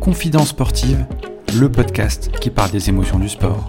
Confidence 0.00 0.50
sportive, 0.50 1.06
le 1.58 1.70
podcast 1.72 2.30
qui 2.40 2.50
parle 2.50 2.70
des 2.70 2.90
émotions 2.90 3.18
du 3.18 3.28
sport. 3.28 3.66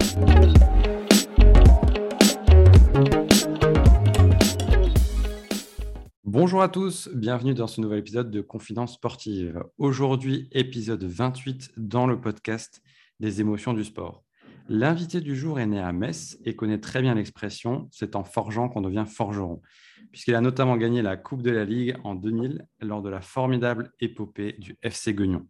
Bonjour 6.24 6.62
à 6.62 6.68
tous, 6.68 7.08
bienvenue 7.14 7.54
dans 7.54 7.66
ce 7.66 7.80
nouvel 7.80 8.00
épisode 8.00 8.30
de 8.30 8.42
Confidence 8.42 8.94
sportive. 8.94 9.64
Aujourd'hui, 9.78 10.48
épisode 10.52 11.04
28 11.04 11.70
dans 11.78 12.06
le 12.06 12.20
podcast 12.20 12.82
des 13.18 13.40
émotions 13.40 13.72
du 13.72 13.84
sport. 13.84 14.24
L'invité 14.68 15.20
du 15.20 15.36
jour 15.36 15.58
est 15.58 15.66
né 15.66 15.80
à 15.80 15.92
Metz 15.92 16.38
et 16.44 16.54
connaît 16.54 16.80
très 16.80 17.02
bien 17.02 17.14
l'expression 17.14 17.88
c'est 17.90 18.14
en 18.14 18.24
forgeant 18.24 18.68
qu'on 18.68 18.80
devient 18.82 19.06
forgeron, 19.08 19.60
puisqu'il 20.10 20.34
a 20.34 20.40
notamment 20.40 20.76
gagné 20.76 21.02
la 21.02 21.16
Coupe 21.16 21.42
de 21.42 21.50
la 21.50 21.64
Ligue 21.64 21.96
en 22.04 22.14
2000 22.14 22.66
lors 22.80 23.02
de 23.02 23.08
la 23.08 23.20
formidable 23.20 23.92
épopée 24.00 24.54
du 24.58 24.76
FC 24.82 25.14
Guignon, 25.14 25.46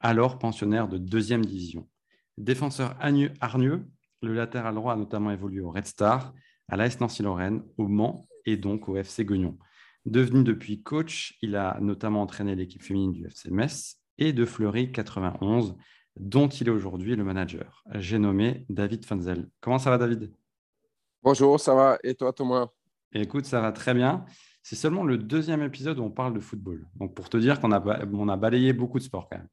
alors 0.00 0.38
pensionnaire 0.38 0.88
de 0.88 0.98
deuxième 0.98 1.44
division. 1.44 1.88
Défenseur 2.38 2.96
hargneux, 3.40 3.84
le 4.22 4.34
latéral 4.34 4.74
droit 4.74 4.94
a 4.94 4.96
notamment 4.96 5.30
évolué 5.30 5.60
au 5.60 5.70
Red 5.70 5.86
Star, 5.86 6.32
à 6.68 6.76
l'AS 6.76 7.00
Nancy-Lorraine, 7.00 7.62
au 7.76 7.88
Mans 7.88 8.26
et 8.46 8.56
donc 8.56 8.88
au 8.88 8.96
FC 8.96 9.24
Guignon. 9.24 9.58
Devenu 10.04 10.42
depuis 10.42 10.82
coach, 10.82 11.36
il 11.42 11.54
a 11.54 11.78
notamment 11.80 12.22
entraîné 12.22 12.56
l'équipe 12.56 12.82
féminine 12.82 13.12
du 13.12 13.26
FC 13.26 13.50
Metz 13.50 14.00
et 14.18 14.32
de 14.32 14.44
Fleury 14.44 14.90
91, 14.90 15.76
dont 16.16 16.48
il 16.48 16.68
est 16.68 16.72
aujourd'hui 16.72 17.14
le 17.16 17.24
manager. 17.24 17.84
J'ai 17.94 18.18
nommé 18.18 18.66
David 18.68 19.04
Funzel. 19.04 19.48
Comment 19.60 19.78
ça 19.78 19.90
va, 19.90 19.98
David? 19.98 20.32
Bonjour, 21.22 21.60
ça 21.60 21.74
va. 21.74 21.98
Et 22.02 22.14
toi, 22.14 22.32
Thomas? 22.32 22.68
Écoute, 23.14 23.44
ça 23.44 23.60
va 23.60 23.72
très 23.72 23.94
bien. 23.94 24.24
C'est 24.62 24.76
seulement 24.76 25.04
le 25.04 25.18
deuxième 25.18 25.62
épisode 25.62 25.98
où 25.98 26.02
on 26.02 26.10
parle 26.10 26.34
de 26.34 26.40
football. 26.40 26.86
Donc, 26.96 27.14
pour 27.14 27.28
te 27.28 27.36
dire 27.36 27.60
qu'on 27.60 27.72
a, 27.72 28.06
on 28.12 28.28
a 28.28 28.36
balayé 28.36 28.72
beaucoup 28.72 28.98
de 28.98 29.04
sport 29.04 29.28
quand 29.28 29.38
même. 29.38 29.48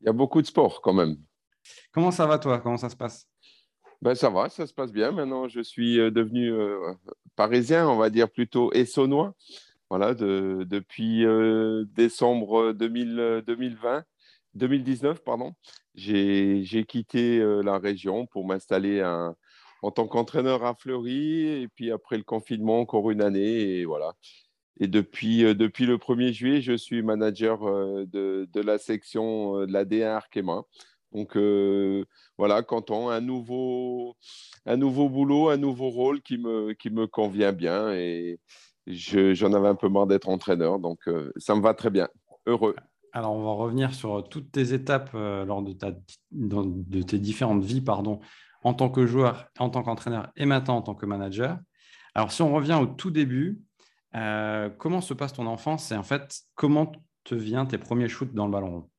Il 0.00 0.06
y 0.06 0.08
a 0.08 0.12
beaucoup 0.12 0.42
de 0.42 0.46
sport 0.46 0.80
quand 0.82 0.92
même. 0.92 1.16
Comment 1.92 2.10
ça 2.10 2.26
va, 2.26 2.38
toi? 2.38 2.58
Comment 2.60 2.76
ça 2.76 2.88
se 2.88 2.96
passe? 2.96 3.28
Ben, 4.02 4.14
Ça 4.14 4.30
va, 4.30 4.48
ça 4.48 4.66
se 4.66 4.74
passe 4.74 4.92
bien. 4.92 5.12
Maintenant, 5.12 5.48
je 5.48 5.60
suis 5.60 5.98
euh, 5.98 6.10
devenu 6.10 6.52
euh, 6.52 6.92
parisien, 7.36 7.88
on 7.88 7.96
va 7.96 8.10
dire 8.10 8.30
plutôt 8.30 8.72
essonnois. 8.72 9.34
Voilà, 9.90 10.14
depuis 10.14 11.24
euh, 11.24 11.86
décembre 11.94 12.72
2020 12.72 14.04
2019, 14.54 15.22
pardon, 15.22 15.54
j'ai 15.94 16.84
quitté 16.86 17.38
euh, 17.38 17.62
la 17.62 17.78
région 17.78 18.26
pour 18.26 18.46
m'installer 18.46 19.00
en 19.82 19.90
tant 19.90 20.06
qu'entraîneur 20.06 20.64
à 20.64 20.74
Fleury. 20.74 21.62
Et 21.62 21.68
puis 21.68 21.90
après 21.90 22.16
le 22.16 22.24
confinement, 22.24 22.80
encore 22.80 23.10
une 23.10 23.22
année. 23.22 23.78
Et 23.78 23.84
voilà. 23.84 24.12
Et 24.80 24.86
depuis, 24.88 25.44
euh, 25.44 25.54
le 25.54 25.68
1er 25.68 26.32
juillet, 26.32 26.60
je 26.62 26.76
suis 26.76 27.02
manager 27.02 27.64
euh, 27.64 28.04
de, 28.06 28.48
de 28.52 28.60
la 28.60 28.78
section 28.78 29.66
de 29.66 29.72
la 29.72 29.84
D1 29.84 30.06
Arkema. 30.06 30.62
Donc 31.12 31.38
voilà, 32.36 32.62
content, 32.62 33.08
un 33.08 33.22
nouveau, 33.22 34.14
un 34.66 34.76
nouveau 34.76 35.08
boulot, 35.08 35.48
un 35.48 35.56
nouveau 35.56 35.88
rôle 35.88 36.20
qui 36.20 36.36
me, 36.36 37.06
convient 37.06 37.52
bien. 37.52 37.92
Et 37.94 38.38
j'en 38.86 39.54
avais 39.54 39.68
un 39.68 39.74
peu 39.74 39.88
marre 39.88 40.06
d'être 40.06 40.28
entraîneur. 40.28 40.78
Donc 40.78 41.00
ça 41.38 41.54
me 41.54 41.62
va 41.62 41.72
très 41.72 41.88
bien. 41.88 42.08
Heureux. 42.44 42.74
Alors, 43.12 43.32
on 43.32 43.42
va 43.42 43.52
revenir 43.52 43.94
sur 43.94 44.28
toutes 44.28 44.52
tes 44.52 44.74
étapes 44.74 45.10
euh, 45.14 45.44
lors 45.44 45.62
de, 45.62 47.02
tes 47.02 47.18
différentes 47.18 47.64
vies 47.64 47.80
pardon, 47.80 48.20
en 48.62 48.74
tant 48.74 48.90
que 48.90 49.06
joueur, 49.06 49.48
en 49.58 49.70
tant 49.70 49.82
qu'entraîneur 49.82 50.30
et 50.36 50.46
maintenant 50.46 50.76
en 50.76 50.82
tant 50.82 50.94
que 50.94 51.06
manager. 51.06 51.58
Alors, 52.14 52.32
si 52.32 52.42
on 52.42 52.52
revient 52.52 52.78
au 52.80 52.86
tout 52.86 53.10
début, 53.10 53.60
euh, 54.14 54.70
comment 54.78 55.00
se 55.00 55.14
passe 55.14 55.32
ton 55.32 55.46
enfance 55.46 55.92
et 55.92 55.96
en 55.96 56.02
fait, 56.02 56.40
comment 56.54 56.92
te 57.24 57.34
viennent 57.34 57.68
tes 57.68 57.78
premiers 57.78 58.08
shoots 58.08 58.34
dans 58.34 58.46
le 58.46 58.52
ballon 58.52 58.70
rond? 58.70 58.90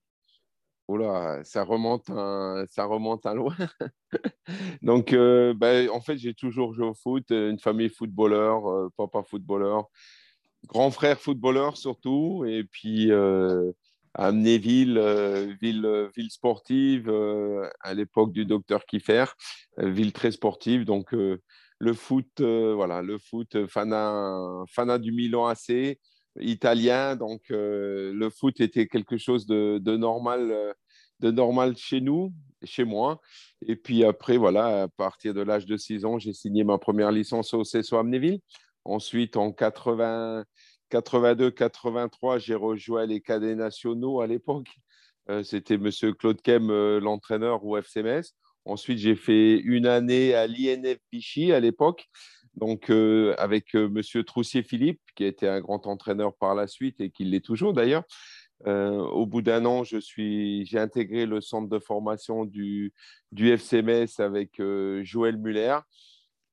Oula, 0.87 1.43
ça 1.43 1.63
remonte, 1.63 2.07
ça 2.07 2.85
remonte 2.85 3.25
à 3.25 3.35
loin. 3.35 3.55
Donc, 4.81 5.13
euh, 5.13 5.53
ben, 5.53 5.87
en 5.89 6.01
fait, 6.01 6.17
j'ai 6.17 6.33
toujours 6.33 6.73
joué 6.73 6.87
au 6.87 6.95
foot, 6.95 7.29
une 7.29 7.59
famille 7.59 7.89
footballeur, 7.89 8.89
papa 8.97 9.21
footballeur, 9.21 9.87
grand 10.67 10.89
frère 10.89 11.19
footballeur 11.19 11.77
surtout, 11.77 12.43
et 12.47 12.63
puis 12.63 13.11
amener 14.13 14.57
ville, 14.57 14.97
euh, 14.97 15.53
ville, 15.61 15.85
euh, 15.85 16.09
ville 16.15 16.31
sportive 16.31 17.09
euh, 17.09 17.69
à 17.81 17.93
l'époque 17.93 18.31
du 18.31 18.45
docteur 18.45 18.85
Kiffer, 18.85 19.25
ville 19.77 20.13
très 20.13 20.31
sportive. 20.31 20.85
Donc 20.85 21.11
le 21.13 21.93
foot, 21.93 22.41
voilà, 22.41 23.01
le 23.01 23.17
foot, 23.17 23.65
fana, 23.67 24.97
du 24.99 25.11
Milan 25.11 25.47
AC, 25.47 25.97
italien. 26.39 27.15
Donc 27.15 27.43
le 27.49 28.29
foot 28.29 28.59
était 28.59 28.87
quelque 28.87 29.17
chose 29.17 29.45
de, 29.45 29.79
de 29.81 29.95
normal, 29.95 30.75
de 31.19 31.31
normal 31.31 31.77
chez 31.77 32.01
nous, 32.01 32.33
chez 32.63 32.83
moi. 32.83 33.21
Et 33.65 33.75
puis 33.75 34.03
après, 34.03 34.37
voilà, 34.37 34.83
à 34.83 34.87
partir 34.89 35.33
de 35.33 35.41
l'âge 35.41 35.65
de 35.65 35.77
6 35.77 36.03
ans, 36.05 36.19
j'ai 36.19 36.33
signé 36.33 36.63
ma 36.63 36.77
première 36.77 37.11
licence 37.11 37.53
au 37.53 37.63
CSO 37.63 37.97
Amnéville. 37.97 38.39
Ensuite, 38.83 39.37
en 39.37 39.51
80, 39.51 40.43
82-83, 40.91 42.39
j'ai 42.39 42.55
rejoint 42.55 43.05
les 43.05 43.21
cadets 43.21 43.55
nationaux 43.55 44.21
à 44.21 44.27
l'époque. 44.27 44.69
Euh, 45.29 45.43
c'était 45.43 45.75
M. 45.75 45.89
Claude 46.17 46.41
Kem, 46.41 46.69
euh, 46.69 46.99
l'entraîneur 46.99 47.63
au 47.63 47.77
FCMS. 47.77 48.33
Ensuite, 48.65 48.97
j'ai 48.97 49.15
fait 49.15 49.57
une 49.57 49.85
année 49.85 50.33
à 50.33 50.47
l'INF 50.47 50.97
Vichy 51.11 51.51
à 51.53 51.59
l'époque, 51.59 52.07
donc 52.55 52.89
euh, 52.89 53.35
avec 53.37 53.73
M. 53.73 54.01
Troussier-Philippe, 54.25 55.01
qui 55.15 55.23
était 55.23 55.47
un 55.47 55.61
grand 55.61 55.87
entraîneur 55.87 56.35
par 56.35 56.55
la 56.55 56.67
suite 56.67 56.99
et 56.99 57.09
qui 57.09 57.25
l'est 57.25 57.45
toujours 57.45 57.73
d'ailleurs. 57.73 58.03
au 58.65 59.25
bout 59.25 59.41
d'un 59.41 59.65
an, 59.65 59.83
j'ai 59.83 60.67
intégré 60.73 61.25
le 61.25 61.41
centre 61.41 61.69
de 61.69 61.79
formation 61.79 62.45
du, 62.45 62.93
du 63.31 63.49
FCMS 63.49 64.19
avec 64.19 64.61
Joël 65.03 65.37
Muller. 65.37 65.77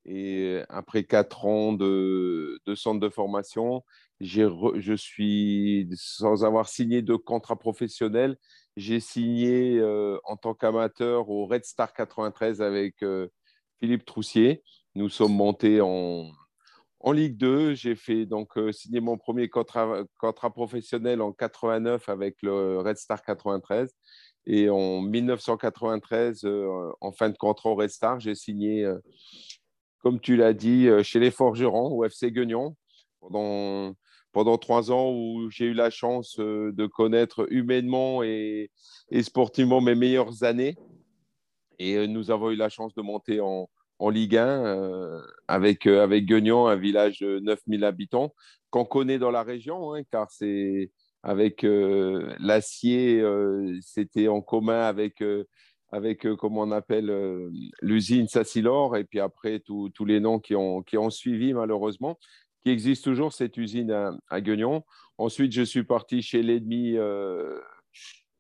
Et 0.09 0.63
après 0.69 1.03
quatre 1.05 1.47
ans 1.47 1.73
de, 1.73 2.61
centre 2.77 3.01
de 3.01 3.09
formation, 3.09 3.85
je 4.21 4.95
suis, 4.97 5.89
sans 5.95 6.45
avoir 6.45 6.69
signé 6.69 7.03
de 7.03 7.17
contrat 7.17 7.57
professionnel, 7.57 8.37
j'ai 8.77 9.01
signé 9.01 9.79
euh, 9.79 10.19
en 10.25 10.37
tant 10.37 10.55
qu'amateur 10.55 11.29
au 11.29 11.47
Red 11.47 11.65
Star 11.65 11.93
93 11.93 12.63
avec 12.63 13.03
euh, 13.03 13.29
Philippe 13.81 14.05
Troussier. 14.05 14.63
Nous 14.95 15.09
sommes 15.09 15.35
montés 15.35 15.81
en, 15.81 16.31
en 17.01 17.13
Ligue 17.13 17.37
2. 17.37 17.75
J'ai 17.75 17.97
fait 17.97 18.27
donc 18.27 18.57
euh, 18.59 18.71
signer 18.71 19.01
mon 19.01 19.17
premier 19.19 19.49
contrat, 19.49 20.05
contrat 20.21 20.53
professionnel 20.53 21.21
en 21.21 21.33
89 21.33 22.09
avec 22.09 22.37
le 22.43 22.79
Red 22.79 22.99
Star 22.99 23.23
93. 23.23 23.91
Et 24.49 24.71
en 24.71 25.01
1993, 25.01 26.47
en 27.01 27.11
fin 27.11 27.31
de 27.31 27.37
contrat 27.37 27.71
au 27.71 27.75
Red 27.75 27.91
Star, 27.91 28.21
j'ai 28.21 28.37
signé, 28.37 28.89
comme 29.99 30.21
tu 30.21 30.37
l'as 30.37 30.53
dit, 30.53 30.89
chez 31.03 31.19
les 31.19 31.31
Forgerons, 31.31 31.93
au 31.93 32.05
FC 32.05 32.31
Guignon, 32.31 32.77
pendant 33.21 33.95
pendant 34.37 34.59
trois 34.59 34.93
ans 34.93 35.13
où 35.13 35.49
j'ai 35.51 35.65
eu 35.65 35.73
la 35.73 35.89
chance 35.89 36.39
euh, 36.41 36.71
de 36.71 36.85
connaître 36.85 37.51
humainement 37.51 38.23
et, 38.23 38.71
sportivement 39.23 39.81
mes 39.81 39.95
meilleures 39.95 40.45
années. 40.45 40.77
Et 41.79 41.97
euh, 41.97 42.07
nous 42.07 42.31
avons 42.31 42.51
eu 42.51 42.55
la 42.55 42.69
chance 42.69 42.95
de 42.95 43.01
monter 43.01 43.41
en, 43.41 43.67
Ligue 44.11 44.37
1 44.37 44.47
euh, 44.47 45.23
avec, 45.49 45.87
avec 45.87 46.27
Guignon, 46.27 46.67
un 46.67 46.77
village 46.77 47.21
de 47.21 47.39
9000 47.39 47.83
habitants 47.83 48.35
qu'on 48.69 48.85
connaît 48.85 49.19
dans 49.19 49.31
la 49.31 49.43
région, 49.43 49.95
hein, 49.95 50.03
car 50.13 50.31
c'est 50.31 50.91
avec 51.23 51.67
l'acier, 52.39 53.25
c'était 53.81 54.29
en 54.29 54.43
commun 54.43 54.83
avec, 54.83 55.25
avec 55.93 56.27
comment 56.37 56.63
on 56.63 56.73
appelle, 56.73 57.13
l'usine 57.81 58.29
Sassilor, 58.29 58.97
et 58.97 59.05
puis 59.05 59.21
après 59.21 59.61
tous 59.61 60.05
les 60.05 60.21
noms 60.21 60.41
qui 60.41 60.57
ont, 60.57 60.83
qui 60.83 60.99
ont 60.99 61.11
suivi 61.11 61.55
malheureusement 61.55 62.19
qui 62.67 62.73
existe 62.73 63.05
toujours, 63.05 63.33
cette 63.33 63.57
usine 63.59 63.93
à, 64.29 64.41
Guignon. 64.41 64.83
Ensuite, 65.19 65.53
je 65.53 65.63
suis 65.63 65.85
parti 65.85 66.21
chez 66.21 66.43
l'ennemi, 66.43 66.97
euh, 66.97 67.61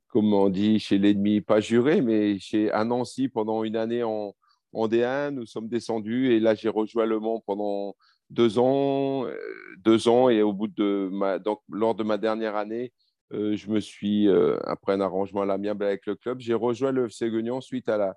comme 0.08 0.34
on 0.34 0.48
dit, 0.48 0.80
chez 0.80 0.98
l'ennemi 0.98 1.40
pas 1.40 1.60
juré, 1.60 2.00
mais 2.00 2.36
chez 2.40 2.68
à 2.72 2.84
pendant 3.32 3.62
une 3.62 3.76
année 3.76 4.02
en, 4.02 4.34
en 4.72 4.88
D1. 4.88 5.30
Nous 5.30 5.46
sommes 5.46 5.68
descendus 5.68 6.32
et 6.32 6.40
là, 6.40 6.56
j'ai 6.56 6.68
rejoint 6.68 7.06
Le 7.06 7.20
Mans 7.20 7.40
pendant 7.46 7.94
deux 8.28 8.58
ans, 8.58 9.26
euh, 9.26 9.36
deux 9.78 10.08
ans 10.08 10.28
et 10.28 10.42
au 10.42 10.52
bout 10.52 10.66
de 10.66 11.08
ma, 11.12 11.38
donc, 11.38 11.60
lors 11.70 11.94
de 11.94 12.02
ma 12.02 12.18
dernière 12.18 12.56
année, 12.56 12.92
euh, 13.32 13.56
je 13.56 13.70
me 13.70 13.80
suis, 13.80 14.28
après 14.64 14.92
un 14.92 15.00
arrangement 15.00 15.42
à 15.42 15.46
l'amiable 15.46 15.84
avec 15.84 16.06
le 16.06 16.14
club, 16.14 16.40
j'ai 16.40 16.54
rejoint 16.54 16.92
le 16.92 17.06
FC 17.06 17.30
Guignon 17.30 17.60
suite 17.60 17.88
à 17.88 17.96
la 17.96 18.16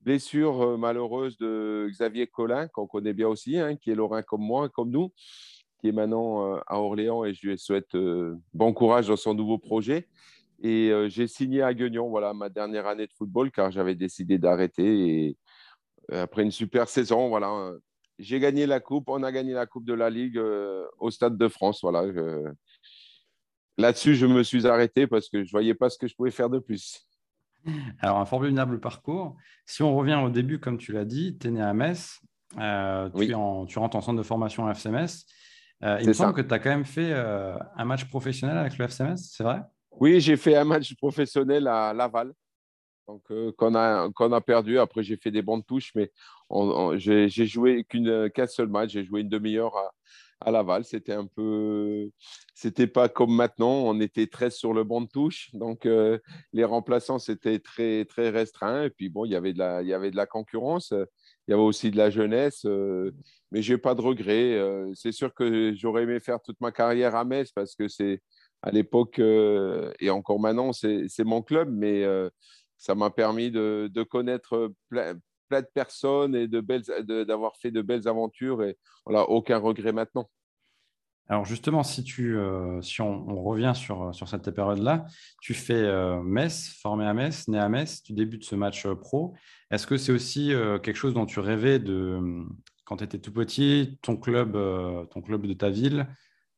blessure 0.00 0.78
malheureuse 0.78 1.36
de 1.38 1.88
Xavier 1.90 2.26
Collin, 2.26 2.68
qu'on 2.68 2.86
connaît 2.86 3.12
bien 3.12 3.28
aussi, 3.28 3.58
hein, 3.58 3.76
qui 3.76 3.90
est 3.90 3.94
lorrain 3.94 4.22
comme 4.22 4.42
moi, 4.42 4.68
comme 4.68 4.90
nous, 4.90 5.12
qui 5.80 5.88
est 5.88 5.92
maintenant 5.92 6.54
euh, 6.54 6.60
à 6.66 6.78
Orléans 6.78 7.24
et 7.24 7.34
je 7.34 7.48
lui 7.48 7.58
souhaite 7.58 7.94
euh, 7.94 8.36
bon 8.52 8.72
courage 8.72 9.08
dans 9.08 9.16
son 9.16 9.34
nouveau 9.34 9.58
projet. 9.58 10.08
Et 10.62 10.90
euh, 10.90 11.08
j'ai 11.08 11.26
signé 11.26 11.62
à 11.62 11.72
Guignon, 11.72 12.10
voilà, 12.10 12.34
ma 12.34 12.50
dernière 12.50 12.86
année 12.86 13.06
de 13.06 13.12
football, 13.12 13.50
car 13.50 13.70
j'avais 13.70 13.94
décidé 13.94 14.38
d'arrêter. 14.38 15.26
Et 15.26 15.36
après 16.12 16.42
une 16.42 16.50
super 16.50 16.88
saison, 16.88 17.28
voilà, 17.28 17.72
j'ai 18.18 18.40
gagné 18.40 18.66
la 18.66 18.80
coupe. 18.80 19.08
On 19.08 19.22
a 19.22 19.32
gagné 19.32 19.52
la 19.54 19.66
coupe 19.66 19.86
de 19.86 19.94
la 19.94 20.10
Ligue 20.10 20.38
au 20.98 21.10
Stade 21.10 21.38
de 21.38 21.48
France. 21.48 21.80
Voilà. 21.82 22.04
Là-dessus, 23.78 24.14
je 24.14 24.26
me 24.26 24.42
suis 24.42 24.66
arrêté 24.66 25.06
parce 25.06 25.28
que 25.28 25.38
je 25.38 25.48
ne 25.48 25.50
voyais 25.50 25.74
pas 25.74 25.90
ce 25.90 25.98
que 25.98 26.06
je 26.06 26.14
pouvais 26.14 26.30
faire 26.30 26.50
de 26.50 26.58
plus. 26.58 27.06
Alors, 28.00 28.18
un 28.18 28.26
formidable 28.26 28.80
parcours. 28.80 29.36
Si 29.66 29.82
on 29.82 29.96
revient 29.96 30.20
au 30.22 30.30
début, 30.30 30.58
comme 30.58 30.78
tu 30.78 30.92
l'as 30.92 31.04
dit, 31.04 31.36
tu 31.38 31.48
es 31.48 31.50
né 31.50 31.62
à 31.62 31.72
Metz. 31.74 32.20
tu, 32.52 32.58
en, 33.34 33.66
tu, 33.66 33.78
rentres 33.78 33.96
en 33.96 34.00
centre 34.00 34.18
de 34.18 34.22
formation 34.22 34.66
à 34.66 34.72
FCMS. 34.74 35.24
il 35.82 36.08
me 36.08 36.12
semble 36.12 36.34
que 36.34 36.40
tu 36.40 36.52
as 36.52 36.58
quand 36.58 36.70
même 36.70 36.84
fait 36.84 37.12
un 37.12 37.84
match 37.84 38.04
professionnel 38.06 38.58
avec 38.58 38.78
le 38.78 38.86
FCMS, 38.86 39.16
c'est 39.16 39.44
vrai? 39.44 39.60
Oui, 39.92 40.20
j'ai 40.20 40.36
fait 40.36 40.56
un 40.56 40.64
match 40.64 40.94
professionnel 40.94 41.66
à 41.66 41.92
Laval. 41.92 42.32
Donc, 43.10 43.22
euh, 43.32 43.52
qu'on 43.56 43.74
a, 43.74 44.08
qu'on 44.12 44.32
a 44.32 44.40
perdu. 44.40 44.78
Après, 44.78 45.02
j'ai 45.02 45.16
fait 45.16 45.32
des 45.32 45.42
bandes 45.42 45.66
touches, 45.66 45.92
mais 45.96 46.12
j'ai, 46.96 47.28
joué 47.28 47.84
qu'une, 47.84 48.30
qu'un 48.30 48.46
seul 48.46 48.68
match. 48.68 48.90
J'ai 48.92 49.04
joué 49.04 49.22
une 49.22 49.28
demi-heure 49.28 49.76
à, 49.76 49.90
à 50.40 50.50
Laval. 50.50 50.84
C'était 50.84 51.12
un 51.12 51.26
peu. 51.26 52.10
C'était 52.54 52.86
pas 52.86 53.08
comme 53.08 53.34
maintenant. 53.34 53.84
On 53.84 54.00
était 54.00 54.26
très 54.26 54.50
sur 54.50 54.72
le 54.72 54.84
banc 54.84 55.00
de 55.00 55.08
touche. 55.08 55.50
Donc, 55.54 55.86
euh, 55.86 56.18
les 56.52 56.64
remplaçants, 56.64 57.18
c'était 57.18 57.58
très, 57.58 58.04
très 58.04 58.30
restreint. 58.30 58.84
Et 58.84 58.90
puis, 58.90 59.08
bon, 59.08 59.24
il 59.24 59.32
y 59.32 59.36
avait 59.36 59.52
de 59.52 59.58
la, 59.58 59.82
il 59.82 59.88
y 59.88 59.94
avait 59.94 60.10
de 60.10 60.16
la 60.16 60.26
concurrence. 60.26 60.92
Il 60.92 61.50
y 61.50 61.54
avait 61.54 61.62
aussi 61.62 61.90
de 61.90 61.96
la 61.96 62.10
jeunesse. 62.10 62.62
Euh, 62.64 63.12
mais 63.50 63.62
j'ai 63.62 63.78
pas 63.78 63.94
de 63.94 64.00
regrets. 64.00 64.58
c'est 64.94 65.12
sûr 65.12 65.34
que 65.34 65.74
j'aurais 65.74 66.04
aimé 66.04 66.20
faire 66.20 66.40
toute 66.40 66.60
ma 66.60 66.72
carrière 66.72 67.14
à 67.16 67.24
Metz 67.24 67.52
parce 67.52 67.74
que 67.74 67.88
c'est. 67.88 68.20
À 68.62 68.70
l'époque, 68.70 69.18
et 69.18 70.10
encore 70.10 70.38
maintenant, 70.38 70.74
c'est, 70.74 71.06
c'est 71.08 71.24
mon 71.24 71.40
club, 71.40 71.70
mais 71.72 72.04
ça 72.80 72.94
m'a 72.94 73.10
permis 73.10 73.50
de, 73.50 74.02
connaître 74.02 74.72
plein, 74.88 75.14
de 75.50 75.68
personnes 75.74 76.34
et 76.34 76.48
d'avoir 76.48 77.56
fait 77.56 77.70
de 77.70 77.82
belles 77.82 78.06
aventures 78.08 78.62
et 78.62 78.78
voilà, 79.04 79.28
aucun 79.28 79.58
regret 79.58 79.92
maintenant. 79.92 80.28
Alors 81.30 81.44
justement, 81.44 81.84
si, 81.84 82.02
tu, 82.02 82.36
euh, 82.36 82.82
si 82.82 83.00
on, 83.02 83.40
revient 83.40 83.72
sur, 83.76 84.12
sur 84.12 84.28
cette 84.28 84.50
période-là, 84.50 85.06
tu 85.40 85.54
fais 85.54 85.74
euh, 85.74 86.20
Metz, 86.20 86.76
formé 86.82 87.06
à 87.06 87.14
Metz, 87.14 87.46
né 87.46 87.56
à 87.56 87.68
Metz, 87.68 88.02
tu 88.02 88.12
débutes 88.12 88.44
ce 88.44 88.56
match 88.56 88.84
euh, 88.84 88.96
pro. 88.96 89.34
Est-ce 89.70 89.86
que 89.86 89.96
c'est 89.96 90.10
aussi 90.10 90.52
quelque 90.82 90.96
chose 90.96 91.14
dont 91.14 91.26
tu 91.26 91.38
rêvais 91.38 91.78
de, 91.78 92.18
quand 92.84 92.96
tu 92.96 93.04
étais 93.04 93.20
tout 93.20 93.32
petit, 93.32 93.96
ton 94.02 94.16
club, 94.16 94.58
ton 95.10 95.22
club 95.22 95.46
de 95.46 95.52
ta 95.52 95.70
ville, 95.70 96.08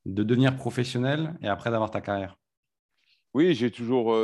de 0.07 0.23
devenir 0.23 0.57
professionnel 0.57 1.37
et 1.43 1.49
après 1.49 1.71
d'avoir 1.71 1.91
ta 1.91 2.01
carrière? 2.01 2.39
Oui, 3.35 3.55
j'ai 3.55 3.71
toujours 3.71 4.17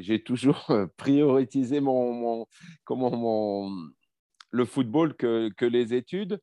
j'ai 0.00 0.22
toujours 0.22 0.64
euh, 0.70 0.86
prioritisé 0.96 1.80
mon, 1.80 2.46
comment, 2.84 3.70
le 4.50 4.64
football 4.64 5.14
que, 5.14 5.64
les 5.64 5.94
études. 5.94 6.40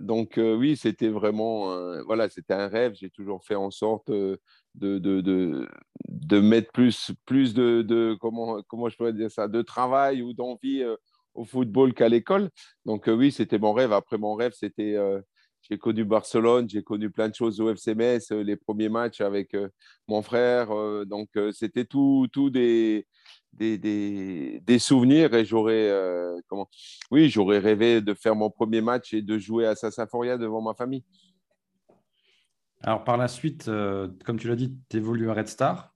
Donc 0.00 0.38
euh, 0.38 0.54
oui, 0.54 0.76
c'était 0.76 1.08
vraiment 1.08 1.66
voilà, 2.04 2.28
c'était 2.28 2.54
un 2.54 2.68
rêve. 2.68 2.94
J'ai 2.94 3.10
toujours 3.10 3.44
fait 3.44 3.54
en 3.54 3.70
sorte 3.70 4.10
euh, 4.10 4.36
de, 4.74 6.40
mettre 6.40 6.70
plus, 6.72 7.10
plus 7.24 7.54
de, 7.54 8.16
comment, 8.20 8.62
comment 8.68 8.88
je 8.88 8.96
pourrais 8.96 9.12
dire 9.12 9.30
ça 9.30 9.48
de 9.48 9.62
travail 9.62 10.22
ou 10.22 10.34
d'envie 10.34 10.84
au 11.34 11.44
football 11.44 11.94
qu'à 11.94 12.08
l'école. 12.08 12.50
Donc 12.84 13.06
oui, 13.08 13.32
c'était 13.32 13.58
mon 13.58 13.72
rêve. 13.72 13.92
Après 13.92 14.18
mon 14.18 14.34
rêve, 14.34 14.52
c'était 14.54 14.96
j'ai 15.70 15.78
connu 15.78 16.04
Barcelone, 16.04 16.68
j'ai 16.68 16.82
connu 16.82 17.10
plein 17.10 17.28
de 17.28 17.34
choses 17.34 17.60
au 17.60 17.68
FCMS, 17.74 18.32
euh, 18.32 18.42
les 18.42 18.56
premiers 18.56 18.88
matchs 18.88 19.20
avec 19.20 19.54
euh, 19.54 19.68
mon 20.06 20.22
frère. 20.22 20.70
Euh, 20.72 21.04
donc, 21.04 21.28
c'était 21.52 21.84
tout, 21.84 22.26
tout 22.32 22.48
des, 22.48 23.06
des, 23.52 24.60
des, 24.64 24.78
souvenirs 24.78 25.34
et 25.34 25.44
j'aurais 25.44 25.92
comment 26.46 26.68
oui 27.10 27.28
j'aurais 27.28 27.58
rêvé 27.58 28.00
de 28.00 28.14
faire 28.14 28.36
mon 28.36 28.50
premier 28.50 28.80
match 28.80 29.12
et 29.12 29.22
de 29.22 29.38
jouer 29.38 29.66
à 29.66 29.74
Saint-Symphorien 29.74 30.38
devant 30.38 30.62
ma 30.62 30.74
famille. 30.74 31.04
Alors 32.82 33.02
par 33.02 33.16
la 33.16 33.26
suite, 33.26 33.64
comme 33.66 34.38
tu 34.38 34.48
l'as 34.48 34.54
dit, 34.54 34.76
tu 34.88 34.98
évolues 34.98 35.28
à 35.28 35.34
Red 35.34 35.48
Star, 35.48 35.92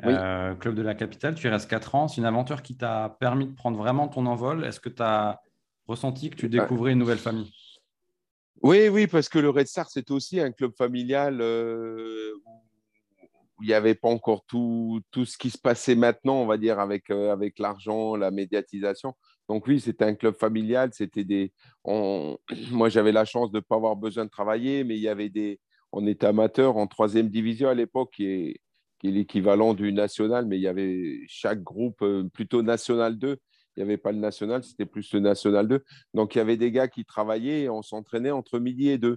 club 0.00 0.74
de 0.74 0.82
la 0.82 0.94
capitale. 0.94 1.34
Tu 1.34 1.46
y 1.46 1.50
restes 1.50 1.70
4 1.70 1.94
ans. 1.94 2.08
C'est 2.08 2.20
une 2.20 2.26
aventure 2.26 2.62
qui 2.62 2.76
t'a 2.76 3.16
permis 3.20 3.46
de 3.46 3.54
prendre 3.54 3.78
vraiment 3.78 4.08
ton 4.08 4.26
envol. 4.26 4.64
Est-ce 4.64 4.80
que 4.80 4.90
tu 4.90 5.02
as 5.02 5.40
ressenti 5.86 6.28
que 6.28 6.36
tu 6.36 6.50
découvrais 6.50 6.92
une 6.92 6.98
nouvelle 6.98 7.18
famille? 7.18 7.50
Oui, 8.62 8.88
oui, 8.88 9.06
parce 9.06 9.28
que 9.28 9.38
le 9.38 9.50
Red 9.50 9.66
Star, 9.66 9.88
c'est 9.90 10.10
aussi 10.10 10.40
un 10.40 10.52
club 10.52 10.72
familial 10.76 11.40
euh, 11.40 12.32
où 13.58 13.62
il 13.62 13.66
n'y 13.66 13.74
avait 13.74 13.94
pas 13.94 14.08
encore 14.08 14.44
tout, 14.46 15.00
tout, 15.10 15.24
ce 15.24 15.36
qui 15.36 15.50
se 15.50 15.58
passait 15.58 15.94
maintenant, 15.94 16.36
on 16.36 16.46
va 16.46 16.56
dire, 16.58 16.78
avec, 16.78 17.10
euh, 17.10 17.32
avec 17.32 17.58
l'argent, 17.58 18.16
la 18.16 18.30
médiatisation. 18.30 19.14
Donc 19.48 19.66
oui, 19.66 19.80
c'était 19.80 20.04
un 20.04 20.14
club 20.14 20.34
familial. 20.34 20.90
C'était 20.92 21.24
des. 21.24 21.52
Moi, 21.84 22.88
j'avais 22.88 23.12
la 23.12 23.24
chance 23.24 23.50
de 23.50 23.58
ne 23.58 23.60
pas 23.60 23.76
avoir 23.76 23.96
besoin 23.96 24.24
de 24.24 24.30
travailler, 24.30 24.84
mais 24.84 24.96
il 24.96 25.02
y 25.02 25.08
avait 25.08 25.28
des. 25.28 25.60
On 25.92 26.06
était 26.06 26.26
amateur 26.26 26.76
en 26.76 26.86
troisième 26.86 27.28
division 27.28 27.68
à 27.68 27.74
l'époque, 27.74 28.12
qui 28.14 28.26
est, 28.26 28.60
qui 28.98 29.08
est 29.08 29.10
l'équivalent 29.10 29.74
du 29.74 29.92
national, 29.92 30.46
mais 30.46 30.56
il 30.56 30.62
y 30.62 30.68
avait 30.68 31.20
chaque 31.26 31.62
groupe 31.62 32.00
euh, 32.02 32.28
plutôt 32.32 32.62
national 32.62 33.18
2 33.18 33.38
il 33.76 33.80
n'y 33.80 33.84
avait 33.84 33.98
pas 33.98 34.12
le 34.12 34.18
national, 34.18 34.62
c'était 34.62 34.86
plus 34.86 35.12
le 35.12 35.20
national 35.20 35.68
2. 35.68 35.84
Donc, 36.14 36.34
il 36.34 36.38
y 36.38 36.40
avait 36.40 36.56
des 36.56 36.70
gars 36.70 36.88
qui 36.88 37.04
travaillaient 37.04 37.62
et 37.62 37.68
on 37.70 37.82
s'entraînait 37.82 38.30
entre 38.30 38.58
midi 38.58 38.88
et 38.88 38.98
deux. 38.98 39.16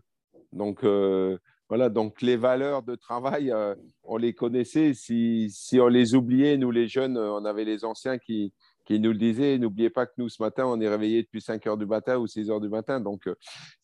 Donc, 0.54 0.84
euh, 0.84 1.38
voilà, 1.68 1.90
donc 1.90 2.22
les 2.22 2.38
valeurs 2.38 2.84
de 2.84 2.96
travail, 2.96 3.52
euh, 3.52 3.75
on 4.04 4.18
les 4.18 4.34
connaissait. 4.34 4.94
Si, 4.94 5.50
si, 5.50 5.80
on 5.80 5.88
les 5.88 6.16
oubliait, 6.16 6.57
nous 6.57 6.72
les 6.72 6.88
jeunes, 6.88 7.18
on 7.18 7.44
avait 7.44 7.66
les 7.66 7.84
anciens 7.84 8.18
qui, 8.18 8.54
qui 8.86 9.00
nous 9.00 9.12
le 9.12 9.18
disaient. 9.18 9.57
N'oubliez 9.57 9.90
pas 9.90 10.06
que 10.06 10.13
nous, 10.18 10.30
ce 10.30 10.42
matin, 10.42 10.66
on 10.68 10.80
est 10.80 10.88
réveillés 10.88 11.24
depuis 11.24 11.42
5 11.42 11.66
heures 11.68 11.78
du 11.78 11.86
matin 11.86 12.18
ou 12.18 12.28
6 12.28 12.50
heures 12.50 12.62
du 12.62 12.69
matin. 12.69 13.00
Donc, 13.02 13.28
euh, 13.28 13.36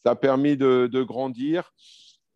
ça 0.04 0.12
a 0.12 0.16
permis 0.16 0.56
de, 0.56 0.88
de 0.92 1.04
grandir 1.04 1.74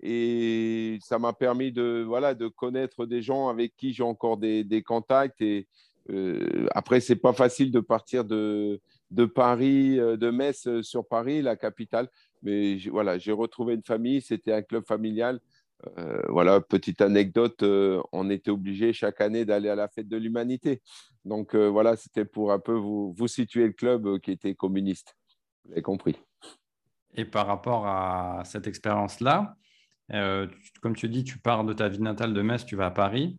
et 0.01 0.97
ça 1.01 1.19
m'a 1.19 1.33
permis 1.33 1.71
de, 1.71 2.03
voilà, 2.05 2.33
de 2.33 2.47
connaître 2.47 3.05
des 3.05 3.21
gens 3.21 3.47
avec 3.47 3.75
qui 3.77 3.93
j'ai 3.93 4.03
encore 4.03 4.37
des, 4.37 4.63
des 4.63 4.83
contacts 4.83 5.41
et, 5.41 5.67
euh, 6.11 6.67
après, 6.73 6.99
c'est 6.99 7.15
pas 7.15 7.33
facile 7.33 7.71
de 7.71 7.79
partir 7.79 8.25
de, 8.25 8.79
de 9.11 9.25
Paris, 9.25 9.99
euh, 9.99 10.17
de 10.17 10.29
Metz 10.29 10.67
euh, 10.67 10.83
sur 10.83 11.07
Paris, 11.07 11.41
la 11.41 11.55
capitale. 11.55 12.09
Mais 12.43 12.77
voilà, 12.89 13.17
j'ai 13.17 13.31
retrouvé 13.31 13.73
une 13.73 13.83
famille. 13.83 14.21
C'était 14.21 14.53
un 14.53 14.61
club 14.61 14.85
familial. 14.85 15.39
voilà, 16.29 16.61
petite 16.61 17.01
anecdote, 17.01 17.63
on 18.11 18.29
était 18.29 18.49
obligé 18.49 18.91
chaque 18.93 19.21
année 19.21 19.45
d'aller 19.45 19.69
à 19.69 19.75
la 19.75 19.87
fête 19.87 20.07
de 20.07 20.17
l'humanité. 20.17 20.81
Donc 21.25 21.55
voilà, 21.55 21.95
c'était 21.95 22.25
pour 22.25 22.51
un 22.51 22.59
peu 22.59 22.73
vous, 22.73 23.13
vous 23.17 23.27
situer 23.27 23.67
le 23.67 23.73
club 23.73 24.19
qui 24.19 24.31
était 24.31 24.55
communiste. 24.55 25.15
Vous 25.63 25.73
avez 25.73 25.81
compris. 25.83 26.15
Et 27.15 27.25
par 27.25 27.45
rapport 27.45 27.85
à 27.85 28.41
cette 28.45 28.67
expérience-là, 28.67 29.55
comme 30.81 30.95
tu 30.95 31.09
dis, 31.09 31.23
tu 31.23 31.37
pars 31.39 31.63
de 31.65 31.73
ta 31.73 31.87
ville 31.87 32.03
natale 32.03 32.33
de 32.33 32.41
Metz, 32.41 32.65
tu 32.65 32.75
vas 32.75 32.87
à 32.87 32.91
Paris. 32.91 33.37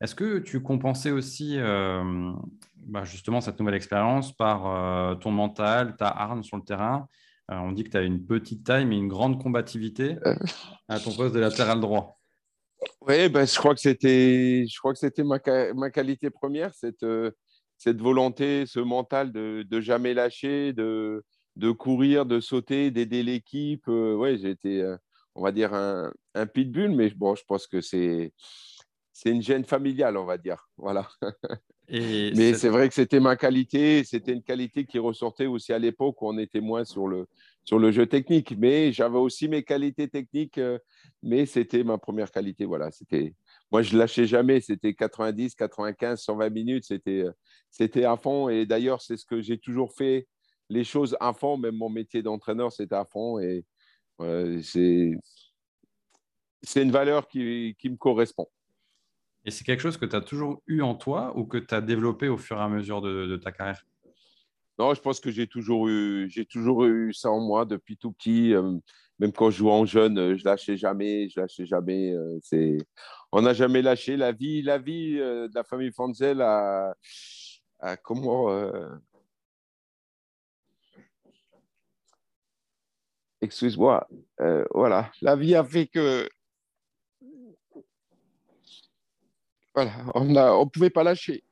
Est-ce 0.00 0.14
que 0.14 0.38
tu 0.38 0.62
compensais 0.62 1.10
aussi 1.10 1.56
euh, 1.58 2.32
bah, 2.76 3.04
justement 3.04 3.42
cette 3.42 3.58
nouvelle 3.60 3.74
expérience 3.74 4.34
par 4.34 4.66
euh, 4.66 5.14
ton 5.16 5.30
mental, 5.30 5.96
ta 5.96 6.08
arme 6.08 6.42
sur 6.42 6.56
le 6.56 6.62
terrain? 6.62 7.06
Euh, 7.50 7.56
On 7.56 7.72
dit 7.72 7.84
que 7.84 7.90
tu 7.90 7.96
as 7.98 8.02
une 8.02 8.24
petite 8.24 8.64
taille, 8.64 8.86
mais 8.86 8.96
une 8.96 9.08
grande 9.08 9.42
combativité 9.42 10.16
à 10.88 10.98
ton 10.98 11.12
poste 11.12 11.34
de 11.34 11.40
latéral 11.40 11.80
droit. 11.80 12.18
Oui, 13.02 13.28
ben, 13.28 13.46
je 13.46 13.58
crois 13.58 13.74
que 13.74 13.80
c'était, 13.80 14.64
je 14.66 14.78
crois 14.78 14.94
que 14.94 14.98
c'était 14.98 15.22
ma, 15.22 15.38
ma, 15.74 15.90
qualité 15.90 16.30
première, 16.30 16.72
cette, 16.72 17.04
cette 17.76 18.00
volonté, 18.00 18.64
ce 18.64 18.80
mental 18.80 19.32
de, 19.32 19.66
de 19.68 19.80
jamais 19.82 20.14
lâcher, 20.14 20.72
de, 20.72 21.22
de 21.56 21.70
courir, 21.72 22.24
de 22.24 22.40
sauter, 22.40 22.90
d'aider 22.90 23.22
l'équipe. 23.22 23.86
oui, 23.86 24.38
j'étais, 24.38 24.82
on 25.34 25.42
va 25.42 25.52
dire, 25.52 25.74
un, 25.74 26.10
un 26.34 26.46
pitbull, 26.46 26.92
mais 26.92 27.10
bon, 27.10 27.34
je 27.34 27.44
pense 27.46 27.66
que 27.66 27.82
c'est 27.82 28.32
c'est 29.22 29.28
une 29.28 29.42
gêne 29.42 29.66
familiale, 29.66 30.16
on 30.16 30.24
va 30.24 30.38
dire. 30.38 30.66
Voilà. 30.78 31.06
Mais 31.90 32.54
c'est 32.54 32.70
vrai 32.70 32.88
que 32.88 32.94
c'était 32.94 33.20
ma 33.20 33.36
qualité. 33.36 34.02
C'était 34.02 34.32
une 34.32 34.42
qualité 34.42 34.86
qui 34.86 34.98
ressortait 34.98 35.44
aussi 35.44 35.74
à 35.74 35.78
l'époque 35.78 36.22
où 36.22 36.28
on 36.28 36.38
était 36.38 36.62
moins 36.62 36.86
sur 36.86 37.06
le, 37.06 37.28
sur 37.62 37.78
le 37.78 37.92
jeu 37.92 38.06
technique. 38.06 38.54
Mais 38.56 38.92
j'avais 38.92 39.18
aussi 39.18 39.46
mes 39.46 39.62
qualités 39.62 40.08
techniques, 40.08 40.56
euh, 40.56 40.78
mais 41.22 41.44
c'était 41.44 41.84
ma 41.84 41.98
première 41.98 42.30
qualité. 42.30 42.64
Voilà, 42.64 42.90
c'était. 42.92 43.34
Moi, 43.70 43.82
je 43.82 43.94
lâchais 43.98 44.24
jamais. 44.24 44.62
C'était 44.62 44.94
90, 44.94 45.54
95, 45.54 46.18
120 46.22 46.48
minutes. 46.48 46.84
C'était, 46.86 47.24
euh, 47.24 47.32
c'était 47.70 48.06
à 48.06 48.16
fond. 48.16 48.48
Et 48.48 48.64
d'ailleurs, 48.64 49.02
c'est 49.02 49.18
ce 49.18 49.26
que 49.26 49.42
j'ai 49.42 49.58
toujours 49.58 49.92
fait. 49.92 50.28
Les 50.70 50.84
choses 50.84 51.14
à 51.20 51.34
fond, 51.34 51.58
même 51.58 51.76
mon 51.76 51.90
métier 51.90 52.22
d'entraîneur, 52.22 52.72
c'était 52.72 52.94
à 52.94 53.04
fond. 53.04 53.38
Et 53.38 53.66
c'est, 54.62 55.12
c'est 56.62 56.82
une 56.82 56.90
valeur 56.90 57.28
qui, 57.28 57.76
qui 57.78 57.90
me 57.90 57.96
correspond. 57.96 58.46
Et 59.44 59.50
c'est 59.50 59.64
quelque 59.64 59.80
chose 59.80 59.96
que 59.96 60.04
tu 60.04 60.16
as 60.16 60.20
toujours 60.20 60.62
eu 60.66 60.82
en 60.82 60.94
toi 60.94 61.32
ou 61.36 61.44
que 61.46 61.56
tu 61.56 61.74
as 61.74 61.80
développé 61.80 62.28
au 62.28 62.36
fur 62.36 62.58
et 62.58 62.60
à 62.62 62.68
mesure 62.68 63.00
de, 63.00 63.36
ta 63.36 63.52
carrière? 63.52 63.82
Non, 64.78 64.94
je 64.94 65.00
pense 65.00 65.20
que 65.20 65.30
j'ai 65.30 65.46
toujours, 65.46 65.88
eu, 65.88 66.30
toujours 66.50 66.84
eu 66.84 67.12
ça 67.12 67.30
en 67.30 67.40
moi 67.40 67.64
depuis 67.64 67.96
tout 67.96 68.12
petit. 68.12 68.54
Euh, 68.54 68.76
même 69.18 69.32
quand 69.32 69.50
je 69.50 69.58
jouais 69.58 69.72
en 69.72 69.84
jeune, 69.84 70.18
euh, 70.18 70.36
je 70.36 70.44
lâchais 70.44 70.76
jamais, 70.76 71.28
je 71.28 71.40
lâchais 71.40 71.66
jamais. 71.66 72.12
Euh. 72.14 72.78
On 73.32 73.42
n'a 73.42 73.52
jamais 73.52 73.82
lâché. 73.82 74.16
La 74.16 74.32
vie, 74.32 74.62
la 74.62 74.78
vie 74.78 75.16
de 75.16 75.54
la 75.54 75.64
famille 75.64 75.92
Fanzel 75.92 76.40
a, 76.42 76.94
comment 78.02 78.48
excuse-moi, 83.42 84.06
voilà, 84.74 85.10
la 85.22 85.36
vie 85.36 85.54
a 85.54 85.64
fait 85.64 85.86
que 85.86 86.28
voilà, 89.74 89.92
on 90.14 90.24
ne 90.24 90.40
on 90.40 90.66
pouvait 90.68 90.90
pas 90.90 91.02
lâcher. 91.02 91.44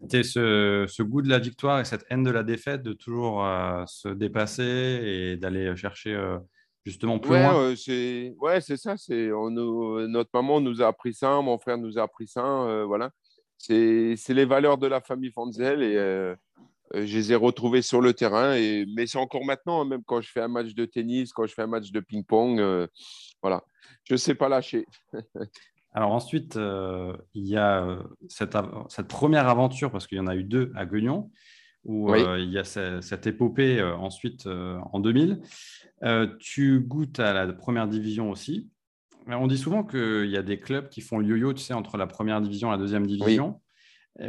C'était 0.00 0.22
ce, 0.22 1.02
goût 1.02 1.20
de 1.22 1.28
la 1.28 1.38
victoire 1.38 1.80
et 1.80 1.84
cette 1.84 2.06
haine 2.08 2.24
de 2.24 2.30
la 2.30 2.42
défaite 2.42 2.82
de 2.82 2.92
toujours 2.92 3.44
euh, 3.44 3.84
se 3.86 4.08
dépasser 4.08 4.62
et 4.62 5.36
d'aller 5.36 5.76
chercher 5.76 6.14
euh, 6.14 6.38
justement 6.86 7.18
plus 7.18 7.32
ouais, 7.32 7.42
loin. 7.42 7.74
c'est 7.76 8.34
ouais, 8.38 8.60
c'est 8.62 8.78
ça. 8.78 8.96
C'est 8.96 9.28
notre 9.28 10.30
maman 10.32 10.60
nous 10.60 10.80
a 10.80 10.86
appris 10.86 11.12
ça, 11.12 11.40
mon 11.42 11.58
frère 11.58 11.76
nous 11.76 11.98
a 11.98 12.02
appris 12.02 12.26
ça. 12.26 12.84
voilà, 12.86 13.10
c'est 13.58 14.16
les 14.28 14.44
valeurs 14.46 14.78
de 14.78 14.86
la 14.86 15.02
famille 15.02 15.32
Fanzel 15.32 15.82
et 15.82 16.34
euh, 16.94 17.06
je 17.06 17.16
les 17.16 17.32
ai 17.32 17.36
retrouvés 17.36 17.82
sur 17.82 18.00
le 18.00 18.12
terrain. 18.12 18.54
Et, 18.54 18.86
mais 18.94 19.06
c'est 19.06 19.18
encore 19.18 19.44
maintenant, 19.44 19.82
hein, 19.82 19.84
même 19.84 20.02
quand 20.04 20.20
je 20.20 20.30
fais 20.30 20.40
un 20.40 20.48
match 20.48 20.74
de 20.74 20.84
tennis, 20.84 21.32
quand 21.32 21.46
je 21.46 21.54
fais 21.54 21.62
un 21.62 21.66
match 21.66 21.90
de 21.90 22.00
ping-pong, 22.00 22.60
euh, 22.60 22.86
voilà, 23.42 23.62
je 24.04 24.14
ne 24.14 24.18
sais 24.18 24.34
pas 24.34 24.48
lâcher. 24.48 24.86
Alors 25.92 26.12
ensuite, 26.12 26.56
euh, 26.56 27.16
il 27.34 27.46
y 27.46 27.56
a 27.56 27.98
cette, 28.28 28.56
cette, 28.88 29.08
première 29.08 29.48
aventure, 29.48 29.90
parce 29.90 30.06
qu'il 30.06 30.18
y 30.18 30.20
en 30.20 30.26
a 30.26 30.36
eu 30.36 30.44
deux 30.44 30.72
à 30.76 30.86
Guignon, 30.86 31.30
où 31.84 32.14
il 32.14 32.50
y 32.50 32.58
a 32.58 32.64
cette, 32.64 33.26
épopée 33.26 33.82
ensuite 33.82 34.46
en 34.46 35.00
2000. 35.00 35.40
tu 36.38 36.80
goûtes 36.80 37.18
à 37.18 37.32
la 37.32 37.52
première 37.52 37.88
division 37.88 38.30
aussi. 38.30 38.68
On 39.26 39.46
dit 39.46 39.58
souvent 39.58 39.84
qu'il 39.84 40.30
y 40.30 40.36
a 40.36 40.42
des 40.42 40.60
clubs 40.60 40.88
qui 40.88 41.00
font 41.00 41.18
le 41.18 41.26
yo-yo, 41.26 41.52
tu 41.54 41.62
sais, 41.62 41.74
entre 41.74 41.96
la 41.96 42.06
première 42.06 42.40
division 42.40 42.68
et 42.68 42.72
la 42.72 42.78
deuxième 42.78 43.06
division. 43.06 43.60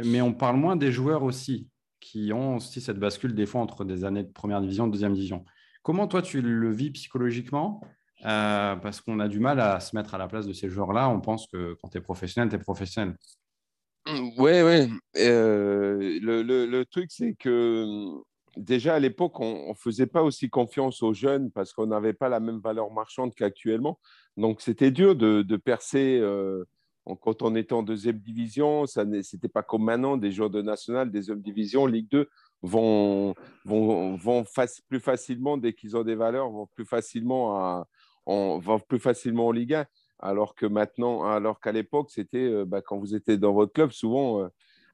Mais 0.04 0.20
on 0.22 0.32
parle 0.32 0.56
moins 0.56 0.76
des 0.76 0.92
joueurs 0.92 1.22
aussi 1.22 1.68
qui 2.02 2.32
ont 2.32 2.56
aussi 2.56 2.80
cette 2.80 2.98
bascule 2.98 3.34
des 3.34 3.46
fois 3.46 3.60
entre 3.60 3.84
des 3.84 4.04
années 4.04 4.24
de 4.24 4.30
première 4.30 4.60
division 4.60 4.84
et 4.84 4.88
de 4.88 4.92
deuxième 4.92 5.14
division. 5.14 5.44
Comment 5.82 6.06
toi, 6.06 6.20
tu 6.20 6.42
le 6.42 6.70
vis 6.70 6.90
psychologiquement? 6.90 7.80
Euh, 8.24 8.76
Parce 8.76 9.00
qu'on 9.00 9.20
a 9.20 9.28
du 9.28 9.40
mal 9.40 9.60
à 9.60 9.80
se 9.80 9.96
mettre 9.96 10.14
à 10.14 10.18
la 10.18 10.28
place 10.28 10.46
de 10.46 10.52
ces 10.52 10.68
joueurs-là. 10.68 11.08
On 11.08 11.20
pense 11.20 11.46
que 11.46 11.74
quand 11.80 11.88
tu 11.88 11.98
es 11.98 12.00
professionnel, 12.00 12.48
tu 12.48 12.56
es 12.56 12.58
professionnel. 12.58 13.16
Oui, 14.06 14.62
oui. 14.62 14.90
Euh, 15.16 16.18
le, 16.20 16.42
le, 16.42 16.84
truc, 16.84 17.10
c'est 17.12 17.34
que 17.34 17.86
déjà 18.56 18.94
à 18.94 18.98
l'époque, 18.98 19.38
on 19.40 19.68
ne 19.70 19.74
faisait 19.74 20.06
pas 20.06 20.22
aussi 20.22 20.50
confiance 20.50 21.02
aux 21.02 21.14
jeunes 21.14 21.50
parce 21.50 21.72
qu'on 21.72 21.86
n'avait 21.86 22.12
pas 22.12 22.28
la 22.28 22.40
même 22.40 22.58
valeur 22.58 22.90
marchande 22.90 23.34
qu'actuellement. 23.34 23.98
Donc, 24.36 24.60
c'était 24.60 24.90
dur 24.90 25.14
de, 25.14 25.42
de 25.42 25.56
percer. 25.56 26.18
Euh, 26.20 26.64
quand 27.20 27.42
on 27.42 27.54
était 27.56 27.72
en 27.72 27.82
deuxième 27.82 28.18
division, 28.18 28.86
ce 28.86 29.00
n'était 29.00 29.48
pas 29.48 29.62
comme 29.62 29.84
maintenant, 29.84 30.16
des 30.16 30.30
joueurs 30.30 30.50
de 30.50 30.62
national, 30.62 31.10
des 31.10 31.30
hommes 31.30 31.40
division, 31.40 31.86
Ligue 31.86 32.08
2 32.10 32.28
vont, 32.62 33.34
vont, 33.64 34.14
vont 34.14 34.44
plus 34.88 35.00
facilement, 35.00 35.56
dès 35.56 35.72
qu'ils 35.72 35.96
ont 35.96 36.04
des 36.04 36.14
valeurs, 36.14 36.48
vont 36.50 36.66
plus 36.66 36.84
facilement, 36.84 37.56
à, 37.56 37.88
en, 38.26 38.58
vont 38.58 38.78
plus 38.80 38.98
facilement 38.98 39.48
en 39.48 39.52
Ligue 39.52 39.74
1. 39.74 39.86
Alors 40.20 40.54
que 40.54 40.66
maintenant, 40.66 41.24
alors 41.24 41.60
qu'à 41.60 41.72
l'époque, 41.72 42.10
c'était 42.10 42.38
euh, 42.38 42.64
bah, 42.64 42.80
quand 42.80 42.98
vous 42.98 43.14
étiez 43.14 43.36
dans 43.36 43.52
votre 43.52 43.72
club, 43.72 43.90
souvent 43.90 44.42
euh, 44.42 44.48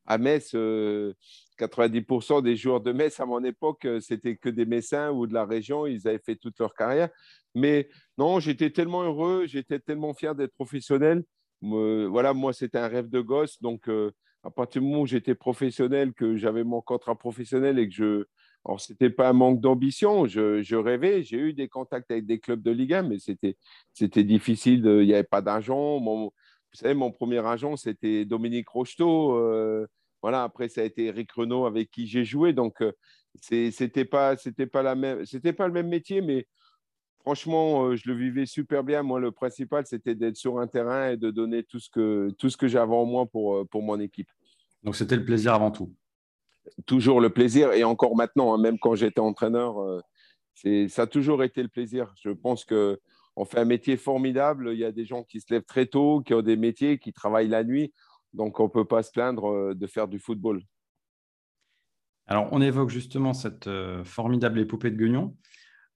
à 0.06 0.16
Metz, 0.16 0.54
90% 0.54 0.54
euh, 0.56 2.40
des 2.40 2.56
joueurs 2.56 2.80
de 2.80 2.92
Metz 2.92 3.20
à 3.20 3.26
mon 3.26 3.44
époque, 3.44 3.87
c'était 4.00 4.37
que 4.37 4.49
des 4.49 4.64
Messins 4.64 5.11
ou 5.11 5.26
de 5.26 5.35
la 5.35 5.44
région, 5.44 5.87
ils 5.87 6.08
avaient 6.08 6.18
fait 6.18 6.37
toute 6.37 6.58
leur 6.58 6.75
carrière. 6.75 7.11
Mais 7.54 7.88
non, 8.16 8.40
j'étais 8.40 8.70
tellement 8.70 9.02
heureux, 9.02 9.44
j'étais 9.47 9.78
tellement 9.78 10.14
fier 10.14 10.35
d'être 10.35 10.54
professionnel 10.54 11.25
voilà, 11.61 12.35
moi, 12.35 12.52
c'était 12.52 12.78
un 12.78 12.88
rêve 12.88 13.08
de 13.08 13.20
gosse. 13.20 13.61
Donc, 13.61 13.88
à 14.42 14.50
partir 14.50 14.82
du 14.82 14.88
moment 14.88 15.02
où 15.02 15.06
j'étais 15.06 15.35
professionnel, 15.35 16.12
que 16.12 16.37
j'avais 16.37 16.64
mon 16.64 16.80
contrat 16.80 17.16
professionnel 17.16 17.78
et 17.78 17.88
que 17.88 17.94
je. 17.94 18.25
Alors, 18.65 18.81
ce 18.81 18.93
n'était 18.93 19.11
pas 19.11 19.29
un 19.29 19.33
manque 19.33 19.61
d'ambition, 19.61 20.27
je, 20.27 20.75
rêvais. 20.75 21.23
J'ai 21.23 21.38
eu 21.38 21.53
des 21.55 21.69
contacts 21.69 22.11
avec 22.11 22.27
des 22.27 22.38
clubs 22.38 22.62
de 22.62 22.71
Ligue 22.71 22.95
1, 22.95 23.03
mais 23.03 23.19
c'était, 23.19 24.25
difficile. 24.25 24.83
Il 24.85 25.07
n'y 25.07 25.15
avait 25.15 25.23
pas 25.23 25.41
d'argent. 25.43 26.00
vous 26.00 26.33
savez, 26.73 26.95
mon 26.95 27.11
premier 27.11 27.45
agent, 27.47 27.77
c'était 27.77 28.25
Dominique 28.25 28.69
Rocheteau. 28.69 29.37
Euh, 29.37 29.87
voilà, 30.23 30.43
après, 30.43 30.69
ça 30.69 30.81
a 30.81 30.85
été 30.85 31.07
Eric 31.07 31.31
Renault 31.33 31.67
avec 31.67 31.91
qui 31.91 32.07
j'ai 32.07 32.25
joué. 32.25 32.53
Donc, 32.53 32.83
euh, 32.83 32.93
ce 33.41 33.71
c'était 33.71 34.05
pas, 34.05 34.37
pas 34.73 34.95
même, 34.95 35.25
c'était 35.25 35.53
pas 35.53 35.67
le 35.67 35.73
même 35.73 35.88
métier, 35.88 36.21
mais 36.21 36.47
franchement, 37.21 37.85
euh, 37.85 37.97
je 37.97 38.09
le 38.09 38.17
vivais 38.17 38.47
super 38.47 38.83
bien. 38.83 39.03
Moi, 39.03 39.21
le 39.21 39.33
principal, 39.33 39.87
c'était 39.87 40.15
d'être 40.15 40.37
sur 40.37 40.59
un 40.59 40.67
terrain 40.67 41.11
et 41.11 41.17
de 41.17 41.31
donner 41.31 41.62
tout 41.62 41.79
ce 41.79 41.91
que, 41.91 42.31
que 42.57 42.69
j'avais 42.69 42.95
en 42.95 43.05
moi 43.05 43.27
pour, 43.27 43.57
euh, 43.57 43.65
pour 43.65 43.83
mon 43.83 44.00
équipe. 44.00 44.31
Donc, 44.83 44.97
c'était 44.97 45.17
le 45.17 45.25
plaisir 45.25 45.55
avant 45.55 45.71
tout. 45.71 45.93
Toujours 46.87 47.21
le 47.21 47.31
plaisir. 47.31 47.73
Et 47.73 47.85
encore 47.85 48.17
maintenant, 48.17 48.55
hein, 48.55 48.59
même 48.59 48.79
quand 48.79 48.95
j'étais 48.95 49.21
entraîneur, 49.21 49.81
euh, 49.81 50.89
ça 50.89 51.03
a 51.03 51.07
toujours 51.07 51.43
été 51.43 51.63
le 51.63 51.69
plaisir. 51.69 52.13
Je 52.21 52.31
pense 52.31 52.65
qu'on 52.65 53.45
fait 53.45 53.59
un 53.59 53.65
métier 53.65 53.97
formidable. 53.97 54.71
Il 54.73 54.79
y 54.79 54.85
a 54.85 54.93
des 54.93 55.05
gens 55.05 55.23
qui 55.23 55.41
se 55.41 55.53
lèvent 55.53 55.65
très 55.65 55.87
tôt, 55.87 56.23
qui 56.25 56.35
ont 56.35 56.43
des 56.43 56.57
métiers, 56.57 56.99
qui 56.99 57.13
travaillent 57.13 57.49
la 57.49 57.65
nuit. 57.65 57.93
Donc, 58.33 58.61
on 58.61 58.65
ne 58.65 58.69
peut 58.69 58.85
pas 58.85 59.03
se 59.03 59.11
plaindre 59.11 59.75
de 59.75 59.87
faire 59.87 60.09
du 60.09 60.19
football. 60.19 60.63
Alors, 62.27 62.49
on 62.53 62.61
évoque 62.61 62.91
justement 62.91 63.33
cette 63.33 63.71
formidable 64.05 64.59
épopée 64.61 64.91
de 64.91 64.97
Guignon. 64.97 65.35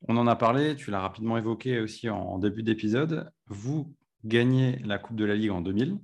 On 0.08 0.16
en 0.16 0.26
a 0.26 0.34
parlé, 0.34 0.74
tu 0.74 0.90
l'as 0.90 1.00
rapidement 1.00 1.38
évoqué 1.38 1.78
aussi 1.78 2.08
en, 2.08 2.38
début 2.38 2.64
d'épisode. 2.64 3.30
Vous 3.46 3.94
gagnez 4.24 4.78
la 4.84 4.98
Coupe 4.98 5.16
de 5.16 5.24
la 5.24 5.36
Ligue 5.36 5.50
en 5.50 5.60
2000. 5.60 5.98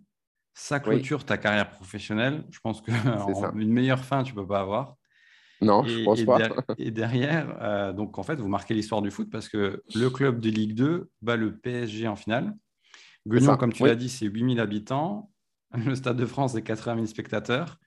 Ça 0.60 0.80
clôture 0.80 1.24
ta 1.24 1.38
carrière 1.38 1.70
professionnelle. 1.70 2.44
Je 2.50 2.58
pense 2.58 2.82
qu'une 2.82 2.92
meilleure 3.72 4.04
fin, 4.04 4.24
tu 4.24 4.32
ne 4.34 4.40
peux 4.40 4.46
pas 4.46 4.58
avoir. 4.58 4.96
Non, 5.60 5.84
je 5.84 6.00
ne 6.00 6.04
pense 6.04 6.22
pas. 6.24 6.38
et 6.78 6.90
derrière, 6.90 7.56
euh, 7.60 7.92
donc 7.92 8.18
en 8.18 8.24
fait, 8.24 8.34
vous 8.34 8.48
marquez 8.48 8.74
l'histoire 8.74 9.00
du 9.00 9.12
foot 9.12 9.30
parce 9.30 9.48
que 9.48 9.84
le 9.94 10.10
club 10.10 10.40
de 10.40 10.50
Ligue 10.50 10.74
2 10.74 11.10
bat 11.22 11.36
le 11.36 11.56
PSG 11.56 12.08
en 12.08 12.16
finale. 12.16 12.56
Guignon, 13.24 13.56
comme 13.56 13.72
tu 13.72 13.86
l'as 13.86 13.94
dit, 13.94 14.08
c'est 14.08 14.26
8000 14.26 14.58
habitants. 14.58 15.30
Le 15.86 15.94
Stade 15.94 16.16
de 16.16 16.26
France, 16.26 16.54
c'est 16.54 16.62
80 16.62 16.94
000 16.94 17.06
spectateurs. 17.06 17.78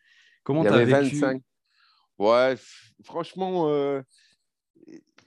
Comment 0.44 0.64
tu 0.64 0.70
as 0.70 0.86
vécu 0.86 1.16
25. 1.18 1.42
Ouais, 2.20 2.56
franchement, 3.04 3.68
euh, 3.70 4.02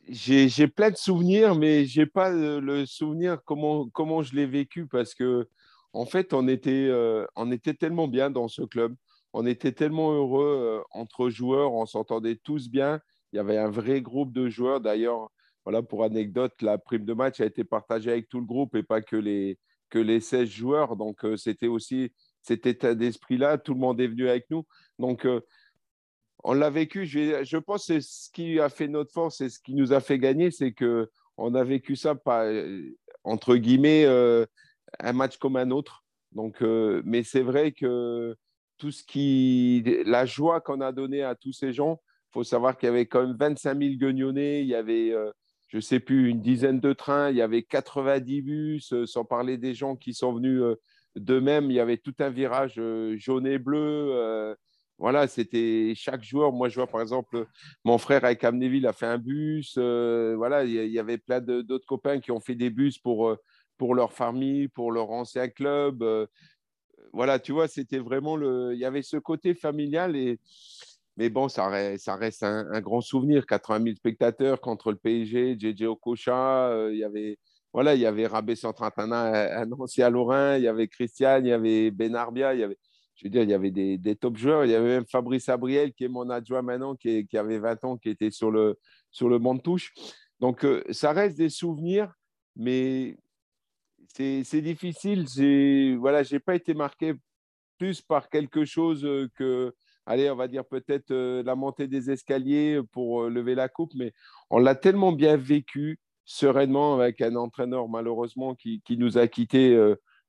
j'ai 0.09 0.69
plein 0.69 0.91
de 0.91 0.97
souvenirs, 0.97 1.57
mais 1.57 1.85
je 1.85 2.01
n'ai 2.01 2.07
pas 2.07 2.31
le, 2.31 2.87
souvenir 2.87 3.39
comment, 3.45 3.89
comment 3.89 4.23
je 4.23 4.35
l'ai 4.35 4.47
vécu 4.47 4.87
parce 4.87 5.15
que, 5.15 5.49
en 5.95 6.07
fait, 6.07 6.35
on 6.35 6.49
était, 6.49 6.89
euh, 6.91 7.25
on 7.37 7.51
était 7.53 7.73
tellement 7.73 8.09
bien 8.09 8.29
dans 8.29 8.49
ce 8.49 8.63
club. 8.63 8.95
On 9.33 9.47
était 9.47 9.73
tellement 9.73 10.13
heureux 10.13 10.81
euh, 10.81 10.83
entre 10.91 11.31
joueurs, 11.31 11.73
on 11.73 11.87
s'entendait 11.87 12.37
tous 12.37 12.69
bien. 12.69 13.01
Il 13.33 13.37
y 13.37 13.39
avait 13.39 13.59
un 13.59 13.71
vrai 13.71 14.03
groupe 14.03 14.33
de 14.33 14.49
joueurs. 14.49 14.81
D'ailleurs, 14.81 15.31
voilà, 15.65 15.83
pour 15.83 16.05
anecdote, 16.05 16.53
la 16.63 16.79
prime 16.79 17.05
de 17.05 17.15
match 17.15 17.41
a 17.41 17.47
été 17.47 17.63
partagée 17.63 18.11
avec 18.11 18.29
tout 18.29 18.41
le 18.41 18.45
groupe 18.45 18.75
et 18.75 18.83
pas 18.83 19.03
que 19.03 19.17
les, 19.17 19.57
que 19.89 20.01
les 20.01 20.21
16 20.21 20.49
joueurs. 20.49 20.97
Donc, 20.97 21.25
euh, 21.25 21.37
c'était 21.37 21.69
aussi 21.69 22.13
cet 22.43 22.67
état 22.67 22.97
d'esprit-là. 22.97 23.59
Tout 23.59 23.75
le 23.75 23.81
monde 23.81 24.01
est 24.01 24.09
venu 24.09 24.29
avec 24.29 24.47
nous. 24.51 24.65
Donc, 24.99 25.27
on 26.43 26.53
l'a 26.55 26.71
vécu. 26.71 27.07
Je, 27.07 27.57
pense 27.57 27.87
que 27.87 27.95
c'est 27.95 28.01
ce 28.01 28.31
qui 28.33 28.59
a 28.59 28.69
fait 28.69 28.89
notre 28.89 29.13
force 29.13 29.41
et 29.41 29.49
ce 29.49 29.61
qui 29.61 29.75
nous 29.75 29.93
a 29.93 30.01
fait 30.01 30.19
gagner, 30.19 30.51
c'est 30.51 30.73
que 30.73 31.09
on 31.37 31.55
a 31.55 31.65
vécu 31.65 31.97
ça 31.97 32.15
par, 32.15 32.47
entre 33.25 33.57
guillemets 33.57 34.05
un 35.01 35.13
match 35.13 35.39
comme 35.39 35.57
un 35.57 35.71
autre. 35.71 36.05
Donc, 36.33 36.63
euh, 36.63 37.03
mais 37.05 37.23
c'est 37.23 37.43
vrai 37.43 37.73
que 37.73 38.37
tout 38.79 38.91
ce 38.91 39.05
qui, 39.05 39.85
la 40.05 40.27
joie 40.27 40.61
qu'on 40.61 40.81
a 40.81 40.93
donnée 40.93 41.23
à 41.23 41.35
tous 41.35 41.53
ces 41.53 41.73
gens, 41.73 42.01
faut 42.33 42.45
savoir 42.45 42.77
qu'il 42.77 42.89
y 42.89 42.91
avait 42.91 43.07
quand 43.07 43.25
même 43.27 43.37
25 43.39 43.79
000 43.79 43.95
guignonnés, 43.95 44.61
il 44.61 44.67
y 44.67 44.75
avait, 44.75 45.13
euh, 45.13 45.31
je 45.69 45.79
sais 45.79 46.01
plus, 46.01 46.29
une 46.29 46.41
dizaine 46.41 46.81
de 46.81 46.93
trains, 46.93 47.31
il 47.31 47.37
y 47.37 47.43
avait 47.43 47.63
90 47.63 48.43
bus, 48.43 48.95
sans 49.05 49.25
parler 49.25 49.57
des 49.57 49.75
gens 49.75 49.95
qui 49.95 50.15
sont 50.15 50.33
venus 50.33 50.63
d'eux-mêmes. 51.15 51.71
Il 51.71 51.75
y 51.75 51.81
avait 51.81 51.99
tout 51.99 52.15
un 52.19 52.31
virage 52.31 52.81
jaune 53.17 53.47
et 53.47 53.59
bleu 53.59 54.57
voilà, 54.99 55.27
c'était 55.27 55.93
chaque 55.97 56.23
joueur. 56.23 56.53
Moi, 56.53 56.69
je 56.69 56.77
vois 56.77 56.87
par 56.87 57.01
exemple, 57.01 57.47
mon 57.85 57.99
frère 57.99 58.25
avec 58.25 58.45
Amnéville 58.45 58.87
a 58.87 58.93
fait 58.93 59.07
un 59.07 59.19
bus. 59.19 59.75
Euh, 59.79 60.35
voilà, 60.37 60.65
il 60.65 60.73
y, 60.73 60.99
avait 60.99 61.19
plein 61.19 61.41
d'autres 61.41 61.87
copains 61.87 62.21
qui 62.21 62.31
ont 62.31 62.41
fait 62.41 62.55
des 62.55 62.71
bus 62.71 62.99
pour, 62.99 63.29
euh, 63.29 63.37
pour 63.76 63.95
leur 63.95 64.12
famille, 64.12 64.69
pour 64.69 64.93
leur 64.93 65.11
ancien 65.11 65.49
club. 65.49 66.02
Euh, 66.02 66.26
voilà, 67.12 67.38
tu 67.38 67.52
vois, 67.52 67.69
c'était 67.69 67.99
vraiment 67.99 68.37
le. 68.37 68.73
Il 68.75 68.78
y 68.78 68.85
avait 68.85 69.02
ce 69.02 69.16
côté 69.16 69.54
familial 69.54 70.16
et. 70.16 70.38
Mais 71.16 71.31
bon, 71.31 71.49
ça 71.49 71.69
reste, 71.69 72.04
ça 72.04 72.49
un, 72.49 72.81
grand 72.81 73.00
souvenir. 73.00 73.47
80 73.47 73.85
000 73.85 73.97
spectateurs 73.97 74.61
contre 74.61 74.90
le 74.90 74.97
PSG, 74.97 75.57
JJ 75.57 75.85
Okocha. 75.85 76.88
il 76.90 76.99
y 76.99 77.04
avait, 77.04 77.38
voilà, 77.73 77.95
il 77.95 78.00
y 78.00 78.07
avait 78.07 78.26
Rabé 78.26 78.57
Centrantana 78.57 79.31
à 79.61 79.64
Nancy 79.64 80.02
à 80.02 80.11
Lorrain. 80.11 80.57
Il 80.57 80.64
y 80.64 80.69
avait 80.69 80.88
Christian, 80.88 81.38
il 81.38 81.47
y 81.47 81.52
avait 81.52 81.93
Benarbia. 81.93 82.54
Il 82.54 82.61
y 82.61 82.62
avait, 82.64 82.78
je 83.16 83.25
veux 83.26 83.31
dire, 83.31 83.43
il 83.43 83.50
y 83.50 83.54
avait 83.54 83.71
des, 83.71 84.16
top 84.16 84.37
joueurs. 84.37 84.64
Il 84.64 84.71
y 84.71 84.75
avait 84.75 84.88
même 84.88 85.07
Fabrice 85.07 85.49
Abriel, 85.49 85.93
qui 85.93 86.04
est 86.04 86.09
mon 86.09 86.31
adjoint 86.31 86.62
maintenant, 86.62 86.95
qui, 86.97 87.26
avait 87.35 87.59
20 87.59 87.85
ans, 87.85 87.97
qui 87.97 88.11
était 88.11 88.31
sur 88.31 88.50
le, 88.50 88.78
sur 89.11 89.28
le 89.28 89.38
banc 89.38 89.54
de 89.54 89.61
touche. 89.61 89.93
Donc, 90.40 90.64
euh, 90.64 90.83
ça 90.90 91.12
reste 91.12 91.38
des 91.38 91.49
souvenirs, 91.49 92.12
mais 92.57 93.16
c'est 94.14 94.62
difficile. 94.62 95.26
Voilà, 95.99 96.23
je 96.23 96.35
n'ai 96.35 96.40
pas 96.40 96.54
été 96.54 96.73
marqué 96.73 97.14
plus 97.78 98.00
par 98.00 98.28
quelque 98.28 98.64
chose 98.64 99.02
que, 99.35 99.75
allez, 100.06 100.30
on 100.30 100.37
va 100.37 100.47
dire 100.47 100.64
peut-être 100.64 101.11
euh, 101.11 101.42
la 101.42 101.56
montée 101.56 101.88
des 101.88 102.11
escaliers 102.11 102.80
pour 102.92 103.25
euh, 103.25 103.28
lever 103.28 103.56
la 103.56 103.68
coupe, 103.68 103.92
mais 103.97 104.12
on 104.50 104.59
l'a 104.59 104.76
tellement 104.76 105.11
bien 105.11 105.37
vécu. 105.37 105.99
sereinement 106.25 106.94
avec 106.94 107.21
un 107.21 107.35
entraîneur 107.35 107.88
malheureusement 107.88 108.54
qui, 108.54 108.80
nous 108.90 109.18
a 109.18 109.26
quittés 109.26 109.76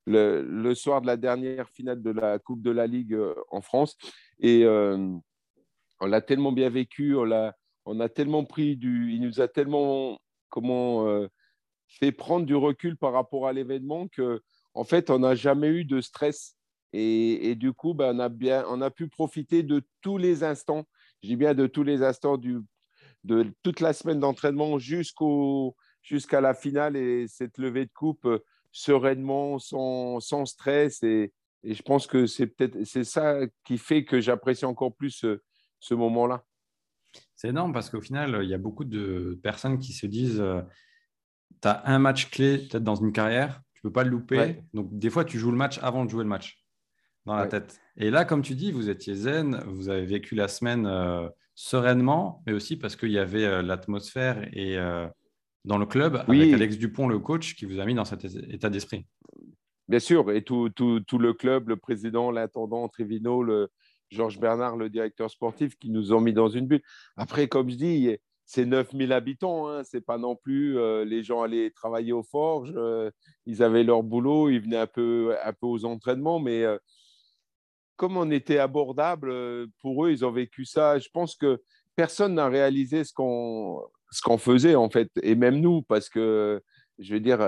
le, 0.07 0.73
soir 0.73 1.01
de 1.01 1.07
la 1.07 1.17
dernière 1.17 1.69
finale 1.69 2.01
de 2.01 2.11
la 2.11 2.39
Coupe 2.39 2.61
de 2.61 2.71
la 2.71 2.87
Ligue 2.87 3.17
en 3.51 3.61
France. 3.61 3.95
Et 4.39 4.65
on 4.67 6.05
l'a 6.07 6.21
tellement 6.21 6.51
bien 6.51 6.69
vécu, 6.69 7.15
on 7.15 7.51
on 7.87 7.99
a 7.99 8.09
tellement 8.09 8.43
pris 8.45 8.75
du, 8.77 9.13
il 9.13 9.21
nous 9.21 9.41
a 9.41 9.47
tellement 9.47 10.19
comment 10.49 11.27
fait 11.99 12.11
prendre 12.11 12.45
du 12.45 12.55
recul 12.55 12.97
par 12.97 13.13
rapport 13.13 13.47
à 13.47 13.53
l'événement 13.53 14.07
que 14.07 14.41
en 14.73 14.83
fait 14.83 15.09
on 15.09 15.19
n'a 15.19 15.35
jamais 15.35 15.69
eu 15.69 15.85
de 15.85 16.01
stress 16.01 16.57
et, 16.93 17.55
du 17.55 17.73
coup 17.73 17.93
ben, 17.93 18.15
on 18.15 18.19
a 18.19 18.29
bien 18.29 18.65
on 18.69 18.81
a 18.81 18.89
pu 18.89 19.07
profiter 19.07 19.63
de 19.63 19.83
tous 20.01 20.17
les 20.17 20.43
instants 20.43 20.85
je 21.23 21.29
dis 21.29 21.35
bien 21.35 21.53
de 21.53 21.67
tous 21.67 21.83
les 21.83 22.03
instants 22.03 22.37
de 22.37 23.51
toute 23.63 23.79
la 23.79 23.93
semaine 23.93 24.19
d'entraînement 24.19 24.79
jusqu'au 24.79 25.75
jusqu'à 26.01 26.39
la 26.39 26.53
finale 26.53 26.95
et 26.95 27.27
cette 27.27 27.57
levée 27.57 27.85
de 27.85 27.91
coupe 27.93 28.27
sereinement 28.71 29.57
sans, 29.59 30.45
stress 30.45 31.01
et, 31.03 31.33
je 31.63 31.81
pense 31.81 32.05
que 32.05 32.27
c'est 32.27 32.45
peut-être 32.45 32.83
c'est 32.83 33.03
ça 33.03 33.39
qui 33.63 33.79
fait 33.79 34.05
que 34.05 34.21
j'apprécie 34.21 34.65
encore 34.65 34.95
plus 34.95 35.25
ce, 35.79 35.93
moment-là. 35.95 36.45
C'est 37.33 37.47
énorme 37.47 37.73
parce 37.73 37.89
qu'au 37.89 38.01
final, 38.01 38.41
il 38.43 38.49
y 38.49 38.53
a 38.53 38.59
beaucoup 38.59 38.85
de 38.85 39.39
personnes 39.41 39.79
qui 39.79 39.91
se 39.91 40.05
disent 40.05 40.43
tu 41.61 41.67
as 41.67 41.83
un 41.85 41.99
match 41.99 42.29
clé 42.29 42.57
peut-être 42.57 42.83
dans 42.83 42.95
une 42.95 43.11
carrière, 43.11 43.61
tu 43.73 43.81
peux 43.81 43.91
pas 43.91 44.03
le 44.03 44.09
louper. 44.09 44.61
Donc, 44.73 44.89
des 44.91 45.09
fois, 45.09 45.25
tu 45.25 45.39
joues 45.39 45.51
le 45.51 45.57
match 45.57 45.79
avant 45.81 46.05
de 46.05 46.09
jouer 46.09 46.23
le 46.23 46.29
match 46.29 46.63
dans 47.25 47.35
la 47.35 47.47
tête. 47.47 47.79
Et 47.97 48.09
là, 48.09 48.25
comme 48.25 48.41
tu 48.41 48.55
dis, 48.55 48.71
vous 48.71 48.89
étiez 48.89 49.15
zen, 49.15 49.63
vous 49.67 49.89
avez 49.89 50.05
vécu 50.05 50.35
la 50.35 50.47
semaine 50.47 50.85
euh, 50.85 51.27
sereinement, 51.55 52.43
mais 52.45 52.53
aussi 52.53 52.77
parce 52.77 52.95
qu'il 52.95 53.11
y 53.11 53.17
avait 53.17 53.45
euh, 53.45 53.61
l'atmosphère 53.61 54.47
et 54.53 54.77
euh, 54.77 55.07
dans 55.63 55.77
le 55.77 55.85
club 55.85 56.23
avec 56.27 56.53
Alex 56.53 56.77
Dupont, 56.77 57.07
le 57.07 57.19
coach, 57.19 57.55
qui 57.55 57.65
vous 57.65 57.79
a 57.79 57.85
mis 57.85 57.95
dans 57.95 58.05
cet 58.05 58.25
état 58.25 58.69
d'esprit. 58.69 59.05
Bien 59.87 59.99
sûr, 59.99 60.31
et 60.31 60.43
tout, 60.43 60.69
tout, 60.69 60.99
tout 61.01 61.17
le 61.17 61.33
club, 61.33 61.69
le 61.69 61.77
président, 61.77 62.31
l'intendant, 62.31 62.87
Trivino, 62.89 63.43
le, 63.43 63.69
Georges 64.09 64.39
Bernard, 64.39 64.77
le 64.77 64.89
directeur 64.89 65.29
sportif, 65.29 65.77
qui 65.77 65.89
nous 65.89 66.13
ont 66.13 66.21
mis 66.21 66.33
dans 66.33 66.49
une 66.49 66.67
bulle. 66.67 66.81
Après, 67.17 67.47
comme 67.47 67.69
je 67.69 67.75
dis, 67.75 68.17
c'est 68.45 68.65
9000 68.65 69.11
habitants, 69.11 69.67
hein. 69.69 69.83
c'est 69.83 70.05
pas 70.05 70.17
non 70.17 70.35
plus 70.35 70.77
euh, 70.77 71.03
les 71.03 71.23
gens 71.23 71.41
allaient 71.41 71.71
travailler 71.71 72.13
aux 72.13 72.23
forges, 72.23 72.73
euh, 72.75 73.09
ils 73.45 73.63
avaient 73.63 73.83
leur 73.83 74.03
boulot, 74.03 74.49
ils 74.49 74.61
venaient 74.61 74.77
un 74.77 74.87
peu, 74.87 75.35
un 75.43 75.53
peu 75.53 75.65
aux 75.65 75.83
entraînements, 75.83 76.39
mais 76.39 76.63
euh, 76.63 76.77
comme 77.95 78.17
on 78.17 78.29
était 78.29 78.59
abordable, 78.59 79.33
pour 79.81 80.05
eux, 80.05 80.11
ils 80.11 80.25
ont 80.25 80.31
vécu 80.31 80.65
ça. 80.65 80.99
Je 80.99 81.07
pense 81.13 81.35
que 81.35 81.61
personne 81.95 82.35
n'a 82.35 82.49
réalisé 82.49 83.03
ce 83.05 83.13
qu'on 83.13 83.81
ce 84.11 84.37
faisait 84.37 84.75
en 84.75 84.89
fait, 84.89 85.09
et 85.23 85.33
même 85.35 85.59
nous, 85.59 85.81
parce 85.81 86.09
que 86.09 86.61
je 86.99 87.13
veux 87.13 87.19
dire, 87.19 87.39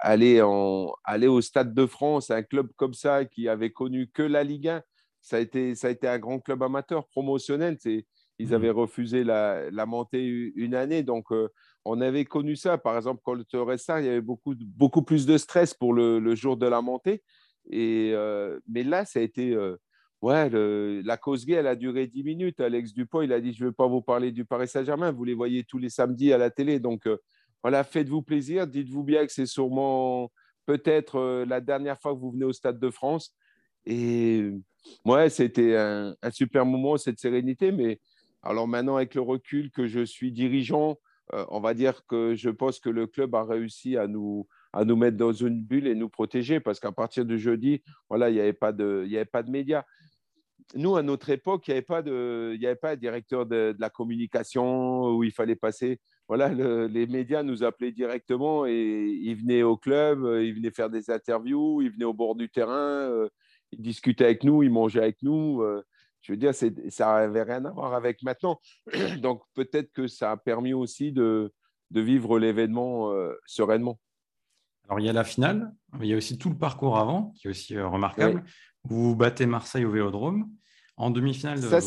aller, 0.00 0.42
en, 0.42 0.92
aller 1.04 1.26
au 1.26 1.40
Stade 1.40 1.74
de 1.74 1.86
France, 1.86 2.30
un 2.30 2.42
club 2.42 2.68
comme 2.76 2.94
ça 2.94 3.24
qui 3.24 3.48
avait 3.48 3.70
connu 3.70 4.08
que 4.08 4.22
la 4.22 4.44
Ligue 4.44 4.68
1, 4.68 4.82
ça 5.20 5.36
a 5.36 5.40
été, 5.40 5.74
ça 5.74 5.88
a 5.88 5.90
été 5.90 6.06
un 6.06 6.18
grand 6.18 6.38
club 6.38 6.62
amateur 6.62 7.06
promotionnel. 7.08 7.76
C'est 7.80 8.06
ils 8.38 8.54
avaient 8.54 8.72
mmh. 8.72 8.76
refusé 8.76 9.24
la, 9.24 9.70
la 9.70 9.86
montée 9.86 10.24
une 10.54 10.74
année. 10.74 11.02
Donc, 11.02 11.32
euh, 11.32 11.48
on 11.84 12.00
avait 12.00 12.24
connu 12.24 12.56
ça. 12.56 12.78
Par 12.78 12.96
exemple, 12.96 13.20
quand 13.24 13.34
le 13.34 13.62
Restart, 13.62 14.00
il 14.00 14.06
y 14.06 14.08
avait 14.08 14.20
beaucoup, 14.20 14.54
beaucoup 14.56 15.02
plus 15.02 15.26
de 15.26 15.36
stress 15.36 15.74
pour 15.74 15.92
le, 15.92 16.18
le 16.20 16.34
jour 16.34 16.56
de 16.56 16.66
la 16.66 16.80
montée. 16.80 17.22
Et, 17.70 18.12
euh, 18.14 18.58
mais 18.68 18.84
là, 18.84 19.04
ça 19.04 19.18
a 19.18 19.22
été. 19.22 19.52
Euh, 19.52 19.76
ouais, 20.22 20.50
la 20.50 21.16
cause 21.16 21.44
gay, 21.44 21.54
elle 21.54 21.66
a 21.66 21.76
duré 21.76 22.06
10 22.06 22.22
minutes. 22.22 22.60
Alex 22.60 22.92
Dupont, 22.92 23.22
il 23.22 23.32
a 23.32 23.40
dit 23.40 23.52
Je 23.52 23.64
ne 23.64 23.68
veux 23.68 23.74
pas 23.74 23.88
vous 23.88 24.02
parler 24.02 24.30
du 24.30 24.44
Paris 24.44 24.68
Saint-Germain. 24.68 25.10
Vous 25.10 25.24
les 25.24 25.34
voyez 25.34 25.64
tous 25.64 25.78
les 25.78 25.90
samedis 25.90 26.32
à 26.32 26.38
la 26.38 26.50
télé. 26.50 26.78
Donc, 26.78 27.08
voilà, 27.62 27.82
faites-vous 27.82 28.22
plaisir. 28.22 28.66
Dites-vous 28.68 29.02
bien 29.02 29.26
que 29.26 29.32
c'est 29.32 29.46
sûrement 29.46 30.30
peut-être 30.64 31.44
la 31.48 31.60
dernière 31.60 31.98
fois 32.00 32.14
que 32.14 32.20
vous 32.20 32.30
venez 32.30 32.44
au 32.44 32.52
Stade 32.52 32.78
de 32.78 32.90
France. 32.90 33.34
Et 33.84 34.52
ouais, 35.04 35.30
c'était 35.30 35.76
un, 35.76 36.14
un 36.22 36.30
super 36.30 36.64
moment, 36.64 36.96
cette 36.98 37.18
sérénité. 37.18 37.72
Mais 37.72 37.98
alors 38.42 38.68
maintenant, 38.68 38.96
avec 38.96 39.14
le 39.14 39.20
recul 39.20 39.70
que 39.70 39.86
je 39.86 40.04
suis 40.04 40.32
dirigeant, 40.32 40.98
euh, 41.34 41.44
on 41.48 41.60
va 41.60 41.74
dire 41.74 42.06
que 42.06 42.34
je 42.34 42.50
pense 42.50 42.78
que 42.80 42.88
le 42.88 43.06
club 43.06 43.34
a 43.34 43.44
réussi 43.44 43.96
à 43.96 44.06
nous, 44.06 44.46
à 44.72 44.84
nous 44.84 44.96
mettre 44.96 45.16
dans 45.16 45.32
une 45.32 45.62
bulle 45.62 45.86
et 45.86 45.94
nous 45.94 46.08
protéger 46.08 46.60
parce 46.60 46.80
qu'à 46.80 46.92
partir 46.92 47.26
de 47.26 47.36
jeudi, 47.36 47.82
voilà, 48.08 48.30
il 48.30 48.34
n'y 48.34 48.40
avait, 48.40 48.52
pas 48.52 48.72
de, 48.72 49.04
avait 49.04 49.24
pas 49.24 49.42
de 49.42 49.50
médias. 49.50 49.84
Nous, 50.74 50.96
à 50.96 51.02
notre 51.02 51.30
époque, 51.30 51.66
il 51.68 51.70
n'y 51.70 51.76
avait, 51.78 51.82
pas 51.82 52.02
de, 52.02 52.54
il 52.58 52.66
avait 52.66 52.76
pas 52.76 52.94
de 52.94 53.00
directeur 53.00 53.46
de, 53.46 53.74
la 53.78 53.90
communication 53.90 55.16
où 55.16 55.24
il 55.24 55.32
fallait 55.32 55.56
passer. 55.56 55.98
Voilà, 56.28 56.48
les 56.50 57.06
médias 57.06 57.42
nous 57.42 57.64
appelaient 57.64 57.92
directement 57.92 58.66
et 58.66 59.18
ils 59.22 59.36
venaient 59.36 59.62
au 59.62 59.78
club, 59.78 60.18
ils 60.42 60.54
venaient 60.54 60.70
faire 60.70 60.90
des 60.90 61.10
interviews, 61.10 61.80
ils 61.80 61.90
venaient 61.90 62.04
au 62.04 62.12
bord 62.12 62.34
du 62.34 62.50
terrain, 62.50 63.08
euh, 63.08 63.28
ils 63.72 63.80
discutaient 63.80 64.26
avec 64.26 64.44
nous, 64.44 64.62
ils 64.62 64.70
mangeaient 64.70 65.00
avec 65.00 65.22
nous. 65.22 65.62
Euh, 65.62 65.82
je 66.22 66.32
veux 66.32 66.36
dire, 66.36 66.54
ça 66.54 67.06
n'avait 67.06 67.42
rien 67.42 67.64
à 67.64 67.70
voir 67.70 67.94
avec 67.94 68.22
maintenant. 68.22 68.60
Donc 69.22 69.42
peut-être 69.54 69.92
que 69.92 70.06
ça 70.06 70.32
a 70.32 70.36
permis 70.36 70.74
aussi 70.74 71.12
de, 71.12 71.52
de 71.90 72.00
vivre 72.00 72.38
l'événement 72.38 73.12
euh, 73.12 73.34
sereinement. 73.46 73.98
Alors 74.88 75.00
il 75.00 75.06
y 75.06 75.08
a 75.08 75.12
la 75.12 75.24
finale, 75.24 75.72
mais 75.98 76.06
il 76.06 76.10
y 76.10 76.14
a 76.14 76.16
aussi 76.16 76.38
tout 76.38 76.48
le 76.48 76.56
parcours 76.56 76.98
avant 76.98 77.32
qui 77.36 77.46
est 77.46 77.50
aussi 77.50 77.76
euh, 77.76 77.86
remarquable. 77.86 78.42
Vous 78.84 79.14
battez 79.14 79.46
Marseille 79.46 79.84
au 79.84 79.90
Vélodrome. 79.90 80.50
En 80.96 81.10
demi-finale, 81.10 81.62
ça, 81.62 81.80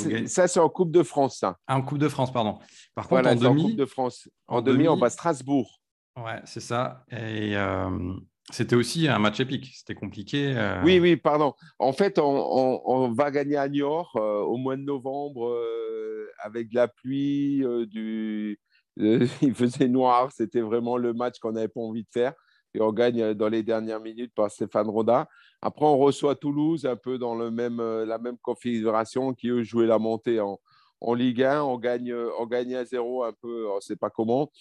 c'est, 0.47 0.59
en 0.59 0.69
Coupe 0.69 0.91
de 0.91 1.03
France, 1.03 1.39
ça. 1.39 1.57
Ah, 1.67 1.75
en 1.75 1.81
Coupe 1.81 1.97
de 1.97 2.07
France, 2.07 2.31
pardon. 2.31 2.59
Par 2.95 3.09
contre, 3.09 3.27
en 3.27 3.35
demi, 3.35 3.63
en 3.63 3.67
Coupe 3.67 3.75
de 3.75 3.85
France. 3.85 4.29
En, 4.47 4.61
demi, 4.61 4.87
on 4.87 4.95
bat 4.95 5.09
Strasbourg. 5.09 5.81
Ouais, 6.15 6.39
c'est 6.45 6.61
ça. 6.61 7.03
Et 7.09 7.57
euh, 7.57 8.13
c'était 8.49 8.75
aussi 8.75 9.07
un 9.07 9.19
match 9.19 9.39
épique, 9.39 9.71
c'était 9.73 9.95
compliqué. 9.95 10.53
Euh. 10.57 10.81
Oui, 10.83 10.99
oui, 10.99 11.15
pardon. 11.15 11.53
En 11.79 11.93
fait, 11.93 12.19
on, 12.19 13.11
va 13.13 13.31
gagner 13.31 13.55
à 13.55 13.69
Niort 13.69 14.11
euh, 14.15 14.41
au 14.41 14.57
mois 14.57 14.75
de 14.75 14.81
novembre 14.81 15.49
euh, 15.49 16.27
avec 16.39 16.69
de 16.69 16.75
la 16.75 16.87
pluie, 16.87 17.63
du... 17.87 18.59
il 18.97 19.55
faisait 19.55 19.87
noir, 19.87 20.31
c'était 20.31 20.59
vraiment 20.59 20.97
le 20.97 21.13
match 21.13 21.39
qu'on 21.39 21.53
n'avait 21.53 21.69
pas 21.69 21.79
envie 21.79 22.03
de 22.03 22.09
faire. 22.11 22.33
Et 22.73 22.81
on 22.81 22.91
gagne 22.91 23.33
dans 23.33 23.49
les 23.49 23.63
dernières 23.63 23.99
minutes 23.99 24.33
par 24.33 24.49
Stéphane 24.49 24.89
Roda. 24.89 25.27
Après, 25.61 25.85
on 25.85 25.97
reçoit 25.97 26.35
Toulouse, 26.35 26.85
un 26.85 26.95
peu 26.95 27.17
dans 27.17 27.35
la 27.35 27.51
même 27.51 28.37
configuration, 28.41 29.33
qui 29.33 29.49
eux 29.49 29.63
jouaient 29.63 29.87
la 29.87 29.99
montée 29.99 30.39
en, 30.39 30.59
en 30.99 31.13
Ligue 31.13 31.43
1. 31.43 31.63
On 31.63 31.77
gagne, 31.77 32.13
on 32.39 32.45
gagne 32.45 32.75
à 32.75 32.85
zéro, 32.85 33.23
un 33.23 33.33
peu, 33.41 33.69
on 33.69 33.75
ne 33.75 33.81
sait 33.81 33.97
pas 33.97 34.09
comment. 34.09 34.51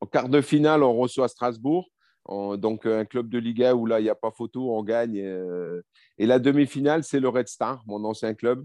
En 0.00 0.06
quart 0.06 0.28
de 0.28 0.40
finale, 0.40 0.82
on 0.82 0.94
reçoit 0.94 1.28
Strasbourg 1.28 1.88
donc, 2.28 2.86
un 2.86 3.04
club 3.04 3.28
de 3.28 3.38
Liga 3.38 3.74
où 3.74 3.86
là, 3.86 4.00
il 4.00 4.04
n'y 4.04 4.10
a 4.10 4.14
pas 4.14 4.30
photo, 4.30 4.74
on 4.74 4.82
gagne. 4.82 5.20
Euh, 5.20 5.82
et 6.18 6.26
la 6.26 6.38
demi-finale, 6.38 7.04
c'est 7.04 7.20
le 7.20 7.28
Red 7.28 7.48
Star, 7.48 7.82
mon 7.86 8.02
ancien 8.04 8.34
club, 8.34 8.64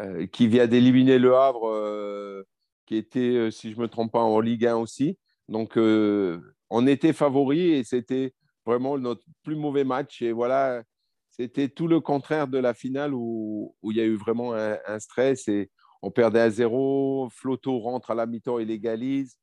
euh, 0.00 0.26
qui 0.26 0.48
vient 0.48 0.66
d'éliminer 0.66 1.18
Le 1.18 1.34
Havre, 1.36 1.68
euh, 1.68 2.42
qui 2.86 2.96
était, 2.96 3.50
si 3.50 3.70
je 3.70 3.76
ne 3.76 3.82
me 3.82 3.88
trompe 3.88 4.12
pas, 4.12 4.20
en 4.20 4.40
Ligue 4.40 4.66
1 4.66 4.76
aussi. 4.76 5.18
Donc, 5.48 5.76
on 5.76 6.86
était 6.86 7.12
favoris 7.12 7.78
et 7.78 7.84
c'était 7.84 8.34
vraiment 8.64 8.98
notre 8.98 9.22
plus 9.44 9.56
mauvais 9.56 9.84
match. 9.84 10.22
Et 10.22 10.32
voilà, 10.32 10.82
c'était 11.30 11.68
tout 11.68 11.86
le 11.86 12.00
contraire 12.00 12.48
de 12.48 12.58
la 12.58 12.74
finale 12.74 13.14
où, 13.14 13.76
où 13.82 13.92
il 13.92 13.98
y 13.98 14.00
a 14.00 14.04
eu 14.04 14.16
vraiment 14.16 14.54
un, 14.54 14.98
stress 14.98 15.46
et 15.46 15.70
on 16.02 16.10
perdait 16.10 16.40
à 16.40 16.50
zéro. 16.50 17.28
Floto 17.30 17.78
rentre 17.78 18.10
à 18.10 18.14
la 18.16 18.26
mi-temps 18.26 18.58
et 18.58 18.64
légalise. 18.64 19.36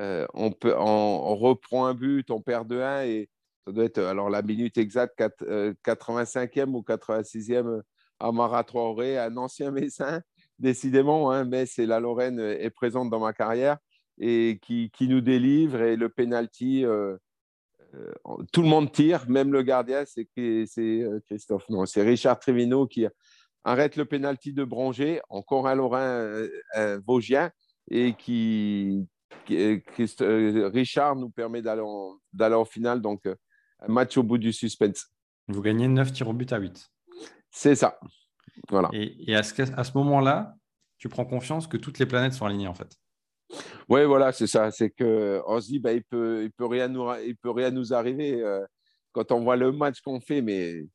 Euh, 0.00 0.26
on, 0.32 0.50
peut, 0.50 0.74
reprend 0.74 1.86
un 1.86 1.94
but, 1.94 2.30
on 2.30 2.40
perd 2.40 2.66
de 2.68 2.80
1 2.80 3.02
et 3.04 3.28
ça 3.66 3.72
doit 3.72 3.84
être 3.84 3.98
alors 3.98 4.30
la 4.30 4.40
minute 4.40 4.78
exacte 4.78 5.20
85e 5.20 6.60
euh, 6.60 6.66
ou 6.68 6.80
86e 6.80 7.82
à 8.18 8.32
Marat 8.32 8.64
Traoré, 8.64 9.18
un 9.18 9.36
ancien 9.36 9.70
Messin, 9.70 10.22
décidément, 10.58 11.30
hein, 11.30 11.44
mais 11.44 11.66
c'est 11.66 11.86
la 11.86 12.00
Lorraine 12.00 12.40
est 12.40 12.70
présente 12.70 13.10
dans 13.10 13.20
ma 13.20 13.34
carrière 13.34 13.76
et 14.18 14.58
qui, 14.62 14.90
qui 14.90 15.06
nous 15.06 15.20
délivre 15.20 15.82
et 15.82 15.96
le 15.96 16.08
penalty. 16.08 16.84
Euh, 16.84 17.16
tout 18.52 18.62
le 18.62 18.68
monde 18.68 18.92
tire, 18.92 19.28
même 19.28 19.52
le 19.52 19.62
gardien, 19.62 20.04
c'est 20.06 20.28
Christophe, 21.26 21.68
non, 21.68 21.86
c'est 21.86 22.02
Richard 22.02 22.38
Trevino 22.38 22.86
qui 22.86 23.04
arrête 23.64 23.96
le 23.96 24.04
penalty 24.04 24.52
de 24.52 24.62
Branger, 24.62 25.20
encore 25.28 25.66
un 25.66 25.74
Lorrain 25.74 26.46
un 26.74 26.98
Vosgien, 27.00 27.50
et 27.90 28.14
qui, 28.14 29.08
euh, 29.50 30.70
Richard 30.72 31.16
nous 31.16 31.30
permet 31.30 31.62
d'aller 31.62 31.82
en, 31.82 32.18
en, 32.38 32.64
finale. 32.64 33.00
Donc, 33.00 33.26
euh, 33.26 33.34
un 33.80 33.92
match 33.92 34.16
au 34.16 34.22
bout 34.22 34.38
du 34.38 34.52
suspense. 34.52 35.08
Vous 35.48 35.62
gagnez 35.62 35.88
9 35.88 36.12
tirs 36.12 36.28
au 36.28 36.32
but 36.32 36.52
à 36.52 36.58
8. 36.58 36.88
C'est 37.50 37.74
ça. 37.74 37.98
Voilà. 38.68 38.90
Et, 38.92 39.34
à 39.34 39.42
ce, 39.42 39.62
à 39.76 39.84
ce 39.84 39.96
moment-là, 39.98 40.54
tu 40.98 41.08
prends 41.08 41.24
confiance 41.24 41.66
que 41.66 41.76
toutes 41.76 41.98
les 41.98 42.06
planètes 42.06 42.34
sont 42.34 42.46
alignées 42.46 42.68
en 42.68 42.74
fait. 42.74 42.94
Oui, 43.88 44.04
voilà, 44.04 44.30
c'est 44.32 44.46
ça. 44.46 44.70
C'est 44.70 44.90
qu'on 44.90 45.60
se 45.60 45.66
dit, 45.66 45.78
bah, 45.80 45.92
il 45.92 45.96
ne 45.96 46.02
peut, 46.08 46.44
il 46.44 46.52
peut, 46.52 46.66
rien 46.66 46.86
nous, 46.88 47.08
il 47.26 47.36
peut 47.36 47.50
rien 47.50 47.70
nous 47.70 47.92
arriver. 47.92 48.40
Euh, 48.42 48.64
quand 49.12 49.32
on 49.32 49.40
voit 49.40 49.56
le 49.56 49.72
match 49.72 50.00
qu'on 50.02 50.20
fait, 50.20 50.40
mais 50.40 50.86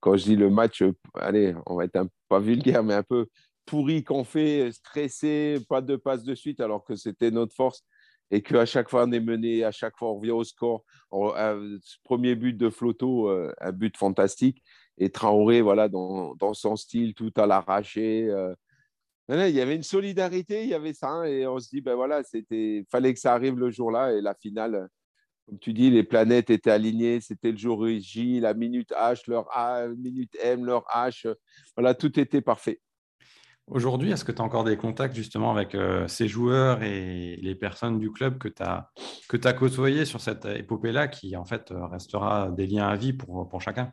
quand 0.00 0.16
je 0.16 0.24
dis 0.24 0.36
le 0.36 0.48
match, 0.48 0.82
allez, 1.14 1.54
on 1.66 1.76
va 1.76 1.84
être 1.84 1.96
un, 1.96 2.06
pas 2.28 2.40
vulgaire, 2.40 2.82
mais 2.82 2.94
un 2.94 3.02
peu 3.02 3.26
pourri 3.66 4.04
qu'on 4.04 4.24
fait, 4.24 4.72
stressé, 4.72 5.58
pas 5.68 5.80
de 5.80 5.96
passe 5.96 6.24
de 6.24 6.34
suite, 6.34 6.60
alors 6.60 6.84
que 6.84 6.96
c'était 6.96 7.30
notre 7.30 7.54
force. 7.54 7.84
et 8.30 8.42
qu'à 8.42 8.64
chaque 8.66 8.88
fois 8.88 9.04
on 9.06 9.12
est 9.12 9.20
mené, 9.20 9.62
à 9.62 9.70
chaque 9.72 9.96
fois 9.98 10.10
on 10.10 10.16
revient 10.16 10.30
au 10.32 10.44
score. 10.44 10.84
premier 12.04 12.34
but 12.34 12.54
de 12.56 12.70
Floto, 12.70 13.28
un 13.28 13.72
but 13.72 13.96
fantastique. 13.96 14.62
Et 14.98 15.10
Traoré, 15.10 15.62
voilà, 15.62 15.88
dans, 15.88 16.34
dans 16.36 16.54
son 16.54 16.76
style, 16.76 17.14
tout 17.14 17.32
à 17.36 17.46
l'arraché. 17.46 18.30
il 19.28 19.50
y 19.50 19.60
avait 19.60 19.76
une 19.76 19.82
solidarité, 19.82 20.64
il 20.64 20.70
y 20.70 20.74
avait 20.74 20.92
ça. 20.94 21.08
Hein, 21.10 21.24
et 21.24 21.46
on 21.46 21.58
se 21.58 21.68
dit, 21.68 21.80
ben 21.80 21.94
voilà, 21.94 22.22
c'était 22.22 22.84
fallait 22.90 23.14
que 23.14 23.20
ça 23.20 23.34
arrive 23.34 23.58
le 23.58 23.70
jour-là. 23.70 24.12
Et 24.12 24.20
la 24.20 24.34
finale, 24.34 24.88
comme 25.46 25.58
tu 25.58 25.72
dis, 25.72 25.90
les 25.90 26.04
planètes 26.04 26.50
étaient 26.50 26.70
alignées. 26.70 27.20
C'était 27.20 27.50
le 27.52 27.58
jour 27.58 27.86
J, 27.88 28.40
la 28.40 28.54
minute 28.54 28.90
H, 28.92 29.22
leur 29.28 29.46
A, 29.56 29.88
minute 29.88 30.36
M, 30.40 30.64
leur 30.64 30.84
H. 30.94 31.32
Voilà, 31.76 31.94
tout 31.94 32.18
était 32.20 32.42
parfait. 32.42 32.80
Aujourd'hui, 33.68 34.10
est-ce 34.10 34.24
que 34.24 34.32
tu 34.32 34.42
as 34.42 34.44
encore 34.44 34.64
des 34.64 34.76
contacts 34.76 35.14
justement 35.14 35.52
avec 35.52 35.74
euh, 35.74 36.08
ces 36.08 36.26
joueurs 36.26 36.82
et 36.82 37.36
les 37.36 37.54
personnes 37.54 37.98
du 37.98 38.10
club 38.10 38.38
que 38.38 38.48
tu 38.48 38.62
as, 38.62 38.90
que 39.28 39.36
as 39.46 39.52
côtoyées 39.52 40.04
sur 40.04 40.20
cette 40.20 40.44
épopée-là 40.46 41.06
qui 41.06 41.36
en 41.36 41.44
fait 41.44 41.70
euh, 41.70 41.86
restera 41.86 42.50
des 42.50 42.66
liens 42.66 42.88
à 42.88 42.96
vie 42.96 43.12
pour, 43.12 43.48
pour 43.48 43.62
chacun? 43.62 43.92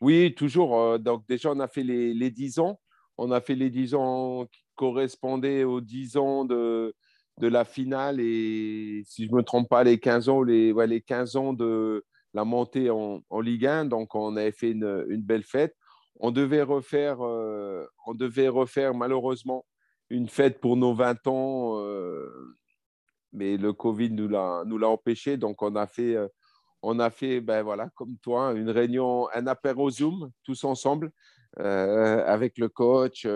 Oui, 0.00 0.34
toujours. 0.34 0.80
Euh, 0.80 0.98
donc 0.98 1.26
déjà, 1.28 1.50
on 1.52 1.60
a 1.60 1.68
fait 1.68 1.82
les, 1.82 2.14
les 2.14 2.30
10 2.30 2.58
ans. 2.58 2.80
On 3.18 3.30
a 3.32 3.40
fait 3.40 3.54
les 3.54 3.70
10 3.70 3.94
ans 3.94 4.46
qui 4.50 4.62
correspondaient 4.74 5.64
aux 5.64 5.82
10 5.82 6.16
ans 6.16 6.44
de, 6.44 6.94
la 7.40 7.64
finale 7.66 8.18
et 8.18 9.02
si 9.04 9.26
je 9.26 9.30
ne 9.30 9.36
me 9.36 9.42
trompe 9.42 9.68
pas, 9.68 9.84
les 9.84 9.98
15 9.98 10.30
ans, 10.30 10.42
les, 10.42 10.72
les 10.72 11.00
15 11.02 11.36
ans 11.36 11.52
de 11.52 12.02
la 12.32 12.44
montée 12.44 12.88
en, 12.88 13.20
en, 13.28 13.40
Ligue 13.40 13.66
1. 13.66 13.84
Donc 13.84 14.14
on 14.14 14.36
avait 14.36 14.52
fait 14.52 14.70
une 14.70 15.22
belle 15.22 15.44
fête. 15.44 15.76
On 16.20 16.30
devait 16.30 16.62
refaire, 16.62 17.24
euh, 17.24 17.86
on 18.06 18.14
devait 18.14 18.48
refaire 18.48 18.94
malheureusement 18.94 19.66
une 20.08 20.28
fête 20.28 20.60
pour 20.60 20.76
nos 20.76 20.94
20 20.94 21.26
ans, 21.26 21.80
euh, 21.80 22.56
mais 23.32 23.56
le 23.56 23.72
Covid 23.72 24.10
nous 24.10 24.28
l'a, 24.28 24.62
nous 24.66 24.78
l'a 24.78 24.88
empêché. 24.88 25.36
Donc 25.36 25.62
on 25.62 25.74
a 25.76 25.86
fait, 25.86 26.16
euh, 26.16 26.28
on 26.82 26.98
a 27.00 27.10
fait, 27.10 27.40
ben 27.40 27.62
voilà, 27.62 27.90
comme 27.94 28.16
toi, 28.22 28.52
une 28.52 28.70
réunion, 28.70 29.28
un 29.34 29.46
apéro 29.46 29.90
Zoom, 29.90 30.30
tous 30.44 30.64
ensemble, 30.64 31.10
avec 31.58 32.58
le 32.58 32.68
coach 32.68 33.26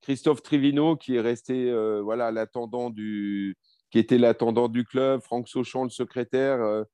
Christophe 0.00 0.42
Trivino 0.42 0.96
qui 0.96 1.16
est 1.16 1.20
resté, 1.20 1.70
voilà, 2.00 2.30
l'attendant 2.30 2.88
du, 2.88 3.58
qui 3.90 3.98
était 3.98 4.16
l'attendant 4.16 4.68
du 4.68 4.84
club, 4.84 5.20
Franck 5.20 5.46
Sauchon, 5.46 5.84
le 5.84 5.90
secrétaire, 5.90 6.84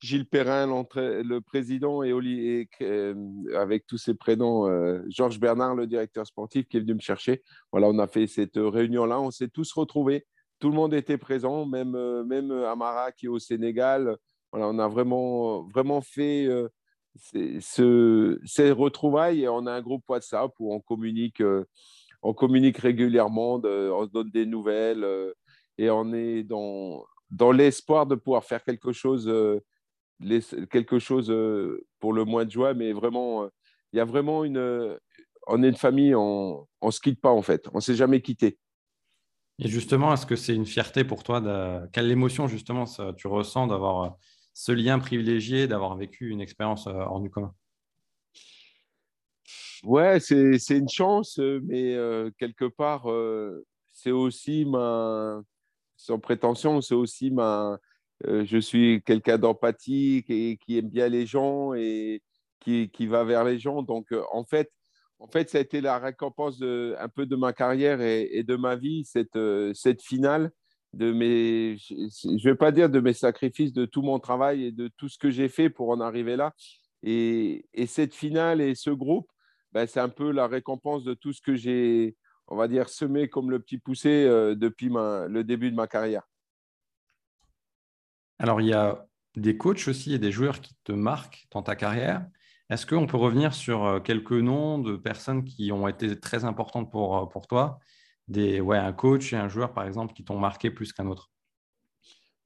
Gilles 0.00 0.26
Perrin, 0.26 0.66
le 0.66 1.40
président, 1.40 2.02
et, 2.02 2.68
euh, 2.80 3.14
avec 3.54 3.86
tous 3.86 3.98
ses 3.98 4.14
prénoms, 4.14 4.66
euh, 4.66 5.02
Georges 5.08 5.38
Bernard, 5.38 5.74
le 5.74 5.86
directeur 5.86 6.26
sportif, 6.26 6.66
qui 6.68 6.78
est 6.78 6.80
venu 6.80 6.94
me 6.94 7.00
chercher. 7.00 7.42
Voilà, 7.70 7.88
on 7.88 7.98
a 7.98 8.06
fait 8.06 8.26
cette 8.26 8.56
réunion-là, 8.56 9.20
on 9.20 9.30
s'est 9.30 9.48
tous 9.48 9.70
retrouvés. 9.72 10.26
Tout 10.58 10.70
le 10.70 10.74
monde 10.74 10.94
était 10.94 11.18
présent, 11.18 11.66
même, 11.66 11.94
euh, 11.94 12.24
même 12.24 12.50
Amara 12.50 13.12
qui 13.12 13.26
est 13.26 13.28
au 13.28 13.38
Sénégal. 13.38 14.16
Voilà, 14.52 14.68
on 14.68 14.78
a 14.78 14.88
vraiment, 14.88 15.68
vraiment 15.68 16.00
fait 16.00 16.48
ce, 17.60 18.40
ces 18.44 18.70
retrouvailles 18.72 19.42
et 19.42 19.48
on 19.48 19.66
a 19.66 19.72
un 19.72 19.82
groupe 19.82 20.02
WhatsApp 20.08 20.50
où 20.58 20.74
on 20.74 20.80
communique, 20.80 21.42
on 22.22 22.34
communique 22.34 22.78
régulièrement, 22.78 23.60
on 23.62 24.06
se 24.06 24.10
donne 24.10 24.30
des 24.30 24.46
nouvelles 24.46 25.06
et 25.78 25.88
on 25.88 26.12
est 26.12 26.42
dans, 26.42 27.04
dans 27.30 27.52
l'espoir 27.52 28.06
de 28.06 28.16
pouvoir 28.16 28.42
faire 28.42 28.64
quelque 28.64 28.90
chose 28.90 29.30
quelque 30.70 30.98
chose 30.98 31.30
euh, 31.30 31.86
pour 31.98 32.12
le 32.12 32.24
mois 32.24 32.44
de 32.44 32.50
juin, 32.50 32.74
mais 32.74 32.92
vraiment, 32.92 33.44
euh, 33.44 33.48
il 33.92 33.96
y 33.96 34.00
a 34.00 34.04
vraiment 34.04 34.44
une. 34.44 34.58
Euh, 34.58 34.96
on 35.46 35.62
est 35.62 35.68
une 35.68 35.76
famille, 35.76 36.14
on 36.14 36.66
ne 36.82 36.90
se 36.90 37.00
quitte 37.00 37.20
pas 37.20 37.30
en 37.30 37.42
fait, 37.42 37.68
on 37.72 37.76
ne 37.76 37.80
s'est 37.80 37.94
jamais 37.94 38.20
quitté. 38.20 38.58
Et 39.58 39.68
justement, 39.68 40.12
est-ce 40.12 40.26
que 40.26 40.36
c'est 40.36 40.54
une 40.54 40.66
fierté 40.66 41.02
pour 41.02 41.22
toi 41.22 41.40
de... 41.40 41.86
Quelle 41.92 42.10
émotion 42.10 42.46
justement 42.46 42.84
tu 43.16 43.26
ressens 43.26 43.66
d'avoir 43.66 44.16
ce 44.54 44.72
lien 44.72 44.98
privilégié, 44.98 45.66
d'avoir 45.66 45.96
vécu 45.96 46.30
une 46.30 46.40
expérience 46.40 46.86
hors 46.86 47.20
du 47.20 47.30
commun? 47.30 47.52
Ouais, 49.82 50.20
c'est 50.20 50.58
une 50.70 50.88
chance, 50.88 51.38
mais 51.38 51.96
quelque 52.38 52.66
part, 52.66 53.06
c'est 53.92 54.12
aussi 54.12 54.64
ma, 54.66 55.42
sans 55.96 56.18
prétention, 56.18 56.80
c'est 56.80 56.94
aussi 56.94 57.30
ma, 57.30 57.78
je 58.26 58.58
suis 58.58 59.02
quelqu'un 59.02 59.38
d'empathique 59.38 60.30
et 60.30 60.58
qui 60.58 60.78
aime 60.78 60.88
bien 60.88 61.08
les 61.08 61.26
gens 61.26 61.74
et 61.74 62.22
qui, 62.60 62.90
qui 62.90 63.06
va 63.06 63.24
vers 63.24 63.44
les 63.44 63.58
gens. 63.58 63.82
Donc, 63.82 64.12
euh, 64.12 64.22
en 64.32 64.44
fait, 64.44 64.70
en 65.18 65.26
fait, 65.26 65.50
ça 65.50 65.58
a 65.58 65.60
été 65.60 65.80
la 65.80 65.98
récompense 65.98 66.62
un 66.62 67.08
peu 67.08 67.26
de 67.26 67.36
ma 67.36 67.52
carrière 67.52 68.00
et, 68.00 68.42
de 68.42 68.56
ma 68.56 68.76
vie, 68.76 69.04
cette, 69.04 69.36
euh, 69.36 69.72
cette 69.74 70.02
finale. 70.02 70.50
De 70.92 71.12
mes, 71.12 71.76
je 71.76 72.28
ne 72.28 72.42
vais 72.42 72.56
pas 72.56 72.72
dire 72.72 72.90
de 72.90 73.00
mes 73.00 73.12
sacrifices, 73.12 73.72
de 73.72 73.84
tout 73.84 74.02
mon 74.02 74.18
travail 74.18 74.64
et 74.64 74.72
de 74.72 74.88
tout 74.96 75.08
ce 75.08 75.18
que 75.18 75.30
j'ai 75.30 75.48
fait 75.48 75.70
pour 75.70 75.90
en 75.90 76.00
arriver 76.00 76.36
là. 76.36 76.52
Et, 77.02 77.66
et 77.74 77.86
cette 77.86 78.14
finale 78.14 78.60
et 78.60 78.74
ce 78.74 78.90
groupe, 78.90 79.30
ben, 79.72 79.86
c'est 79.86 80.00
un 80.00 80.08
peu 80.08 80.32
la 80.32 80.48
récompense 80.48 81.04
de 81.04 81.14
tout 81.14 81.32
ce 81.32 81.42
que 81.42 81.54
j'ai, 81.54 82.16
on 82.48 82.56
va 82.56 82.66
dire, 82.66 82.88
semé 82.88 83.28
comme 83.28 83.50
le 83.50 83.60
petit 83.60 83.78
poussé 83.78 84.24
depuis 84.56 84.88
le 84.88 85.42
début 85.42 85.70
de 85.70 85.76
ma 85.76 85.86
carrière. 85.86 86.26
Alors, 88.40 88.62
il 88.62 88.68
y 88.68 88.72
a 88.72 89.06
des 89.36 89.58
coachs 89.58 89.86
aussi 89.86 90.14
et 90.14 90.18
des 90.18 90.32
joueurs 90.32 90.62
qui 90.62 90.74
te 90.84 90.92
marquent 90.92 91.46
dans 91.50 91.62
ta 91.62 91.76
carrière. 91.76 92.26
Est-ce 92.70 92.86
qu'on 92.86 93.06
peut 93.06 93.18
revenir 93.18 93.52
sur 93.52 93.84
euh, 93.84 94.00
quelques 94.00 94.32
noms 94.32 94.78
de 94.78 94.96
personnes 94.96 95.44
qui 95.44 95.70
ont 95.72 95.86
été 95.86 96.18
très 96.18 96.46
importantes 96.46 96.90
pour, 96.90 97.18
euh, 97.18 97.26
pour 97.26 97.46
toi? 97.46 97.78
Des, 98.28 98.62
ouais, 98.62 98.78
Un 98.78 98.94
coach 98.94 99.34
et 99.34 99.36
un 99.36 99.48
joueur, 99.48 99.74
par 99.74 99.86
exemple, 99.86 100.14
qui 100.14 100.24
t'ont 100.24 100.38
marqué 100.38 100.70
plus 100.70 100.94
qu'un 100.94 101.06
autre 101.08 101.30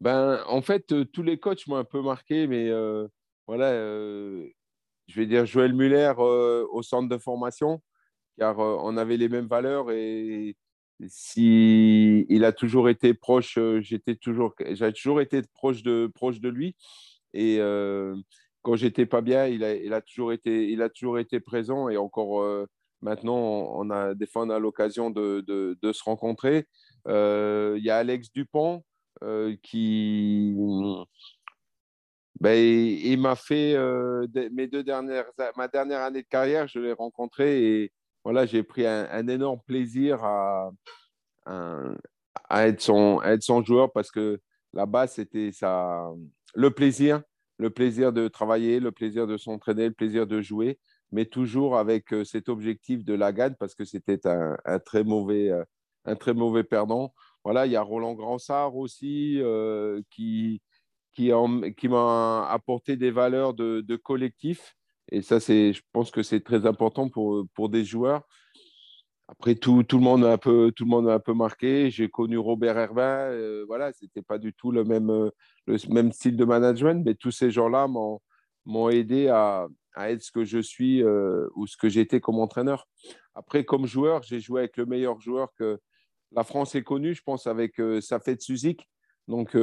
ben, 0.01 0.43
En 0.49 0.63
fait, 0.63 0.91
euh, 0.91 1.05
tous 1.05 1.23
les 1.23 1.39
coachs 1.39 1.65
m'ont 1.69 1.77
un 1.77 1.85
peu 1.85 2.03
marqué, 2.03 2.49
mais 2.49 2.71
voilà, 3.47 3.71
je 3.71 5.15
vais 5.15 5.27
dire 5.27 5.47
Joël 5.47 5.75
Muller 5.75 6.13
au 6.17 6.83
centre 6.83 7.09
de 7.09 7.19
formation, 7.19 7.81
car 8.37 8.59
on 8.59 8.97
avait 8.97 9.17
les 9.19 9.29
mêmes 9.29 9.47
valeurs 9.47 9.93
et 9.93 10.57
si 11.09 12.27
il 12.29 12.45
a 12.45 12.53
toujours 12.53 12.89
été 12.89 13.15
proche, 13.15 13.59
euh, 13.59 13.81
j'étais 13.81 14.15
toujours, 14.15 14.55
j'ai 14.73 14.93
toujours 14.93 15.21
été 15.21 15.43
proche 15.55 15.83
de, 15.83 16.11
proche 16.15 16.41
de 16.41 16.49
lui. 16.49 16.77
Et 17.33 17.59
euh, 17.61 18.17
quand 18.63 18.77
j'étais 18.77 19.07
pas 19.07 19.21
bien, 19.21 19.47
il 19.47 19.65
a, 19.65 20.01
toujours 20.01 20.33
été, 20.33 20.71
il 20.71 20.83
a 20.83 20.89
toujours 20.89 21.19
été 21.19 21.41
présent. 21.41 21.89
Et 21.89 21.97
encore 21.97 22.43
euh, 22.43 22.67
maintenant, 23.03 23.37
on 23.37 23.91
a 23.91 24.15
des 24.15 24.27
fois 24.27 24.43
on 24.43 24.51
a 24.51 24.59
l'occasion 24.59 25.11
de, 25.11 25.45
de, 25.47 25.93
se 25.93 26.03
rencontrer. 26.05 26.67
Il 27.07 27.83
y 27.83 27.91
a 27.91 27.97
Alex 27.97 28.33
Dupont 28.33 28.85
qui 29.63 30.55
ben, 32.41 32.55
il, 32.59 33.21
m'a 33.21 33.37
fait 33.37 33.77
mes 34.53 34.67
deux 34.67 34.83
dernières, 34.83 35.27
ma 35.57 35.69
dernière 35.69 36.01
année 36.01 36.23
de 36.23 36.29
carrière, 36.29 36.67
je 36.69 36.79
l'ai 36.79 36.93
rencontré 36.93 37.83
et 37.83 37.93
voilà, 38.25 38.47
j'ai 38.47 38.63
pris 38.63 38.87
un, 38.87 39.29
énorme 39.29 39.61
plaisir 39.67 40.25
à, 40.25 40.71
être 42.51 42.81
son, 42.81 43.63
joueur 43.63 43.93
parce 43.93 44.11
que 44.11 44.41
là-bas, 44.73 45.07
c'était 45.07 45.53
ça, 45.53 46.11
le 46.55 46.71
plaisir, 46.71 47.23
le 47.59 47.71
plaisir 47.71 48.13
de 48.13 48.29
travailler, 48.29 48.81
le 48.81 48.93
plaisir 48.93 49.27
de 49.27 49.37
s'entraîner, 49.37 49.89
le 49.89 49.95
plaisir 49.95 50.27
de 50.27 50.41
jouer, 50.41 50.79
mais 51.13 51.27
toujours 51.27 51.77
avec 51.77 52.13
euh, 52.13 52.25
cet 52.25 52.49
objectif 52.49 53.05
de 53.05 53.15
la 53.15 53.33
gagne 53.33 53.55
parce 53.59 53.75
que 53.75 53.85
c'était 53.85 54.27
un, 54.27 54.57
très 54.85 55.05
mauvais, 55.05 55.51
euh, 55.51 55.63
un 56.07 56.17
très 56.17 56.35
mauvais 56.35 56.65
perdant. 56.65 57.15
Voilà, 57.45 57.67
il 57.67 57.73
y 57.73 57.77
a 57.77 57.83
Roland 57.83 58.15
Gransart 58.15 58.75
aussi 58.75 59.39
euh, 59.43 60.01
qui, 60.11 60.63
qui, 61.13 61.31
m'a 61.31 62.49
apporté 62.51 62.97
des 62.97 63.11
valeurs 63.11 63.53
de 63.55 63.97
collectif 63.97 64.75
et 65.11 65.23
ça, 65.23 65.39
je 65.39 65.81
pense 65.93 66.11
que 66.11 66.23
c'est 66.23 66.41
très 66.41 66.67
important 66.67 67.09
pour, 67.09 67.47
pour 67.55 67.69
des 67.69 67.85
joueurs. 67.85 68.23
Après, 69.29 69.55
tout, 69.55 69.83
tout, 69.85 69.99
le 69.99 70.05
monde 70.05 70.25
a 70.25 70.33
un 70.33 70.39
peu, 70.39 70.71
tout 70.77 70.85
le 70.85 70.91
monde 70.91 71.09
a 71.09 71.15
un 71.15 71.21
peu 71.21 71.33
marqué. 71.33 71.91
J'ai 71.91 72.09
connu 72.11 72.37
Robert 72.37 72.77
Herbin. 72.77 73.31
Euh, 73.31 73.65
voilà, 73.67 73.93
c'était 73.93 74.23
pas 74.23 74.39
du 74.39 74.53
tout 74.53 74.71
le 74.71 74.85
même, 74.85 75.11
euh, 75.11 75.31
le 75.67 75.79
même 75.89 76.13
style 76.13 76.37
de 76.37 76.45
management, 76.45 77.03
mais 77.05 77.15
tous 77.15 77.31
ces 77.31 77.51
gens-là 77.51 77.89
m'ont, 77.89 78.91
aidé 78.91 79.29
à, 79.29 79.67
à, 79.95 80.11
être 80.11 80.23
ce 80.23 80.31
que 80.31 80.45
je 80.45 80.59
suis 80.59 81.03
euh, 81.03 81.49
ou 81.55 81.67
ce 81.67 81.77
que 81.77 81.89
j'étais 81.89 82.21
comme 82.21 82.39
entraîneur. 82.39 82.87
Après, 83.35 83.65
comme 83.65 83.87
joueur, 83.87 84.23
j'ai 84.23 84.41
joué 84.41 84.61
avec 84.61 84.77
le 84.77 84.85
meilleur 84.87 85.21
joueur 85.21 85.55
que 85.55 85.81
la 86.33 86.45
France 86.45 86.75
ait 86.75 86.83
connu, 86.83 87.15
je 87.15 87.23
pense, 87.23 87.47
avec 87.47 87.81
Safet 88.01 88.37
Suzik. 88.41 88.89
Donc, 89.29 89.55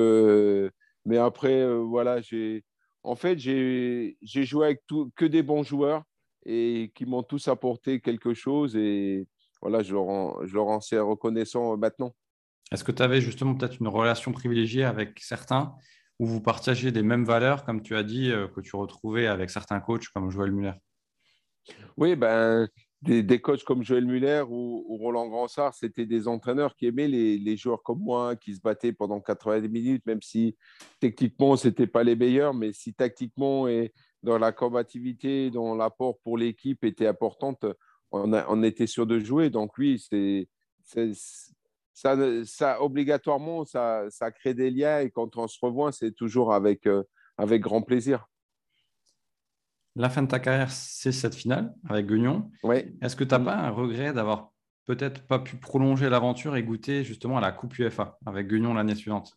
mais 1.05 1.17
après, 1.17 1.67
voilà, 1.83 2.21
j'ai, 2.21 2.63
en 3.03 3.15
fait, 3.15 3.37
j'ai 3.37 4.15
joué 4.21 4.65
avec 4.65 4.81
tout, 4.87 5.11
que 5.15 5.25
des 5.25 5.43
bons 5.43 5.63
joueurs 5.63 6.03
et 6.45 6.91
qui 6.95 7.05
m'ont 7.05 7.23
tous 7.23 7.47
apporté 7.47 7.99
quelque 7.99 8.33
chose. 8.33 8.75
Et 8.75 9.27
voilà, 9.61 9.83
je 9.83 9.93
leur 9.93 10.07
en, 10.07 10.45
je 10.45 10.53
leur 10.53 10.67
en 10.67 10.81
sais 10.81 10.99
reconnaissant 10.99 11.77
maintenant. 11.77 12.15
Est-ce 12.71 12.83
que 12.83 12.91
tu 12.91 13.03
avais 13.03 13.21
justement 13.21 13.55
peut-être 13.55 13.79
une 13.79 13.87
relation 13.87 14.31
privilégiée 14.31 14.83
avec 14.83 15.19
certains 15.19 15.75
où 16.19 16.25
vous 16.25 16.41
partagez 16.41 16.91
des 16.91 17.01
mêmes 17.01 17.25
valeurs, 17.25 17.65
comme 17.65 17.81
tu 17.81 17.95
as 17.95 18.03
dit, 18.03 18.31
euh, 18.31 18.47
que 18.47 18.61
tu 18.61 18.75
retrouvais 18.75 19.27
avec 19.27 19.49
certains 19.49 19.79
coachs 19.79 20.07
comme 20.13 20.29
Joël 20.29 20.51
Muller? 20.51 20.73
Oui, 21.97 22.15
ben, 22.15 22.67
des, 23.01 23.41
coachs 23.41 23.63
comme 23.63 23.83
Joël 23.83 24.05
Muller 24.05 24.43
ou, 24.47 24.97
Roland 24.99 25.27
Gransart, 25.27 25.73
c'était 25.73 26.05
des 26.05 26.27
entraîneurs 26.27 26.75
qui 26.75 26.85
aimaient 26.85 27.07
les, 27.07 27.57
joueurs 27.57 27.81
comme 27.81 27.99
moi, 27.99 28.35
qui 28.35 28.55
se 28.55 28.61
battaient 28.61 28.93
pendant 28.93 29.19
90 29.19 29.69
minutes, 29.69 30.05
même 30.05 30.21
si 30.21 30.55
techniquement, 30.99 31.55
ce 31.55 31.67
n'était 31.67 31.87
pas 31.87 32.03
les 32.03 32.15
meilleurs, 32.15 32.53
mais 32.53 32.73
si 32.73 32.93
tactiquement 32.93 33.67
et 33.67 33.93
dans 34.21 34.37
la 34.37 34.51
combativité, 34.51 35.49
dans 35.49 35.75
l'apport 35.75 36.19
pour 36.19 36.37
l'équipe 36.37 36.83
était 36.83 37.07
importante, 37.07 37.65
on, 38.11 38.63
était 38.63 38.87
sûr 38.87 39.07
de 39.07 39.19
jouer. 39.19 39.49
Donc 39.49 39.77
oui, 39.77 39.99
c'est 39.99 40.47
ça, 41.93 42.81
obligatoirement, 42.81 43.65
ça, 43.65 44.05
ça, 44.09 44.31
crée 44.31 44.53
des 44.53 44.69
liens 44.69 44.99
et 44.99 45.09
quand 45.09 45.37
on 45.37 45.47
se 45.47 45.57
revoit, 45.61 45.91
c'est 45.91 46.11
toujours 46.11 46.53
avec, 46.53 46.87
euh, 46.87 47.03
avec 47.37 47.61
grand 47.61 47.81
plaisir. 47.81 48.27
La 49.95 50.09
fin 50.09 50.23
de 50.23 50.27
ta 50.27 50.39
carrière, 50.39 50.71
c'est 50.71 51.11
cette 51.11 51.35
finale 51.35 51.73
avec 51.89 52.07
Guignon. 52.07 52.49
Oui. 52.63 52.97
Est-ce 53.01 53.15
que 53.15 53.23
tu 53.23 53.31
n'as 53.31 53.39
pas 53.39 53.55
un 53.55 53.69
regret 53.69 54.13
d'avoir 54.13 54.51
peut-être 54.85 55.25
pas 55.27 55.39
pu 55.39 55.57
prolonger 55.57 56.09
l'aventure 56.09 56.55
et 56.55 56.63
goûter 56.63 57.03
justement 57.03 57.37
à 57.37 57.41
la 57.41 57.51
Coupe 57.51 57.77
UEFA 57.77 58.17
avec 58.25 58.47
Guignon 58.47 58.73
l'année 58.73 58.95
suivante? 58.95 59.33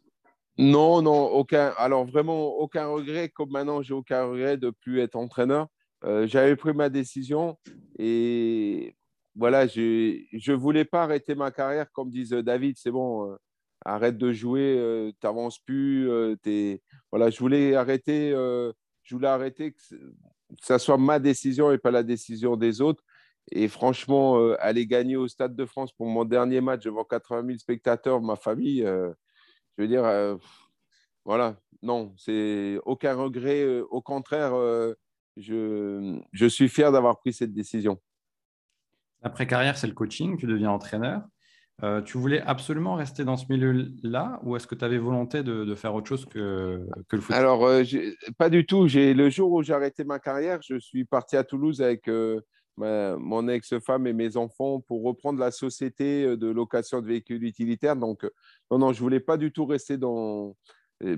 Non, 0.56 1.02
non, 1.02 1.26
aucun. 1.26 1.72
Alors 1.76 2.04
vraiment, 2.04 2.46
aucun 2.58 2.86
regret. 2.86 3.28
Comme 3.28 3.50
maintenant, 3.50 3.82
j'ai 3.82 3.94
aucun 3.94 4.24
regret 4.26 4.56
de 4.56 4.70
plus 4.70 5.00
être 5.00 5.16
entraîneur. 5.16 5.66
Euh, 6.04 6.26
j'avais 6.26 6.54
pris 6.54 6.72
ma 6.72 6.88
décision 6.88 7.56
et 7.98 8.94
voilà, 9.34 9.66
je 9.66 9.80
ne 9.80 10.54
voulais 10.54 10.84
pas 10.84 11.02
arrêter 11.02 11.34
ma 11.34 11.50
carrière 11.50 11.90
comme 11.92 12.10
disent 12.10 12.30
David, 12.30 12.76
c'est 12.78 12.90
bon, 12.90 13.30
euh, 13.30 13.36
arrête 13.84 14.18
de 14.18 14.30
jouer, 14.32 14.76
euh, 14.78 15.10
tu 15.20 15.26
n'avances 15.26 15.58
plus. 15.58 16.06
Voilà, 17.10 17.30
je 17.30 17.38
voulais 17.38 17.74
arrêter, 17.74 18.30
je 18.30 19.14
voulais 19.14 19.28
arrêter 19.28 19.72
que, 19.72 19.78
ça 20.60 20.78
soit 20.78 20.98
ma 20.98 21.18
décision 21.18 21.72
et 21.72 21.78
pas 21.78 21.90
la 21.90 22.02
décision 22.02 22.56
des 22.56 22.80
autres. 22.80 23.02
Et 23.52 23.68
franchement, 23.68 24.52
aller 24.58 24.86
gagner 24.86 25.16
au 25.16 25.28
Stade 25.28 25.54
de 25.54 25.66
France 25.66 25.92
pour 25.92 26.06
mon 26.06 26.24
dernier 26.24 26.60
match 26.62 26.84
devant 26.84 27.04
80 27.04 27.46
000 27.46 27.58
spectateurs, 27.58 28.22
ma 28.22 28.36
famille, 28.36 28.80
je 28.82 29.12
veux 29.82 29.86
dire, 29.86 30.38
voilà, 31.26 31.56
non, 31.82 32.14
c'est 32.16 32.78
aucun 32.86 33.14
regret. 33.14 33.80
au 33.90 34.00
contraire, 34.00 34.54
je, 35.36 36.18
je 36.32 36.46
suis 36.46 36.70
fier 36.70 36.90
d'avoir 36.90 37.18
pris 37.18 37.34
cette 37.34 37.52
décision. 37.52 38.00
Après-carrière, 39.22 39.76
c'est 39.76 39.86
le 39.86 39.94
coaching, 39.94 40.36
tu 40.36 40.46
deviens 40.46 40.70
entraîneur. 40.70 41.22
Euh, 41.82 42.00
tu 42.02 42.18
voulais 42.18 42.40
absolument 42.40 42.94
rester 42.94 43.24
dans 43.24 43.36
ce 43.36 43.46
milieu-là 43.50 44.40
ou 44.44 44.54
est-ce 44.54 44.66
que 44.66 44.76
tu 44.76 44.84
avais 44.84 44.98
volonté 44.98 45.42
de, 45.42 45.74
faire 45.74 45.94
autre 45.94 46.08
chose 46.08 46.24
que, 46.24 46.86
le 47.10 47.20
foot? 47.20 47.34
Alors, 47.34 47.66
euh, 47.66 47.82
pas 48.38 48.48
du 48.48 48.64
tout. 48.64 48.86
Le 48.86 49.28
jour 49.28 49.52
où 49.52 49.62
j'ai 49.62 49.72
arrêté 49.72 50.04
ma 50.04 50.20
carrière, 50.20 50.60
je 50.62 50.78
suis 50.78 51.04
parti 51.04 51.36
à 51.36 51.42
Toulouse 51.42 51.82
avec 51.82 52.06
euh, 52.08 52.40
mon 52.76 53.48
ex-femme 53.48 54.06
et 54.06 54.12
mes 54.12 54.36
enfants 54.36 54.80
pour 54.80 55.02
reprendre 55.02 55.40
la 55.40 55.50
société 55.50 56.36
de 56.36 56.46
location 56.46 57.00
de 57.00 57.06
véhicules 57.06 57.42
utilitaires. 57.42 57.96
Donc, 57.96 58.24
non, 58.70 58.78
non, 58.78 58.92
je 58.92 59.00
voulais 59.00 59.20
pas 59.20 59.36
du 59.36 59.50
tout 59.50 59.66
rester 59.66 59.96
dans, 59.96 60.56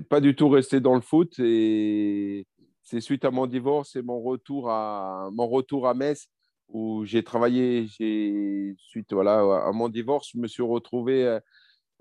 pas 0.09 0.21
du 0.21 0.35
tout 0.35 0.49
rester 0.49 0.79
dans 0.79 0.95
le 0.95 1.01
foot. 1.01 1.35
Et 1.37 2.47
c'est 2.81 3.01
suite 3.01 3.25
à 3.25 3.31
mon 3.31 3.45
divorce 3.45 3.95
et 3.95 4.01
mon 4.01 4.21
retour 4.21 4.71
à, 4.71 5.29
mon 5.33 5.47
retour 5.47 5.87
à 5.87 5.93
Metz 5.93 6.27
où 6.69 7.05
j'ai 7.05 7.23
travaillé, 7.23 7.87
suite 7.87 9.13
voilà, 9.13 9.65
à 9.65 9.71
mon 9.71 9.89
divorce, 9.89 10.31
je 10.33 10.39
me 10.39 10.47
suis 10.47 10.63
retrouvé 10.63 11.25
euh, 11.25 11.39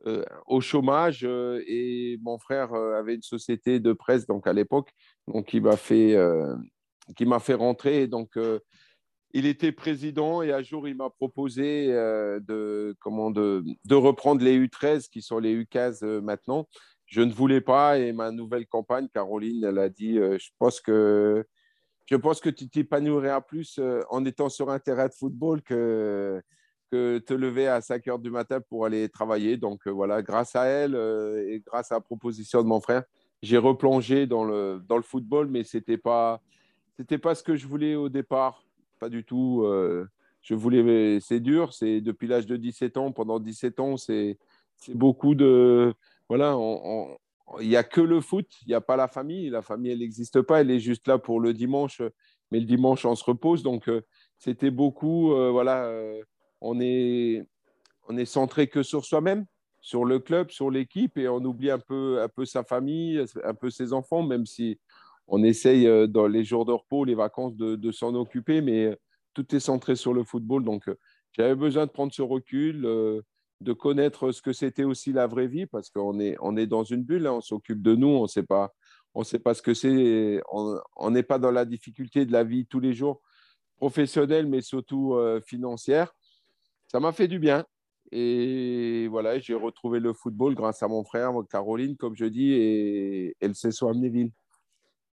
euh, 0.06 0.24
au 0.46 0.60
chômage 0.60 1.24
euh, 1.24 1.62
et 1.66 2.18
mon 2.22 2.38
frère 2.38 2.74
avait 2.74 3.14
une 3.14 3.22
société 3.22 3.80
de 3.80 3.92
presse 3.92 4.26
donc 4.26 4.46
à 4.46 4.52
l'époque, 4.52 4.90
donc 5.28 5.54
il 5.54 5.62
m'a 5.62 5.76
fait, 5.76 6.16
qui 7.16 7.26
m'a 7.26 7.38
fait 7.38 7.54
rentrer. 7.54 8.06
Donc 8.06 8.38
il 9.32 9.46
était 9.46 9.72
président 9.72 10.42
et 10.42 10.52
un 10.52 10.62
jour 10.62 10.88
il 10.88 10.96
m'a 10.96 11.10
proposé 11.10 11.88
de, 11.88 12.94
comment, 13.00 13.30
de, 13.30 13.64
de, 13.84 13.94
reprendre 13.94 14.42
les 14.44 14.58
U13 14.58 15.08
qui 15.08 15.22
sont 15.22 15.38
les 15.38 15.56
U15 15.64 16.20
maintenant. 16.20 16.68
Je 17.06 17.22
ne 17.22 17.32
voulais 17.32 17.60
pas 17.60 17.98
et 17.98 18.12
ma 18.12 18.32
nouvelle 18.32 18.66
compagne, 18.66 19.08
Caroline, 19.14 19.64
elle 19.64 19.78
a 19.78 19.88
dit, 19.88 20.14
je 20.16 20.48
pense 20.58 20.80
que 20.80 21.46
je 22.06 22.16
pense 22.16 22.40
que 22.40 22.48
tu 22.48 22.68
t'épanouiras 22.68 23.40
plus 23.40 23.78
euh, 23.78 24.02
en 24.10 24.24
étant 24.24 24.48
sur 24.48 24.70
un 24.70 24.78
terrain 24.78 25.08
de 25.08 25.12
football 25.12 25.62
que, 25.62 26.42
te 26.90 27.34
lever 27.34 27.66
à 27.66 27.82
5 27.82 28.08
heures 28.08 28.18
du 28.18 28.30
matin 28.30 28.60
pour 28.60 28.86
aller 28.86 29.08
travailler. 29.10 29.58
Donc 29.58 29.86
euh, 29.86 29.90
voilà, 29.90 30.22
grâce 30.22 30.56
à 30.56 30.64
elle 30.64 30.94
euh, 30.94 31.46
et 31.46 31.60
grâce 31.60 31.92
à 31.92 31.96
la 31.96 32.00
proposition 32.00 32.62
de 32.62 32.68
mon 32.68 32.80
frère, 32.80 33.02
j'ai 33.42 33.58
replongé 33.58 34.26
dans 34.26 34.44
le, 34.44 34.80
dans 34.88 34.96
le 34.96 35.02
football, 35.02 35.48
mais 35.48 35.62
ce 35.62 35.76
n'était 35.76 35.98
pas, 35.98 36.40
pas 37.20 37.34
ce 37.34 37.42
que 37.42 37.54
je 37.54 37.66
voulais 37.66 37.96
au 37.96 38.08
départ. 38.08 38.64
Pas 38.98 39.10
du 39.10 39.24
tout. 39.24 39.62
je 40.40 40.54
voulais, 40.54 41.20
c'est 41.20 41.40
dur, 41.40 41.74
c'est 41.74 42.00
depuis 42.00 42.28
l'âge 42.28 42.46
de 42.46 42.56
17 42.56 42.96
ans. 42.96 43.12
Pendant 43.12 43.38
17 43.40 43.78
ans, 43.78 43.98
c'est 43.98 44.38
beaucoup 44.94 45.34
de. 45.34 45.92
Voilà, 46.30 46.56
on, 46.56 47.14
il 47.60 47.68
n'y 47.68 47.76
a 47.76 47.84
que 47.84 48.00
le 48.00 48.20
foot, 48.20 48.46
il 48.62 48.68
n'y 48.68 48.74
a 48.74 48.80
pas 48.80 48.96
la 48.96 49.08
famille. 49.08 49.50
La 49.50 49.62
famille, 49.62 49.92
elle 49.92 50.00
n'existe 50.00 50.42
pas, 50.42 50.60
elle 50.60 50.70
est 50.70 50.80
juste 50.80 51.06
là 51.06 51.18
pour 51.18 51.40
le 51.40 51.52
dimanche, 51.52 52.02
mais 52.50 52.60
le 52.60 52.66
dimanche, 52.66 53.04
on 53.04 53.14
se 53.14 53.24
repose. 53.24 53.62
Donc, 53.62 53.88
euh, 53.88 54.02
c'était 54.38 54.70
beaucoup, 54.70 55.32
euh, 55.32 55.50
voilà, 55.50 55.84
euh, 55.84 56.22
on, 56.60 56.80
est, 56.80 57.46
on 58.08 58.16
est 58.16 58.24
centré 58.24 58.66
que 58.66 58.82
sur 58.82 59.04
soi-même, 59.04 59.46
sur 59.80 60.04
le 60.04 60.18
club, 60.18 60.50
sur 60.50 60.70
l'équipe, 60.70 61.16
et 61.18 61.28
on 61.28 61.44
oublie 61.44 61.70
un 61.70 61.78
peu, 61.78 62.20
un 62.20 62.28
peu 62.28 62.44
sa 62.44 62.64
famille, 62.64 63.24
un 63.44 63.54
peu 63.54 63.70
ses 63.70 63.92
enfants, 63.92 64.22
même 64.22 64.44
si 64.44 64.78
on 65.28 65.42
essaye 65.44 66.08
dans 66.08 66.26
les 66.26 66.44
jours 66.44 66.64
de 66.64 66.72
repos, 66.72 67.04
les 67.04 67.14
vacances, 67.14 67.56
de, 67.56 67.76
de 67.76 67.92
s'en 67.92 68.14
occuper, 68.14 68.60
mais 68.60 68.96
tout 69.34 69.54
est 69.54 69.60
centré 69.60 69.94
sur 69.94 70.12
le 70.12 70.24
football. 70.24 70.64
Donc, 70.64 70.90
j'avais 71.32 71.54
besoin 71.54 71.86
de 71.86 71.90
prendre 71.90 72.12
ce 72.12 72.22
recul 72.22 73.22
de 73.60 73.72
connaître 73.72 74.32
ce 74.32 74.42
que 74.42 74.52
c'était 74.52 74.84
aussi 74.84 75.12
la 75.12 75.26
vraie 75.26 75.46
vie, 75.46 75.66
parce 75.66 75.90
qu'on 75.90 76.20
est, 76.20 76.36
on 76.40 76.56
est 76.56 76.66
dans 76.66 76.84
une 76.84 77.02
bulle, 77.02 77.26
hein, 77.26 77.32
on 77.32 77.40
s'occupe 77.40 77.82
de 77.82 77.94
nous, 77.94 78.08
on 78.08 78.22
ne 78.22 78.26
sait 78.28 78.42
pas, 78.42 78.74
on 79.14 79.24
sait 79.24 79.38
pas 79.38 79.54
ce 79.54 79.62
que 79.62 79.74
c'est, 79.74 80.42
on 80.52 81.10
n'est 81.10 81.22
pas 81.22 81.38
dans 81.38 81.50
la 81.50 81.64
difficulté 81.64 82.26
de 82.26 82.32
la 82.32 82.44
vie 82.44 82.66
tous 82.66 82.80
les 82.80 82.92
jours, 82.92 83.22
professionnelle, 83.76 84.46
mais 84.46 84.62
surtout 84.62 85.14
euh, 85.14 85.40
financière. 85.40 86.14
Ça 86.86 87.00
m'a 87.00 87.12
fait 87.12 87.28
du 87.28 87.38
bien. 87.38 87.64
Et 88.12 89.08
voilà, 89.08 89.38
j'ai 89.38 89.54
retrouvé 89.54 90.00
le 90.00 90.12
football 90.12 90.54
grâce 90.54 90.82
à 90.82 90.88
mon 90.88 91.04
frère, 91.04 91.32
Caroline, 91.50 91.96
comme 91.96 92.14
je 92.16 92.26
dis, 92.26 92.52
et, 92.52 93.36
elle 93.40 93.54
s'est 93.54 93.72
soit 93.72 93.90
Amnéville. 93.90 94.30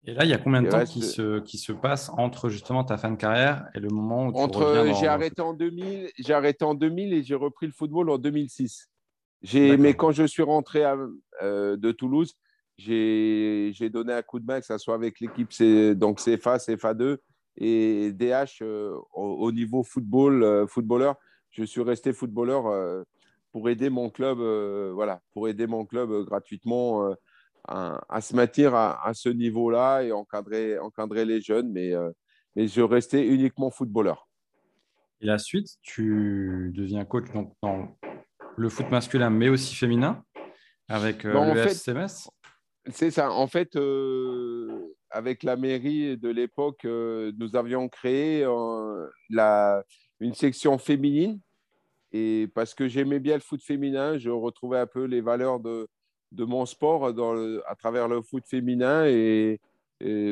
Et 0.04 0.14
là, 0.14 0.24
il 0.24 0.30
y 0.30 0.34
a 0.34 0.38
combien 0.38 0.62
de 0.62 0.68
temps 0.68 0.84
qui, 0.84 1.02
se, 1.02 1.38
qui 1.40 1.58
se 1.58 1.72
passe 1.72 2.10
entre 2.16 2.48
justement 2.48 2.82
ta 2.82 2.96
fin 2.96 3.12
de 3.12 3.16
carrière 3.16 3.68
et 3.74 3.78
le 3.78 3.88
moment 3.88 4.26
où 4.26 4.32
tu 4.32 4.38
entre, 4.38 4.92
J'ai 4.98 5.06
arrêté 5.06 5.42
en 5.42 5.54
2000, 5.54 6.10
j'ai 6.18 6.34
arrêté 6.34 6.64
en 6.64 6.74
2000 6.74 7.12
et 7.12 7.22
j'ai 7.22 7.36
repris 7.36 7.66
le 7.66 7.72
football 7.72 8.10
en 8.10 8.18
2006. 8.18 8.90
Mais 9.54 9.94
quand 9.94 10.10
je 10.10 10.24
suis 10.24 10.42
rentré 10.42 10.84
euh, 11.42 11.76
de 11.76 11.92
Toulouse, 11.92 12.34
j'ai 12.76 13.90
donné 13.92 14.12
un 14.12 14.22
coup 14.22 14.40
de 14.40 14.46
main, 14.46 14.58
que 14.58 14.66
ce 14.66 14.76
soit 14.78 14.94
avec 14.94 15.20
l'équipe 15.20 15.50
donc 15.96 16.18
CFA, 16.18 16.56
CFA2 16.56 17.18
et 17.58 18.12
DH 18.12 18.62
euh, 18.62 18.96
au, 19.12 19.52
niveau 19.52 19.84
football, 19.84 20.42
euh, 20.42 20.66
footballeur. 20.66 21.16
Je 21.50 21.62
suis 21.64 21.82
resté 21.82 22.12
footballeur 22.12 23.04
pour 23.52 23.68
aider 23.68 23.90
mon 23.90 24.10
club, 24.10 24.38
voilà, 24.94 25.20
pour 25.32 25.48
aider 25.48 25.66
mon 25.68 25.84
club 25.84 26.24
gratuitement 26.24 27.14
à, 27.64 28.20
se 28.20 28.34
maintenir 28.34 28.74
à, 28.74 29.12
ce 29.14 29.28
niveau-là 29.28 30.02
et 30.02 30.12
encadrer, 30.12 30.78
encadrer 30.78 31.24
les 31.24 31.40
jeunes, 31.40 31.70
mais, 31.70 31.94
euh, 31.94 32.10
mais 32.56 32.66
je 32.66 32.80
restais 32.80 33.26
uniquement 33.26 33.70
footballeur. 33.70 34.28
Et 35.20 35.26
la 35.26 35.38
suite, 35.38 35.68
tu 35.82 36.72
deviens 36.74 37.04
coach 37.04 37.30
donc, 37.32 37.54
dans 37.62 37.96
le 38.56 38.68
foot 38.68 38.90
masculin, 38.90 39.30
mais 39.30 39.48
aussi 39.48 39.74
féminin, 39.74 40.24
avec 40.88 41.24
euh, 41.24 41.54
le 41.54 41.60
FCMS 41.60 42.28
C'est 42.90 43.12
ça. 43.12 43.30
En 43.30 43.46
fait, 43.46 43.76
euh, 43.76 44.94
avec 45.10 45.44
la 45.44 45.56
mairie 45.56 46.18
de 46.18 46.28
l'époque, 46.28 46.84
nous 46.84 47.54
avions 47.54 47.88
créé 47.88 48.44
la, 49.30 49.84
une 50.18 50.34
section 50.34 50.78
féminine. 50.78 51.40
Et 52.14 52.48
parce 52.54 52.74
que 52.74 52.88
j'aimais 52.88 53.20
bien 53.20 53.34
le 53.34 53.40
foot 53.40 53.62
féminin, 53.62 54.18
je 54.18 54.28
retrouvais 54.28 54.78
un 54.78 54.86
peu 54.86 55.04
les 55.04 55.22
valeurs 55.22 55.60
de, 55.60 55.88
de 56.32 56.44
mon 56.44 56.66
sport 56.66 57.06
à 57.06 57.74
travers 57.76 58.08
le 58.08 58.22
foot 58.22 58.44
féminin. 58.46 59.06
Et, 59.06 59.60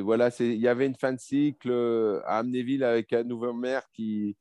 voilà, 0.03 0.31
il 0.41 0.57
y 0.57 0.67
avait 0.67 0.87
une 0.87 0.97
fin 0.97 1.13
de 1.13 1.21
cycle 1.21 1.71
euh, 1.71 2.21
à 2.25 2.39
Amnéville 2.39 2.83
avec 2.83 3.13
un 3.13 3.23
nouveau 3.23 3.53
maire 3.53 3.85
qui, 3.93 4.37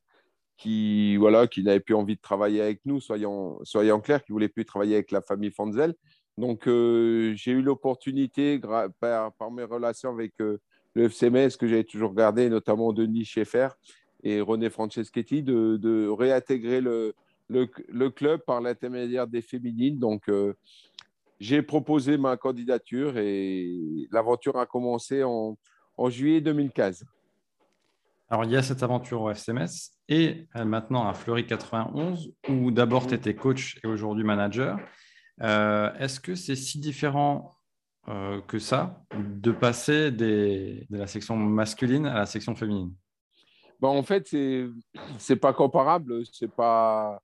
voilà, 1.16 1.46
qui 1.46 1.62
n'avait 1.62 1.80
plus 1.80 1.94
envie 1.94 2.16
de 2.16 2.20
travailler 2.20 2.60
avec 2.60 2.80
nous, 2.84 3.00
soyons, 3.00 3.60
clairs, 4.02 4.24
qui 4.24 4.32
voulait 4.32 4.48
plus 4.48 4.64
travailler 4.64 4.94
avec 4.94 5.12
la 5.12 5.20
famille 5.20 5.52
Fonzel. 5.52 5.94
Donc, 6.36 6.66
euh, 6.66 7.32
j'ai 7.36 7.52
eu 7.52 7.62
l'opportunité, 7.62 8.60
par, 8.98 9.50
mes 9.52 9.64
relations 9.64 10.10
avec 10.10 10.32
euh, 10.40 10.58
le 10.94 11.04
FCMS, 11.08 11.56
que 11.56 11.68
j'avais 11.68 11.84
toujours 11.84 12.14
gardé, 12.14 12.48
notamment 12.48 12.92
Denis 12.92 13.24
Schaeffer 13.24 13.68
et 14.22 14.40
René 14.40 14.68
Franceschetti, 14.68 15.42
de, 15.42 16.08
réintégrer 16.08 16.80
le, 16.80 17.14
club 18.10 18.40
par 18.40 18.60
l'intermédiaire 18.60 19.26
des 19.26 19.42
féminines. 19.42 19.98
Donc, 19.98 20.28
j'ai 21.40 21.62
proposé 21.62 22.18
ma 22.18 22.36
candidature 22.36 23.16
et 23.16 24.06
l'aventure 24.12 24.58
a 24.58 24.66
commencé 24.66 25.24
en, 25.24 25.56
juillet 26.08 26.40
2015. 26.40 27.04
Alors, 28.28 28.44
il 28.44 28.52
y 28.52 28.56
a 28.56 28.62
cette 28.62 28.82
aventure 28.82 29.22
au 29.22 29.30
FCMS 29.30 29.90
et 30.08 30.46
maintenant 30.54 31.08
à 31.08 31.14
Fleury 31.14 31.46
91, 31.46 32.32
où 32.48 32.70
d'abord 32.70 33.06
tu 33.06 33.14
étais 33.14 33.34
coach 33.34 33.78
et 33.82 33.86
aujourd'hui 33.86 34.24
manager. 34.24 34.78
Est-ce 35.40 36.20
que 36.20 36.34
c'est 36.34 36.56
si 36.56 36.78
différent 36.78 37.50
que 38.46 38.58
ça 38.58 39.02
de 39.14 39.50
passer 39.50 40.10
de 40.10 40.86
la 40.90 41.06
section 41.06 41.36
masculine 41.36 42.06
à 42.06 42.14
la 42.14 42.26
section 42.26 42.54
féminine? 42.54 42.94
Ben, 43.80 43.88
En 43.88 44.02
fait, 44.02 44.28
c'est 44.28 44.68
n'est 45.28 45.36
pas 45.36 45.52
comparable. 45.52 46.24
Ce 46.26 46.44
n'est 46.44 46.50
pas, 46.50 47.20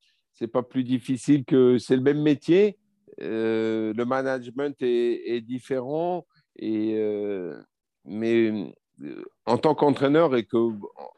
pas 0.53 0.63
plus 0.63 0.85
difficile 0.85 1.45
que. 1.45 1.79
C'est 1.79 1.97
le 1.97 2.03
même 2.03 2.23
métier. 2.23 2.79
Euh, 3.21 3.93
le 3.95 4.05
management 4.05 4.77
est, 4.81 5.41
différent. 5.41 6.27
Euh, 6.63 7.61
mais 8.05 8.73
euh, 9.03 9.25
en 9.45 9.59
tant 9.59 9.75
qu'entraîneur, 9.75 10.35
et 10.37 10.45
que, 10.45 10.57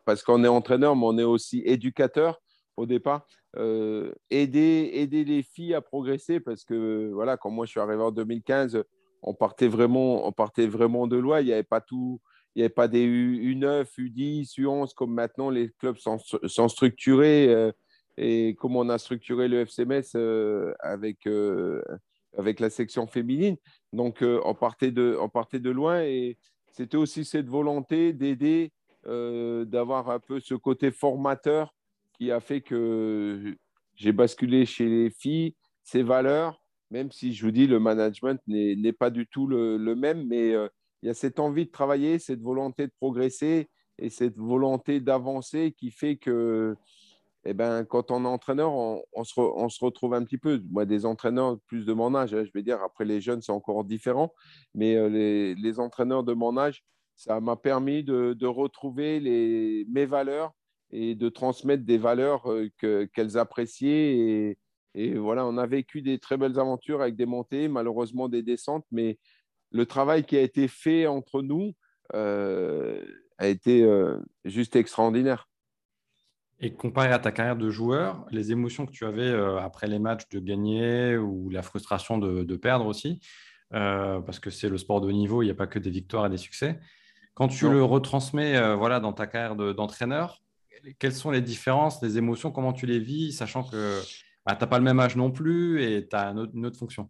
parce 0.04 0.22
qu'on 0.22 0.44
est 0.44 0.48
entraîneur, 0.48 0.96
mais 0.96 1.04
on 1.04 1.18
est 1.18 1.24
aussi 1.24 1.62
éducateur 1.64 2.40
au 2.76 2.86
départ, 2.86 3.26
aider, 4.30 4.90
aider 4.94 5.24
les 5.24 5.42
filles 5.42 5.74
à 5.74 5.80
progresser. 5.80 6.40
Parce 6.40 6.64
que 6.64 7.10
voilà, 7.12 7.36
quand 7.36 7.50
moi 7.50 7.66
je 7.66 7.72
suis 7.72 7.80
arrivé 7.80 8.02
en 8.02 8.12
2015, 8.12 8.84
on 9.22 9.34
partait 9.34 9.68
vraiment, 9.68 10.26
on 10.26 10.32
partait 10.32 10.68
vraiment 10.68 11.06
de 11.06 11.16
loin. 11.16 11.40
Il 11.40 11.46
n'y 11.46 11.52
avait 11.52 11.62
pas 11.64 11.80
tout 11.80 12.20
il 12.54 12.62
n'y 12.62 12.64
avait 12.64 12.74
pas 12.74 12.88
des 12.88 13.06
U9, 13.06 13.86
U10, 13.98 14.58
U11 14.58 14.92
comme 14.94 15.12
maintenant 15.12 15.48
les 15.48 15.70
clubs 15.78 15.96
sont, 15.96 16.68
structurés 16.68 17.72
et 18.18 18.56
comme 18.56 18.76
on 18.76 18.88
a 18.88 18.98
structuré 18.98 19.48
le 19.48 19.64
FCMS 19.64 20.16
euh, 20.16 20.74
avec, 20.80 21.26
euh, 21.26 21.82
avec 22.36 22.58
la 22.58 22.68
section 22.68 23.06
féminine. 23.06 23.56
Donc 23.92 24.22
on, 24.22 24.54
partait 24.54 24.90
de, 24.90 25.16
on 25.20 25.28
partait 25.28 25.60
de 25.60 25.70
loin 25.70 26.02
et 26.02 26.36
c'était 26.72 26.96
aussi 26.96 27.24
cette 27.24 27.48
volonté 27.48 28.12
d'aider, 28.12 28.72
d'avoir 29.04 30.10
un 30.10 30.18
peu 30.18 30.38
ce 30.38 30.54
côté 30.54 30.90
formateur 30.90 31.74
qui 32.12 32.30
a 32.30 32.40
fait 32.40 32.60
que 32.60 33.56
j'ai 33.94 34.12
basculé 34.12 34.66
chez 34.66 34.86
les 34.86 35.10
filles, 35.10 35.54
ces 35.82 36.02
valeurs, 36.02 36.60
même 36.90 37.10
si 37.10 37.32
je 37.32 37.46
vous 37.46 37.50
dis 37.50 37.66
le 37.66 37.80
management 37.80 38.38
n'est 38.46 38.92
pas 38.92 39.08
du 39.08 39.26
tout 39.26 39.46
le 39.46 39.94
même, 39.94 40.26
mais 40.26 40.50
il 41.02 41.06
y 41.06 41.08
a 41.08 41.14
cette 41.14 41.40
envie 41.40 41.66
de 41.66 41.70
travailler, 41.70 42.18
cette 42.18 42.42
volonté 42.42 42.86
de 42.86 42.92
progresser 42.98 43.68
et 43.98 44.10
cette 44.10 44.36
volonté 44.36 45.00
d'avancer 45.00 45.72
qui 45.76 45.90
fait 45.90 46.16
que 46.16 46.76
eh 47.50 47.54
ben, 47.54 47.82
quand 47.86 48.10
on 48.10 48.26
est 48.26 48.28
entraîneur, 48.28 48.74
on, 48.74 49.24
se 49.24 49.82
retrouve 49.82 50.12
un 50.12 50.22
petit 50.22 50.36
peu. 50.36 50.60
Moi, 50.70 50.84
des 50.84 51.06
entraîneurs 51.06 51.58
plus 51.66 51.86
de 51.86 51.94
mon 51.94 52.14
âge, 52.14 52.34
hein, 52.34 52.44
je 52.44 52.50
vais 52.52 52.62
dire, 52.62 52.82
après 52.82 53.06
les 53.06 53.22
jeunes, 53.22 53.40
c'est 53.40 53.52
encore 53.52 53.84
différent, 53.84 54.34
mais 54.74 54.96
euh, 54.96 55.08
les, 55.08 55.80
entraîneurs 55.80 56.24
de 56.24 56.34
mon 56.34 56.58
âge, 56.58 56.84
ça 57.16 57.40
m'a 57.40 57.56
permis 57.56 58.04
de, 58.04 58.46
retrouver 58.46 59.84
mes 59.88 60.04
valeurs 60.04 60.52
et 60.90 61.14
de 61.14 61.30
transmettre 61.30 61.84
des 61.84 61.96
valeurs 61.96 62.52
euh, 62.52 62.68
qu'elles 63.14 63.38
appréciaient. 63.38 64.58
Et, 64.94 65.14
voilà, 65.14 65.46
on 65.46 65.56
a 65.56 65.66
vécu 65.66 66.02
des 66.02 66.18
très 66.18 66.36
belles 66.36 66.58
aventures 66.58 67.00
avec 67.00 67.16
des 67.16 67.26
montées, 67.26 67.68
malheureusement 67.68 68.28
des 68.28 68.42
descentes, 68.42 68.84
mais 68.90 69.18
le 69.70 69.86
travail 69.86 70.24
qui 70.24 70.36
a 70.36 70.42
été 70.42 70.68
fait 70.68 71.06
entre 71.06 71.40
nous 71.40 71.72
euh, 72.14 73.02
a 73.38 73.48
été 73.48 73.88
juste 74.44 74.76
extraordinaire. 74.76 75.47
Et 76.60 76.74
comparé 76.74 77.12
à 77.12 77.18
ta 77.18 77.30
carrière 77.30 77.56
de 77.56 77.70
joueur, 77.70 78.26
les 78.30 78.50
émotions 78.50 78.84
que 78.84 78.90
tu 78.90 79.04
avais 79.04 79.22
euh, 79.22 79.58
après 79.58 79.86
les 79.86 79.98
matchs 79.98 80.28
de 80.30 80.40
gagner 80.40 81.16
ou 81.16 81.50
la 81.50 81.62
frustration 81.62 82.18
de, 82.18 82.56
perdre 82.56 82.86
aussi, 82.86 83.20
parce 83.70 84.40
que 84.40 84.50
c'est 84.50 84.68
le 84.68 84.78
sport 84.78 85.00
de 85.00 85.08
haut 85.08 85.12
niveau, 85.12 85.42
il 85.42 85.46
n'y 85.46 85.52
a 85.52 85.54
pas 85.54 85.66
que 85.66 85.78
des 85.78 85.90
victoires 85.90 86.26
et 86.26 86.30
des 86.30 86.38
succès. 86.38 86.80
Quand 87.34 87.48
tu 87.48 87.70
le 87.70 87.84
retransmets 87.84 88.74
voilà, 88.74 88.98
dans 88.98 89.12
ta 89.12 89.28
carrière 89.28 89.54
d'entraîneur, 89.74 90.42
quelles 90.98 91.14
sont 91.14 91.30
les 91.30 91.42
différences, 91.42 92.02
les 92.02 92.18
émotions, 92.18 92.50
comment 92.50 92.72
tu 92.72 92.86
les 92.86 92.98
vis, 92.98 93.32
sachant 93.32 93.62
que 93.62 94.00
bah, 94.44 94.56
tu 94.56 94.60
n'as 94.60 94.66
pas 94.66 94.78
le 94.78 94.84
même 94.84 94.98
âge 94.98 95.16
non 95.16 95.30
plus 95.30 95.82
et 95.82 96.08
tu 96.08 96.16
as 96.16 96.30
une 96.30 96.66
autre 96.66 96.78
fonction? 96.78 97.08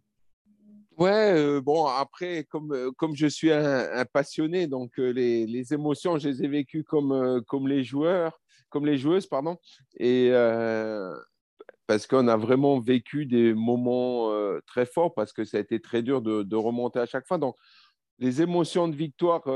Ouais, 0.99 1.33
euh, 1.33 1.61
bon, 1.61 1.87
après, 1.87 2.45
comme, 2.51 2.73
euh, 2.73 2.91
comme 2.97 3.15
je 3.15 3.29
suis 3.29 3.53
un, 3.53 4.05
passionné, 4.13 4.67
donc 4.67 4.99
euh, 4.99 5.11
les, 5.11 5.47
les, 5.47 5.73
émotions, 5.73 6.19
je 6.19 6.29
les 6.29 6.43
ai 6.43 6.49
vécues 6.49 6.83
comme, 6.83 7.41
comme 7.47 7.69
les 7.69 7.85
joueurs, 7.85 8.41
comme 8.70 8.87
les 8.87 8.98
joueuses, 8.98 9.26
pardon. 9.26 9.57
Et 9.98 10.31
parce 11.87 12.07
qu'on 12.07 12.28
a 12.28 12.37
vraiment 12.37 12.81
vécu 12.81 13.26
des 13.26 13.54
moments 13.54 14.31
très 14.66 14.87
forts, 14.87 15.14
parce 15.14 15.33
que 15.33 15.44
ça 15.44 15.57
a 15.57 15.61
été 15.61 15.81
très 15.81 16.02
dur 16.02 16.22
de, 16.22 16.57
remonter 16.57 17.00
à 17.00 17.07
chaque 17.07 17.26
fois. 17.26 17.38
Donc, 17.38 17.57
les 18.18 18.42
émotions 18.42 18.88
de 18.88 18.96
victoire 18.96 19.46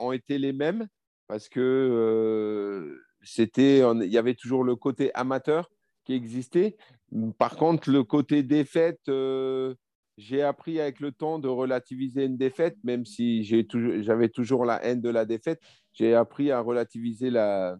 ont 0.00 0.12
été 0.12 0.38
les 0.38 0.52
mêmes, 0.52 0.88
parce 1.26 1.48
que 1.48 2.98
il 3.38 4.12
y 4.12 4.18
avait 4.18 4.34
toujours 4.34 4.64
le 4.64 4.76
côté 4.76 5.12
amateur 5.14 5.70
qui 6.04 6.14
existait. 6.14 6.76
Par 7.38 7.56
contre, 7.56 7.90
le 7.90 8.04
côté 8.04 8.42
défaite 8.42 9.08
j'ai 10.18 10.42
appris 10.42 10.80
avec 10.80 10.98
le 10.98 11.12
temps 11.12 11.38
de 11.38 11.46
relativiser 11.46 12.24
une 12.24 12.36
défaite, 12.36 12.76
même 12.82 13.06
si 13.06 13.44
j'avais 13.44 14.28
toujours 14.28 14.64
la 14.64 14.84
haine 14.84 15.00
de 15.00 15.08
la 15.08 15.24
défaite. 15.24 15.60
J'ai 15.92 16.14
appris 16.14 16.50
à 16.50 16.60
relativiser 16.60 17.30
la, 17.30 17.78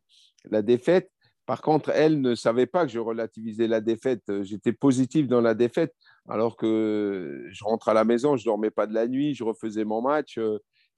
la, 0.51 0.63
défaite. 0.63 1.11
Par 1.47 1.63
contre, 1.63 1.91
elle 1.91 2.21
ne 2.21 2.35
savait 2.35 2.67
pas 2.67 2.85
que 2.85 2.93
je 2.93 2.99
relativisais 2.99 3.67
la 3.67 3.81
défaite. 3.81 4.23
J'étais 4.43 4.73
positif 4.73 5.29
dans 5.29 5.41
la 5.41 5.55
défaite, 5.55 5.95
alors 6.29 6.57
que 6.57 7.47
je 7.51 7.65
rentre 7.65 7.89
à 7.89 7.95
la 7.95 8.05
maison, 8.05 8.37
je 8.37 8.45
dormais 8.45 8.71
pas 8.71 8.87
de 8.87 8.95
la 8.95 9.07
nuit, 9.07 9.35
je 9.35 9.45
refaisais 9.45 9.85
mon 9.85 10.03
match. 10.03 10.39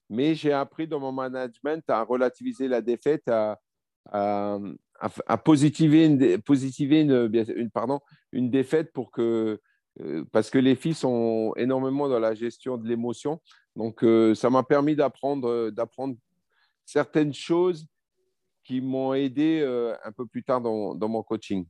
Mais 0.09 0.35
j'ai 0.35 0.51
appris 0.51 0.87
dans 0.87 0.99
mon 0.99 1.13
management 1.13 1.83
à 1.89 2.03
relativiser 2.03 2.67
la 2.67 2.81
défaite, 2.81 3.29
à, 3.29 3.57
à, 4.11 5.37
positiver, 5.37 6.05
une, 6.05 6.41
positiver 6.41 7.01
une, 7.01 7.71
pardon, 7.71 8.01
une 8.33 8.49
défaite 8.49 8.91
pour 8.91 9.09
que 9.11 9.59
euh, 9.99 10.23
parce 10.31 10.49
que 10.49 10.57
les 10.57 10.75
filles 10.75 10.93
sont 10.93 11.53
énormément 11.57 12.07
dans 12.07 12.19
la 12.19 12.33
gestion 12.33 12.77
de 12.77 12.87
l'émotion. 12.87 13.41
Donc, 13.75 14.03
euh, 14.03 14.33
ça 14.35 14.49
m'a 14.49 14.63
permis 14.63 14.95
d'apprendre, 14.95 15.49
euh, 15.49 15.71
d'apprendre 15.71 16.15
certaines 16.85 17.33
choses 17.33 17.85
qui 18.63 18.81
m'ont 18.81 19.13
aidé 19.13 19.63
un 20.03 20.11
peu 20.11 20.25
plus 20.25 20.43
tard 20.43 20.61
dans, 20.61 20.95
dans, 20.95 21.07
mon 21.07 21.23
coaching. 21.23 21.65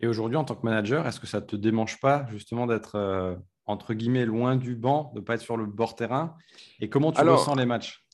Et 0.00 0.06
aujourd'hui, 0.06 0.36
en 0.36 0.44
tant 0.44 0.54
que 0.54 0.64
manager, 0.64 1.06
est-ce 1.06 1.18
que 1.18 1.26
ça 1.26 1.40
ne 1.40 1.46
te 1.46 1.56
démange 1.56 1.98
pas 2.00 2.26
justement 2.30 2.66
d'être, 2.66 3.38
entre 3.66 3.94
guillemets, 3.94 4.26
loin 4.26 4.56
du 4.56 4.76
banc, 4.76 5.10
de 5.14 5.20
ne 5.20 5.24
pas 5.24 5.34
être 5.34 5.42
sur 5.42 5.56
le 5.56 5.66
bord 5.66 5.96
terrain? 5.96 6.36
Et 6.80 6.88
comment 6.88 7.12
tu 7.12 7.20
ressens 7.20 7.54
les 7.54 7.66
matchs? 7.66 8.04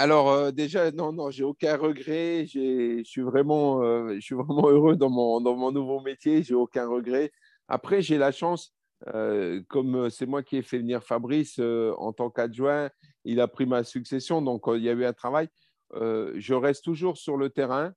alors 0.00 0.52
déjà, 0.52 0.92
non, 0.92 1.12
non, 1.12 1.30
j'ai 1.30 1.42
aucun 1.42 1.76
regret. 1.76 2.46
Je 2.46 3.02
suis 3.02 3.22
vraiment, 3.22 3.82
je 4.14 4.20
suis 4.20 4.36
vraiment 4.36 4.68
heureux 4.70 4.94
dans 4.94 5.10
mon, 5.10 5.40
dans 5.40 5.56
mon 5.56 5.72
nouveau 5.72 6.00
métier. 6.00 6.44
J'ai 6.44 6.54
aucun 6.54 6.86
regret. 6.86 7.32
Après, 7.68 8.00
j'ai 8.00 8.16
la 8.16 8.32
chance, 8.32 8.74
euh, 9.14 9.62
comme 9.68 9.94
euh, 9.94 10.10
c'est 10.10 10.26
moi 10.26 10.42
qui 10.42 10.56
ai 10.56 10.62
fait 10.62 10.78
venir 10.78 11.04
Fabrice 11.04 11.58
euh, 11.60 11.94
en 11.98 12.12
tant 12.12 12.30
qu'adjoint, 12.30 12.90
il 13.24 13.40
a 13.40 13.46
pris 13.46 13.66
ma 13.66 13.84
succession, 13.84 14.40
donc 14.40 14.62
il 14.68 14.82
y 14.82 14.88
a 14.88 14.92
eu 14.92 15.04
un 15.04 15.12
travail. 15.12 15.48
Je 15.94 16.54
reste 16.54 16.84
toujours 16.84 17.16
sur 17.16 17.36
le 17.36 17.50
terrain 17.50 17.92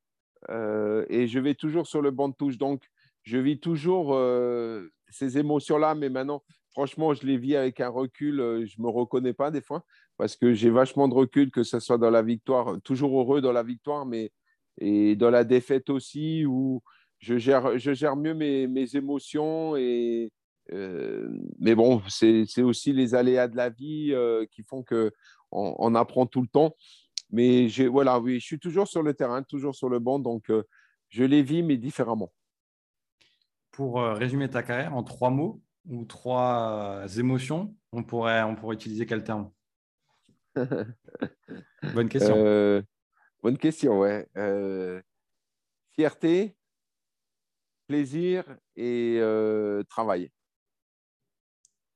et 0.49 1.27
je 1.27 1.39
vais 1.39 1.55
toujours 1.55 1.87
sur 1.87 2.01
le 2.01 2.11
banc 2.11 2.29
de 2.29 2.35
touche. 2.35 2.57
Donc, 2.57 2.83
je 3.23 3.37
vis 3.37 3.59
toujours 3.59 4.17
ces 5.09 5.37
émotions-là, 5.37 5.95
mais 5.95 6.09
maintenant, 6.09 6.43
franchement, 6.71 7.13
je 7.13 7.25
les 7.25 7.37
vis 7.37 7.55
avec 7.55 7.79
un 7.79 7.89
recul. 7.89 8.37
je 8.65 8.75
ne 8.79 8.83
me 8.83 8.89
reconnais 8.89 9.33
pas 9.33 9.51
des 9.51 9.61
fois 9.61 9.83
parce 10.17 10.35
que 10.35 10.53
j'ai 10.53 10.69
vachement 10.69 11.07
de 11.07 11.13
recul, 11.13 11.51
que 11.51 11.63
ce 11.63 11.79
soit 11.79 11.97
dans 11.97 12.11
la 12.11 12.21
victoire, 12.21 12.79
toujours 12.83 13.19
heureux 13.19 13.41
dans 13.41 13.51
la 13.51 13.63
victoire, 13.63 14.05
mais 14.05 14.31
et 14.79 15.15
dans 15.15 15.29
la 15.29 15.43
défaite 15.43 15.89
aussi, 15.89 16.45
où 16.45 16.81
je 17.19 17.37
gère, 17.37 17.77
je 17.77 17.93
gère 17.93 18.15
mieux 18.15 18.33
mes, 18.33 18.95
émotions. 18.95 19.75
Et, 19.75 20.31
euh, 20.71 21.27
mais 21.59 21.75
bon, 21.75 22.01
c'est 22.07 22.61
aussi 22.61 22.93
les 22.93 23.15
aléas 23.15 23.47
de 23.47 23.57
la 23.57 23.69
vie 23.69 24.11
euh, 24.11 24.45
qui 24.51 24.63
font 24.63 24.83
qu'on 24.83 25.11
on 25.51 25.95
apprend 25.95 26.25
tout 26.25 26.41
le 26.41 26.47
temps. 26.47 26.75
Mais 27.31 27.67
voilà, 27.87 28.19
oui, 28.19 28.39
je 28.39 28.45
suis 28.45 28.59
toujours 28.59 28.87
sur 28.87 29.03
le 29.03 29.13
terrain, 29.13 29.43
toujours 29.43 29.75
sur 29.75 29.89
le 29.89 29.99
banc, 29.99 30.19
donc 30.19 30.49
euh, 30.49 30.63
je 31.09 31.23
les 31.23 31.41
vis, 31.41 31.63
mais 31.63 31.77
différemment. 31.77 32.31
Pour 33.71 34.01
résumer 34.01 34.49
ta 34.49 34.63
carrière 34.63 34.95
en 34.95 35.03
trois 35.03 35.29
mots 35.29 35.61
ou 35.85 36.03
trois 36.03 37.05
émotions, 37.17 37.73
on 37.93 38.03
pourrait, 38.03 38.43
on 38.43 38.55
pourrait 38.55 38.75
utiliser 38.75 39.05
quel 39.05 39.23
terme? 39.23 39.49
Bonne 41.93 42.09
question. 42.09 42.83
bonne 43.41 43.57
question, 43.57 43.99
ouais. 43.99 44.27
fierté, 45.93 46.55
plaisir 47.91 48.45
et 48.77 49.17
euh, 49.19 49.83
travail. 49.83 50.31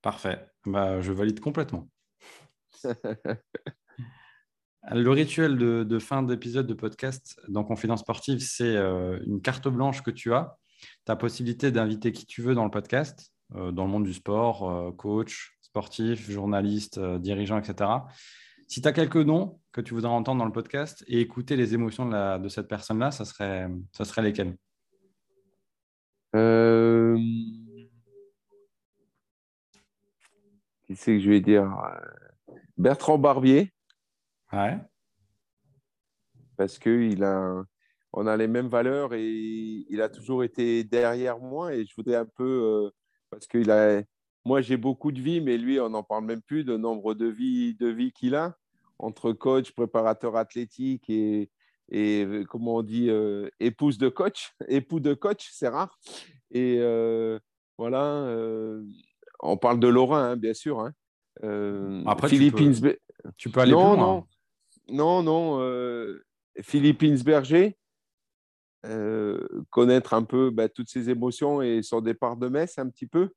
Parfait. 0.02 0.46
Bah, 0.66 1.00
je 1.00 1.10
valide 1.10 1.40
complètement. 1.40 1.88
Le 4.92 5.10
rituel 5.10 5.58
de, 5.58 5.98
fin 5.98 6.22
d'épisode 6.22 6.68
de 6.68 6.74
podcast 6.74 7.40
dans 7.48 7.64
Confidence 7.64 8.00
Sportive, 8.00 8.38
c'est 8.38 8.76
euh, 8.76 9.18
une 9.26 9.40
carte 9.40 9.66
blanche 9.66 10.02
que 10.02 10.12
tu 10.12 10.32
as. 10.32 10.56
Tu 11.06 11.10
as 11.10 11.16
possibilité 11.16 11.72
d'inviter 11.72 12.12
qui 12.12 12.24
tu 12.24 12.40
veux 12.40 12.54
dans 12.54 12.64
le 12.64 12.70
podcast, 12.70 13.32
euh, 13.56 13.72
dans 13.72 13.84
le 13.84 13.90
monde 13.90 14.04
du 14.04 14.14
sport, 14.14 14.94
coach, 14.96 15.58
sportif, 15.60 16.30
journaliste, 16.30 17.00
dirigeant, 17.00 17.58
etc. 17.58 17.90
Si 18.68 18.80
tu 18.80 18.86
as 18.86 18.92
quelques 18.92 19.16
noms 19.16 19.60
que 19.72 19.80
tu 19.80 19.92
voudrais 19.92 20.12
entendre 20.12 20.38
dans 20.38 20.44
le 20.44 20.52
podcast 20.52 21.04
et 21.08 21.20
écouter 21.20 21.56
les 21.56 21.74
émotions 21.74 22.08
de, 22.08 22.48
cette 22.48 22.68
personne-là, 22.68 23.10
ça 23.10 23.24
serait, 23.24 23.68
ça 23.92 24.04
serait 24.04 24.22
lesquelles? 24.22 24.56
Euh... 26.36 27.18
Qui 30.86 30.94
c'est 30.94 31.14
que 31.14 31.20
je 31.20 31.30
vais 31.30 31.40
dire? 31.40 31.76
Bertrand 32.76 33.18
Barbier. 33.18 33.72
Ouais. 34.52 34.78
Parce 36.56 36.78
qu'il 36.78 37.22
a, 37.24 37.64
on 38.12 38.26
a 38.26 38.36
les 38.36 38.48
mêmes 38.48 38.68
valeurs 38.68 39.12
et 39.14 39.84
il 39.88 40.00
a 40.00 40.08
toujours 40.08 40.42
été 40.42 40.84
derrière 40.84 41.38
moi 41.38 41.74
et 41.74 41.84
je 41.84 41.94
voudrais 41.94 42.16
un 42.16 42.24
peu, 42.26 42.44
euh, 42.44 42.90
parce 43.30 43.46
qu'il 43.46 43.70
a, 43.70 44.02
moi 44.44 44.62
j'ai 44.62 44.76
beaucoup 44.76 45.12
de 45.12 45.20
vie, 45.20 45.40
mais 45.40 45.58
lui 45.58 45.78
on 45.80 45.90
n'en 45.90 46.02
parle 46.02 46.24
même 46.24 46.42
plus 46.42 46.64
de 46.64 46.76
nombre 46.76 47.14
de 47.14 47.26
vies 47.26 47.74
de 47.74 47.88
vie 47.88 48.12
qu'il 48.12 48.34
a 48.34 48.56
entre 48.98 49.32
coach, 49.32 49.72
préparateur 49.72 50.36
athlétique 50.36 51.10
et, 51.10 51.50
et 51.90 52.24
euh, 52.24 52.44
comment 52.44 52.76
on 52.76 52.82
dit, 52.82 53.10
euh, 53.10 53.50
épouse 53.60 53.98
de 53.98 54.08
coach, 54.08 54.54
époux 54.68 55.00
de 55.00 55.12
coach, 55.12 55.50
c'est 55.52 55.68
rare. 55.68 55.98
Et 56.50 56.78
voilà, 57.76 58.34
on 59.40 59.58
parle 59.58 59.78
de 59.78 59.88
Laurent, 59.88 60.16
hein, 60.16 60.36
bien 60.36 60.54
sûr. 60.54 60.80
Hein. 60.80 60.94
Après, 62.06 62.28
Philippines, 62.28 62.72
tu 63.36 63.50
peux, 63.50 63.60
aller 63.60 63.72
non, 63.72 63.90
plus 63.90 63.96
loin. 64.00 64.06
Non, 64.06 64.26
non, 64.88 65.22
non. 65.22 66.16
Philippines 66.62 67.18
Berger, 67.22 67.76
euh, 68.88 69.38
connaître 69.70 70.14
un 70.14 70.22
peu 70.22 70.50
bah, 70.50 70.68
toutes 70.68 70.88
ses 70.88 71.10
émotions 71.10 71.60
et 71.60 71.82
son 71.82 72.00
départ 72.00 72.36
de 72.36 72.48
Metz 72.48 72.78
un 72.78 72.88
petit 72.88 73.06
peu, 73.06 73.30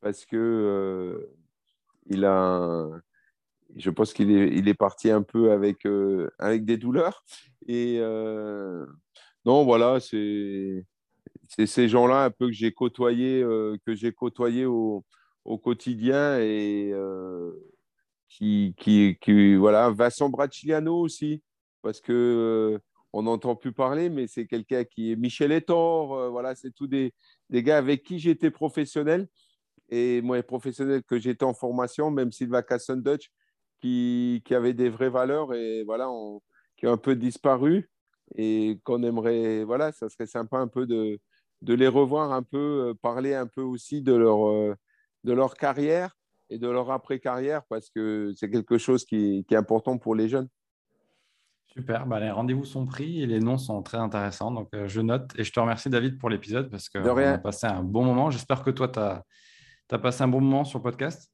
parce 0.00 0.24
que 0.24 0.36
euh, 0.36 1.34
il 2.06 2.24
a, 2.24 2.86
je 3.76 3.90
pense 3.90 4.12
qu'il 4.12 4.30
est, 4.30 4.74
parti 4.74 5.10
un 5.10 5.22
peu 5.22 5.50
avec, 5.50 5.84
euh, 5.84 6.30
avec 6.38 6.64
des 6.64 6.76
douleurs. 6.76 7.24
Et 7.66 7.98
non, 9.44 9.64
voilà, 9.64 9.98
c'est, 10.00 10.84
c'est 11.48 11.66
ces 11.66 11.88
gens-là 11.88 12.24
un 12.24 12.30
peu 12.30 12.46
que 12.46 12.52
j'ai 12.52 12.72
côtoyé, 12.72 13.42
que 13.84 13.94
j'ai 13.94 14.12
côtoyé 14.12 14.64
au, 14.66 15.04
au, 15.44 15.58
quotidien 15.58 16.38
et 16.38 16.92
qui, 18.28 18.74
qui, 18.78 19.56
voilà, 19.56 19.90
Vincent 19.90 20.28
Bracciano 20.28 20.96
aussi, 21.00 21.42
parce 21.82 22.00
que 22.00 22.80
on 23.12 23.22
n'entend 23.22 23.56
plus 23.56 23.72
parler, 23.72 24.10
mais 24.10 24.26
c'est 24.26 24.46
quelqu'un 24.46 24.84
qui 24.84 25.12
est 25.12 25.16
Michel 25.16 25.52
Etor, 25.52 26.14
euh, 26.14 26.28
voilà, 26.28 26.54
c'est 26.54 26.70
tous 26.70 26.86
des, 26.86 27.14
des, 27.50 27.62
gars 27.62 27.78
avec 27.78 28.02
qui 28.02 28.18
j'étais 28.18 28.50
professionnel. 28.50 29.28
Et 29.90 30.20
moi, 30.22 30.42
professionnel 30.42 31.02
que 31.02 31.18
j'étais 31.18 31.44
en 31.44 31.54
formation, 31.54 32.10
même 32.10 32.32
Sylvain 32.32 32.62
Casson-Dutch, 32.62 33.30
qui, 33.80 34.42
qui 34.44 34.54
avait 34.54 34.74
des 34.74 34.90
vraies 34.90 35.08
valeurs 35.08 35.54
et 35.54 35.84
voilà, 35.84 36.08
qui 36.76 36.86
ont 36.86 36.92
un 36.92 36.98
peu 36.98 37.16
disparu 37.16 37.90
et 38.36 38.78
qu'on 38.84 39.02
aimerait, 39.02 39.64
voilà, 39.64 39.92
ça 39.92 40.08
serait 40.08 40.26
sympa 40.26 40.58
un 40.58 40.68
peu 40.68 40.86
de, 40.86 41.18
de 41.62 41.74
les 41.74 41.88
revoir, 41.88 42.32
un 42.32 42.42
peu, 42.42 42.88
euh, 42.90 42.94
parler 42.94 43.34
un 43.34 43.46
peu 43.46 43.62
aussi 43.62 44.02
de 44.02 44.14
leur, 44.14 44.48
euh, 44.48 44.74
de 45.24 45.32
leur 45.32 45.54
carrière 45.54 46.17
et 46.50 46.58
de 46.58 46.68
leur 46.68 46.90
après-carrière 46.90 47.62
parce 47.68 47.90
que 47.90 48.32
c'est 48.36 48.50
quelque 48.50 48.78
chose 48.78 49.04
qui, 49.04 49.44
qui 49.46 49.54
est 49.54 49.58
important 49.58 49.98
pour 49.98 50.14
les 50.14 50.28
jeunes. 50.28 50.48
Super, 51.78 52.06
bah, 52.06 52.18
les 52.18 52.30
rendez-vous 52.30 52.64
sont 52.64 52.86
pris 52.86 53.22
et 53.22 53.26
les 53.26 53.40
noms 53.40 53.58
sont 53.58 53.82
très 53.82 53.98
intéressants. 53.98 54.50
Donc, 54.50 54.68
euh, 54.74 54.88
je 54.88 55.00
note 55.00 55.30
et 55.36 55.44
je 55.44 55.52
te 55.52 55.60
remercie, 55.60 55.90
David, 55.90 56.18
pour 56.18 56.30
l'épisode 56.30 56.70
parce 56.70 56.88
qu'on 56.88 57.04
a 57.04 57.38
passé 57.38 57.66
un 57.66 57.82
bon 57.82 58.04
moment. 58.04 58.30
J'espère 58.30 58.62
que 58.62 58.70
toi, 58.70 58.88
tu 58.88 58.98
as, 58.98 59.22
as, 59.92 59.98
passé 59.98 60.22
un 60.24 60.28
bon 60.28 60.40
moment 60.40 60.64
sur 60.64 60.78
le 60.78 60.82
podcast. 60.82 61.30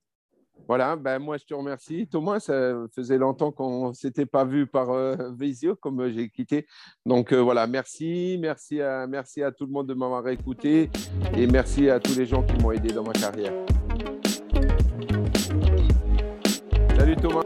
Voilà, 0.67 0.97
ben 0.97 1.19
moi, 1.19 1.37
je 1.37 1.45
te 1.45 1.55
remercie. 1.55 2.09
Thomas, 2.09 2.41
ça 2.41 2.75
faisait 2.95 3.19
longtemps 3.19 3.53
qu'on 3.53 3.89
ne 3.89 3.93
s'était 3.93 4.27
pas 4.27 4.45
vu 4.45 4.67
par 4.67 4.91
euh, 4.91 5.17
Visio, 5.39 5.77
comme 5.77 6.11
j'ai 6.11 6.29
quitté. 6.29 6.67
Donc, 7.07 7.33
euh, 7.33 7.41
voilà, 7.41 7.67
merci. 7.67 8.37
Merci 8.41 8.81
à, 8.81 9.07
merci 9.07 9.43
à 9.43 9.53
tout 9.53 9.67
le 9.67 9.73
monde 9.73 9.87
de 9.87 9.95
m'avoir 9.95 10.27
écouté 10.29 10.91
et 11.37 11.47
merci 11.47 11.89
à 11.89 12.01
tous 12.01 12.19
les 12.19 12.27
gens 12.27 12.43
qui 12.43 12.61
m'ont 12.62 12.73
aidé 12.73 12.93
dans 12.93 13.05
ma 13.05 13.12
carrière. 13.12 13.53
Salut, 17.15 17.31
Thomas. 17.31 17.43